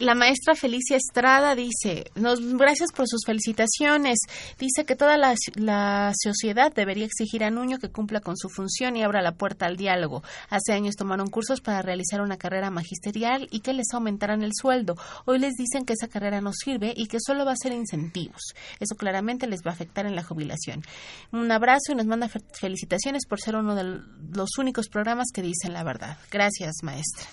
La 0.00 0.16
maestra 0.16 0.56
Felicia 0.56 0.96
Estrada 0.96 1.54
dice, 1.54 2.10
nos, 2.16 2.40
gracias 2.56 2.90
por 2.90 3.06
sus 3.06 3.24
felicitaciones. 3.24 4.18
Dice 4.58 4.84
que 4.84 4.96
toda 4.96 5.16
la, 5.16 5.34
la, 5.54 6.12
sociedad 6.20 6.72
debería 6.74 7.04
exigir 7.04 7.44
a 7.44 7.50
Nuño 7.50 7.78
que 7.78 7.90
cumpla 7.90 8.18
con 8.18 8.36
su 8.36 8.48
función 8.48 8.96
y 8.96 9.04
abra 9.04 9.22
la 9.22 9.36
puerta 9.36 9.66
al 9.66 9.76
diálogo. 9.76 10.24
Hace 10.50 10.72
años 10.72 10.96
tomaron 10.96 11.30
cursos 11.30 11.60
para 11.60 11.80
realizar 11.80 12.22
una 12.22 12.38
carrera 12.38 12.70
magisterial 12.70 13.46
y 13.52 13.60
que 13.60 13.72
les 13.72 13.86
aumentaran 13.92 14.42
el 14.42 14.50
sueldo. 14.52 14.96
Hoy 15.26 15.38
les 15.38 15.54
dicen 15.54 15.84
que 15.84 15.92
esa 15.92 16.08
carrera 16.08 16.40
no 16.40 16.52
sirve 16.52 16.92
y 16.96 17.06
que 17.06 17.18
solo 17.24 17.44
va 17.44 17.52
a 17.52 17.56
ser 17.56 17.72
incentivos. 17.72 18.54
Eso 18.80 18.96
claramente 18.96 19.46
les 19.46 19.60
va 19.60 19.70
a 19.70 19.74
afectar 19.74 20.06
en 20.06 20.16
la 20.16 20.24
jubilación. 20.24 20.82
Un 21.30 21.52
abrazo 21.52 21.92
y 21.92 21.94
nos 21.94 22.06
manda 22.06 22.28
felicitaciones 22.52 23.26
por 23.26 23.40
ser 23.40 23.54
uno 23.54 23.76
de 23.76 24.00
los 24.32 24.58
únicos 24.58 24.88
programas 24.88 25.28
que 25.32 25.42
dicen 25.42 25.72
la 25.72 25.84
verdad. 25.84 26.18
Gracias, 26.32 26.82
maestra. 26.82 27.28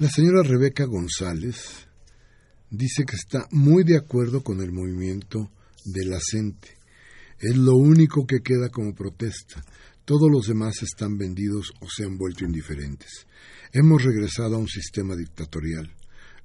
La 0.00 0.08
señora 0.08 0.42
Rebeca 0.42 0.86
González 0.86 1.86
dice 2.70 3.04
que 3.04 3.16
está 3.16 3.46
muy 3.50 3.84
de 3.84 3.98
acuerdo 3.98 4.42
con 4.42 4.62
el 4.62 4.72
movimiento 4.72 5.50
de 5.84 6.06
la 6.06 6.18
gente. 6.32 6.78
Es 7.38 7.54
lo 7.54 7.74
único 7.74 8.26
que 8.26 8.40
queda 8.40 8.70
como 8.70 8.94
protesta. 8.94 9.62
Todos 10.06 10.30
los 10.32 10.46
demás 10.46 10.82
están 10.82 11.18
vendidos 11.18 11.74
o 11.82 11.86
se 11.94 12.04
han 12.04 12.16
vuelto 12.16 12.46
indiferentes. 12.46 13.26
Hemos 13.74 14.02
regresado 14.02 14.56
a 14.56 14.58
un 14.58 14.68
sistema 14.68 15.14
dictatorial. 15.14 15.94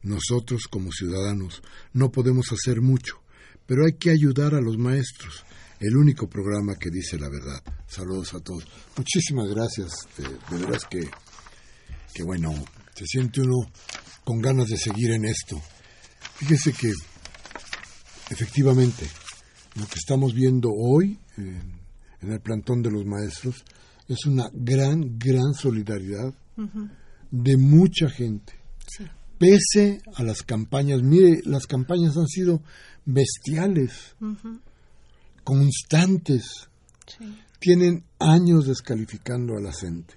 Nosotros, 0.03 0.63
como 0.69 0.91
ciudadanos, 0.91 1.63
no 1.93 2.11
podemos 2.11 2.51
hacer 2.51 2.81
mucho, 2.81 3.21
pero 3.65 3.85
hay 3.85 3.93
que 3.93 4.09
ayudar 4.09 4.53
a 4.53 4.59
los 4.59 4.77
maestros. 4.77 5.45
El 5.79 5.95
único 5.95 6.27
programa 6.27 6.75
que 6.75 6.89
dice 6.89 7.17
la 7.17 7.29
verdad. 7.29 7.63
Saludos 7.87 8.33
a 8.33 8.41
todos. 8.41 8.67
Muchísimas 8.97 9.47
gracias. 9.47 9.93
De, 10.17 10.57
de 10.57 10.65
veras 10.65 10.83
que, 10.89 11.09
que 12.13 12.23
bueno, 12.23 12.53
se 12.95 13.05
siente 13.05 13.41
uno 13.41 13.69
con 14.23 14.41
ganas 14.41 14.67
de 14.67 14.77
seguir 14.77 15.11
en 15.11 15.25
esto. 15.25 15.61
Fíjese 16.35 16.73
que 16.73 16.91
efectivamente 18.29 19.05
lo 19.75 19.85
que 19.85 19.99
estamos 19.99 20.33
viendo 20.33 20.69
hoy 20.71 21.19
en, 21.37 21.75
el 22.21 22.39
plantón 22.39 22.81
de 22.81 22.89
los 22.89 23.05
maestros 23.05 23.63
es 24.07 24.25
una 24.25 24.49
gran, 24.53 25.17
gran 25.19 25.53
solidaridad 25.53 26.33
de 27.29 27.57
mucha 27.57 28.09
gente. 28.09 28.53
Pese 29.37 30.01
a 30.15 30.23
las 30.23 30.43
campañas, 30.43 31.01
mire, 31.03 31.41
las 31.43 31.67
campañas 31.67 32.15
han 32.17 32.27
sido 32.27 32.61
bestiales, 33.05 34.15
constantes. 35.43 36.69
tienen 37.59 38.05
años 38.19 38.65
descalificando 38.65 39.57
a 39.57 39.61
la 39.61 39.73
gente, 39.73 40.15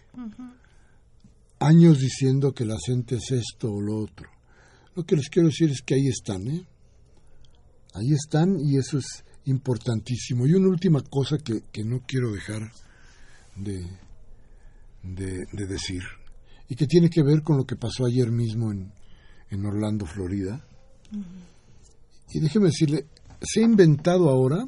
años 1.60 1.98
diciendo 1.98 2.52
que 2.52 2.64
la 2.64 2.76
gente 2.84 3.16
es 3.16 3.30
esto 3.30 3.72
o 3.72 3.80
lo 3.80 3.96
otro. 3.98 4.28
Lo 4.94 5.04
que 5.04 5.16
les 5.16 5.28
quiero 5.28 5.48
decir 5.48 5.70
es 5.70 5.82
que 5.82 5.94
ahí 5.94 6.08
están, 6.08 6.46
¿eh? 6.48 6.66
Ahí 7.94 8.12
están 8.12 8.58
y 8.60 8.76
eso 8.76 8.98
es 8.98 9.24
importantísimo. 9.44 10.46
Y 10.46 10.54
una 10.54 10.68
última 10.68 11.02
cosa 11.02 11.38
que, 11.38 11.62
que 11.72 11.84
no 11.84 12.00
quiero 12.06 12.32
dejar 12.32 12.70
de, 13.56 13.84
de, 15.02 15.66
decir 15.66 16.02
y 16.68 16.76
que 16.76 16.86
tiene 16.86 17.08
que 17.08 17.22
ver 17.22 17.42
con 17.42 17.56
lo 17.56 17.64
que 17.64 17.76
pasó 17.76 18.04
ayer 18.04 18.30
mismo 18.30 18.70
en, 18.70 18.92
en 19.50 19.64
Orlando, 19.64 20.06
Florida. 20.06 20.64
Y 22.30 22.40
déjeme 22.40 22.66
decirle, 22.66 23.06
se 23.40 23.60
ha 23.60 23.64
inventado 23.64 24.28
ahora 24.28 24.66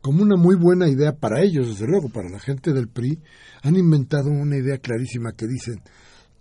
como 0.00 0.22
una 0.22 0.36
muy 0.36 0.54
buena 0.56 0.88
idea 0.88 1.16
para 1.16 1.42
ellos, 1.42 1.68
desde 1.68 1.86
luego, 1.86 2.08
para 2.08 2.30
la 2.30 2.38
gente 2.38 2.72
del 2.72 2.88
PRI, 2.88 3.18
han 3.62 3.76
inventado 3.76 4.30
una 4.30 4.56
idea 4.56 4.78
clarísima 4.78 5.32
que 5.32 5.46
dicen, 5.46 5.82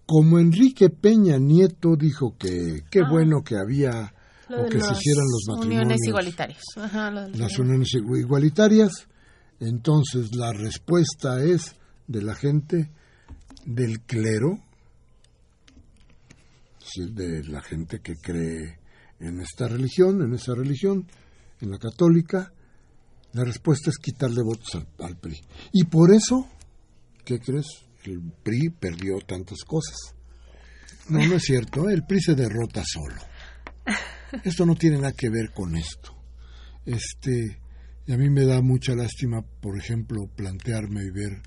como 0.06 0.40
Enrique 0.40 0.90
Peña 0.90 1.38
Nieto 1.38 1.96
dijo 1.96 2.36
que 2.38 2.82
qué 2.90 3.00
ah. 3.00 3.10
bueno 3.10 3.42
que 3.44 3.56
había 3.56 4.14
o 4.50 4.66
que 4.70 4.80
se 4.80 4.94
hicieran 4.94 5.26
los 5.26 5.44
matrimonios. 5.48 5.86
Uniones 5.86 6.08
igualitarias. 6.08 6.64
las 7.34 7.60
uniones 7.60 7.90
igualitarias. 7.94 8.92
Entonces 9.60 10.36
la 10.36 10.52
respuesta 10.52 11.44
es 11.44 11.76
de 12.08 12.22
la 12.22 12.36
gente 12.36 12.92
del 13.66 14.02
clero, 14.02 14.60
de 16.98 17.44
la 17.46 17.62
gente 17.62 18.00
que 18.00 18.14
cree 18.16 18.80
en 19.20 19.42
esta 19.42 19.68
religión, 19.68 20.22
en 20.22 20.34
esa 20.34 20.54
religión, 20.54 21.08
en 21.62 21.72
la 21.72 21.78
católica, 21.78 22.52
la 23.34 23.44
respuesta 23.44 23.90
es 23.90 23.98
quitarle 23.98 24.42
votos 24.44 24.82
al, 25.00 25.18
PRI. 25.18 25.42
Y 25.74 25.84
por 25.86 26.14
eso, 26.14 26.48
¿qué 27.26 27.40
crees? 27.40 27.66
El 28.06 28.22
PRI 28.44 28.70
perdió 28.70 29.20
tantas 29.20 29.64
cosas. 29.66 29.98
No, 31.10 31.26
no 31.26 31.36
es 31.36 31.44
cierto, 31.44 31.90
el 31.90 32.06
PRI 32.06 32.22
se 32.22 32.36
derrota 32.36 32.84
solo. 32.86 33.22
Esto 34.44 34.66
no 34.66 34.76
tiene 34.76 34.98
nada 34.98 35.14
que 35.14 35.30
ver 35.30 35.52
con 35.54 35.76
esto. 35.76 36.16
Este, 36.86 37.60
y 38.06 38.12
a 38.12 38.18
mí 38.18 38.30
me 38.30 38.46
da 38.46 38.62
mucha 38.62 38.96
lástima, 38.96 39.42
por 39.42 39.78
ejemplo, 39.78 40.28
plantearme 40.36 41.04
y 41.04 41.12
ver 41.12 41.42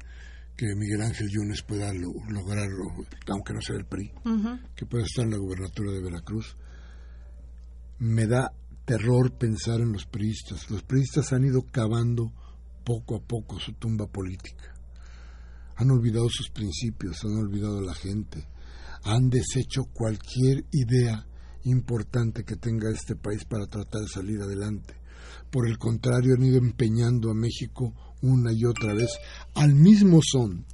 que 0.56 0.66
Miguel 0.74 1.02
Ángel 1.02 1.28
Yunes 1.30 1.62
pueda 1.62 1.92
lograr, 1.92 2.68
aunque 3.28 3.54
no 3.54 3.60
sea 3.60 3.76
el 3.76 3.86
PRI, 3.86 4.12
que 4.74 4.86
pueda 4.86 5.04
estar 5.04 5.24
en 5.24 5.30
la 5.30 5.38
gubernatura 5.38 5.92
de 5.92 6.02
Veracruz. 6.02 6.56
Me 7.98 8.26
da 8.26 8.52
terror 8.84 9.36
pensar 9.38 9.80
en 9.80 9.92
los 9.92 10.06
priistas. 10.06 10.68
Los 10.70 10.82
priistas 10.82 11.32
han 11.32 11.44
ido 11.44 11.62
cavando 11.62 12.32
poco 12.84 13.16
a 13.16 13.20
poco 13.20 13.60
su 13.60 13.74
tumba 13.74 14.06
política. 14.06 14.74
Han 15.78 15.90
olvidado 15.90 16.28
sus 16.28 16.50
principios, 16.50 17.24
han 17.24 17.36
olvidado 17.36 17.78
a 17.78 17.82
la 17.82 17.94
gente, 17.94 18.46
han 19.02 19.30
deshecho 19.30 19.84
cualquier 19.92 20.64
idea 20.72 21.24
importante 21.64 22.44
que 22.44 22.56
tenga 22.56 22.90
este 22.90 23.16
país 23.16 23.44
para 23.44 23.66
tratar 23.66 24.02
de 24.02 24.08
salir 24.08 24.40
adelante. 24.40 24.94
Por 25.50 25.68
el 25.68 25.78
contrario, 25.78 26.34
han 26.34 26.44
ido 26.44 26.58
empeñando 26.58 27.30
a 27.30 27.34
México 27.34 27.94
una 28.22 28.52
y 28.52 28.64
otra 28.64 28.94
vez 28.94 29.10
al 29.54 29.74
mismo 29.74 30.20
son, 30.22 30.66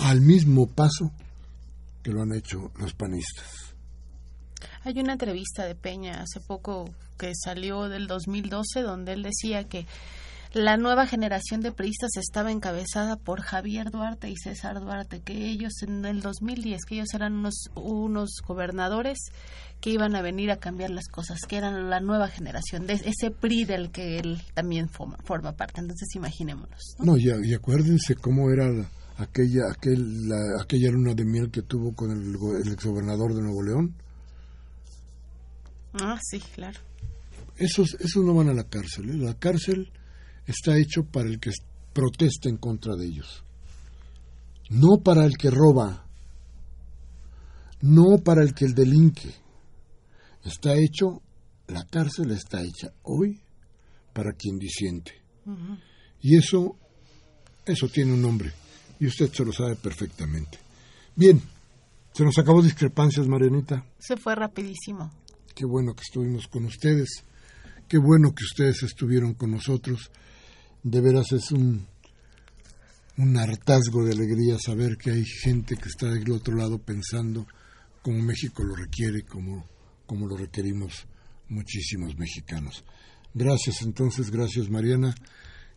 al 0.00 0.20
mismo 0.20 0.66
paso 0.66 1.12
que 2.02 2.10
lo 2.10 2.22
han 2.22 2.34
hecho 2.34 2.72
los 2.78 2.92
panistas. 2.94 3.74
Hay 4.82 4.98
una 4.98 5.12
entrevista 5.12 5.64
de 5.64 5.74
Peña 5.74 6.20
hace 6.20 6.40
poco 6.40 6.90
que 7.18 7.32
salió 7.34 7.88
del 7.88 8.06
2012 8.06 8.82
donde 8.82 9.12
él 9.14 9.22
decía 9.22 9.64
que 9.64 9.86
la 10.54 10.76
nueva 10.76 11.06
generación 11.06 11.60
de 11.60 11.72
priistas 11.72 12.16
estaba 12.16 12.52
encabezada 12.52 13.16
por 13.16 13.40
Javier 13.40 13.90
Duarte 13.90 14.30
y 14.30 14.36
César 14.36 14.80
Duarte, 14.80 15.20
que 15.20 15.48
ellos 15.48 15.82
en 15.82 16.04
el 16.04 16.20
2010, 16.20 16.84
que 16.84 16.94
ellos 16.94 17.12
eran 17.12 17.34
unos, 17.34 17.70
unos 17.74 18.40
gobernadores 18.46 19.18
que 19.80 19.90
iban 19.90 20.14
a 20.14 20.22
venir 20.22 20.52
a 20.52 20.58
cambiar 20.58 20.90
las 20.90 21.08
cosas, 21.08 21.40
que 21.48 21.56
eran 21.56 21.90
la 21.90 21.98
nueva 22.00 22.28
generación, 22.28 22.86
de 22.86 22.94
ese 22.94 23.32
PRI 23.32 23.64
del 23.64 23.90
que 23.90 24.18
él 24.18 24.40
también 24.54 24.88
forma, 24.88 25.18
forma 25.24 25.52
parte. 25.52 25.80
Entonces, 25.80 26.08
imaginémonos. 26.14 26.94
No, 27.00 27.16
y, 27.16 27.24
y, 27.42 27.52
acuérdense 27.52 28.14
cómo 28.14 28.50
era 28.50 28.70
aquella, 29.18 29.62
aquel, 29.72 30.30
aquella 30.60 30.90
luna 30.90 31.14
de 31.14 31.24
miel 31.24 31.50
que 31.50 31.62
tuvo 31.62 31.94
con 31.94 32.12
el, 32.12 32.36
el 32.64 32.72
exgobernador 32.72 33.34
de 33.34 33.42
Nuevo 33.42 33.62
León. 33.62 33.94
Ah, 35.94 36.18
sí, 36.22 36.40
claro. 36.54 36.78
Esos, 37.56 37.96
esos 37.98 38.24
no 38.24 38.34
van 38.34 38.50
a 38.50 38.54
la 38.54 38.64
cárcel. 38.64 39.10
¿eh? 39.10 39.16
La 39.16 39.34
cárcel 39.34 39.92
está 40.46 40.76
hecho 40.76 41.04
para 41.04 41.28
el 41.28 41.40
que 41.40 41.50
protesta 41.92 42.48
en 42.48 42.56
contra 42.56 42.94
de 42.96 43.06
ellos. 43.06 43.44
No 44.70 45.02
para 45.02 45.24
el 45.24 45.36
que 45.36 45.50
roba. 45.50 46.06
No 47.80 48.18
para 48.24 48.42
el 48.42 48.54
que 48.54 48.64
el 48.64 48.74
delinque 48.74 49.44
Está 50.44 50.74
hecho, 50.74 51.22
la 51.68 51.84
cárcel 51.86 52.30
está 52.30 52.60
hecha 52.60 52.92
hoy 53.02 53.40
para 54.12 54.32
quien 54.34 54.58
disiente. 54.58 55.12
Y 56.20 56.36
eso, 56.36 56.76
eso 57.64 57.88
tiene 57.88 58.12
un 58.12 58.20
nombre. 58.20 58.52
Y 59.00 59.06
usted 59.06 59.32
se 59.32 59.44
lo 59.44 59.52
sabe 59.52 59.76
perfectamente. 59.76 60.58
Bien, 61.16 61.40
se 62.12 62.24
nos 62.24 62.38
acabó 62.38 62.60
discrepancias, 62.60 63.26
Marianita. 63.26 63.86
Se 63.98 64.18
fue 64.18 64.34
rapidísimo. 64.34 65.10
Qué 65.54 65.64
bueno 65.64 65.94
que 65.94 66.02
estuvimos 66.02 66.46
con 66.46 66.66
ustedes. 66.66 67.24
Qué 67.88 67.98
bueno 67.98 68.34
que 68.34 68.44
ustedes 68.44 68.82
estuvieron 68.82 69.34
con 69.34 69.50
nosotros. 69.50 70.10
De 70.82 71.00
veras 71.00 71.32
es 71.32 71.50
un, 71.52 71.86
un 73.18 73.36
hartazgo 73.36 74.04
de 74.04 74.12
alegría 74.12 74.56
saber 74.58 74.96
que 74.96 75.10
hay 75.10 75.24
gente 75.24 75.76
que 75.76 75.88
está 75.88 76.10
del 76.10 76.30
otro 76.32 76.56
lado 76.56 76.78
pensando 76.78 77.46
como 78.02 78.20
México 78.20 78.62
lo 78.62 78.74
requiere, 78.74 79.22
como 79.22 79.66
como 80.06 80.26
lo 80.26 80.36
requerimos 80.36 81.06
muchísimos 81.48 82.16
mexicanos. 82.16 82.84
Gracias 83.32 83.82
entonces, 83.82 84.30
gracias 84.30 84.70
Mariana. 84.70 85.14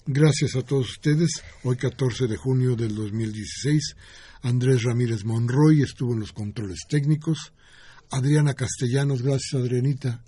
Gracias 0.05 0.55
a 0.55 0.61
todos 0.61 0.91
ustedes. 0.91 1.29
Hoy 1.63 1.75
14 1.75 2.27
de 2.27 2.37
junio 2.37 2.75
del 2.75 2.95
2016, 2.95 3.95
Andrés 4.43 4.83
Ramírez 4.83 5.25
Monroy 5.25 5.81
estuvo 5.81 6.13
en 6.13 6.21
los 6.21 6.31
controles 6.31 6.85
técnicos. 6.87 7.53
Adriana 8.11 8.53
Castellanos, 8.53 9.21
gracias 9.21 9.53
Adrianita, 9.53 10.23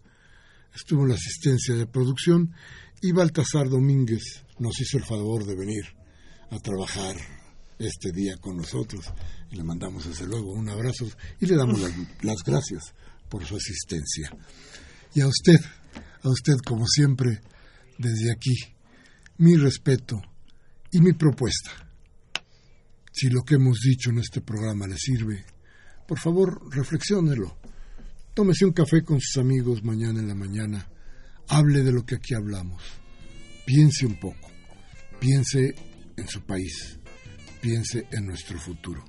estuvo 0.73 1.03
en 1.03 1.09
la 1.09 1.15
asistencia 1.15 1.75
de 1.75 1.87
producción. 1.87 2.53
Y 3.01 3.11
Baltasar 3.11 3.69
Domínguez 3.69 4.43
nos 4.59 4.79
hizo 4.81 4.97
el 4.97 5.05
favor 5.05 5.45
de 5.45 5.55
venir 5.55 5.85
a 6.51 6.59
trabajar 6.59 7.15
este 7.77 8.11
día 8.11 8.37
con 8.37 8.57
nosotros. 8.57 9.05
Y 9.51 9.55
le 9.55 9.63
mandamos 9.63 10.07
desde 10.07 10.27
luego 10.27 10.51
un 10.51 10.69
abrazo 10.69 11.09
y 11.39 11.45
le 11.45 11.55
damos 11.55 11.79
las 12.21 12.43
gracias 12.43 12.93
por 13.29 13.45
su 13.45 13.55
asistencia. 13.55 14.31
Y 15.15 15.21
a 15.21 15.27
usted, 15.27 15.59
a 16.23 16.29
usted 16.29 16.57
como 16.65 16.85
siempre, 16.87 17.41
desde 17.97 18.31
aquí, 18.31 18.55
mi 19.37 19.55
respeto 19.55 20.21
y 20.91 20.99
mi 20.99 21.13
propuesta. 21.13 21.71
Si 23.11 23.29
lo 23.29 23.41
que 23.43 23.55
hemos 23.55 23.79
dicho 23.79 24.09
en 24.09 24.19
este 24.19 24.41
programa 24.41 24.87
le 24.87 24.97
sirve, 24.97 25.45
por 26.07 26.19
favor, 26.19 26.61
reflexiónelo. 26.73 27.58
Tómese 28.39 28.63
un 28.63 28.71
café 28.71 29.03
con 29.03 29.19
sus 29.19 29.35
amigos 29.35 29.83
mañana 29.83 30.21
en 30.21 30.29
la 30.29 30.33
mañana. 30.33 30.87
Hable 31.49 31.83
de 31.83 31.91
lo 31.91 32.05
que 32.05 32.15
aquí 32.15 32.33
hablamos. 32.33 32.81
Piense 33.65 34.05
un 34.05 34.17
poco. 34.17 34.49
Piense 35.19 35.75
en 36.15 36.25
su 36.25 36.39
país. 36.43 36.97
Piense 37.59 38.07
en 38.13 38.27
nuestro 38.27 38.57
futuro. 38.57 39.03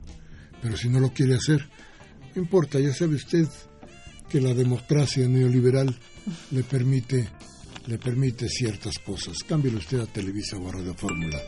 Pero 0.60 0.76
si 0.76 0.88
no 0.88 0.98
lo 0.98 1.12
quiere 1.12 1.36
hacer, 1.36 1.64
no 2.34 2.42
importa, 2.42 2.80
ya 2.80 2.92
sabe 2.92 3.14
usted, 3.14 3.46
que 4.28 4.40
la 4.40 4.52
democracia 4.52 5.28
neoliberal 5.28 5.96
le 6.50 6.64
permite, 6.64 7.28
le 7.86 7.98
permite 7.98 8.48
ciertas 8.48 8.98
cosas. 8.98 9.44
Cámbiale 9.46 9.78
usted 9.78 10.00
a 10.00 10.06
Televisa 10.06 10.56
o 10.56 10.68
a 10.68 10.72
Radio 10.72 10.94
Fórmula 10.94 11.40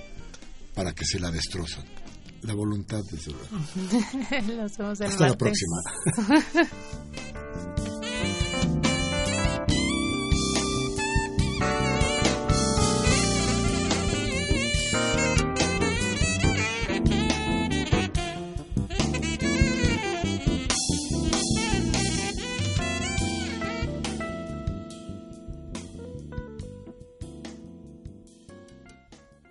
para 0.72 0.92
que 0.92 1.04
se 1.04 1.18
la 1.18 1.32
destrozan 1.32 2.01
la 2.42 2.54
voluntad, 2.54 3.02
desde 3.10 3.32
luego. 3.32 3.46
Hasta 5.04 5.28
la 5.28 5.36
próxima. 5.36 5.82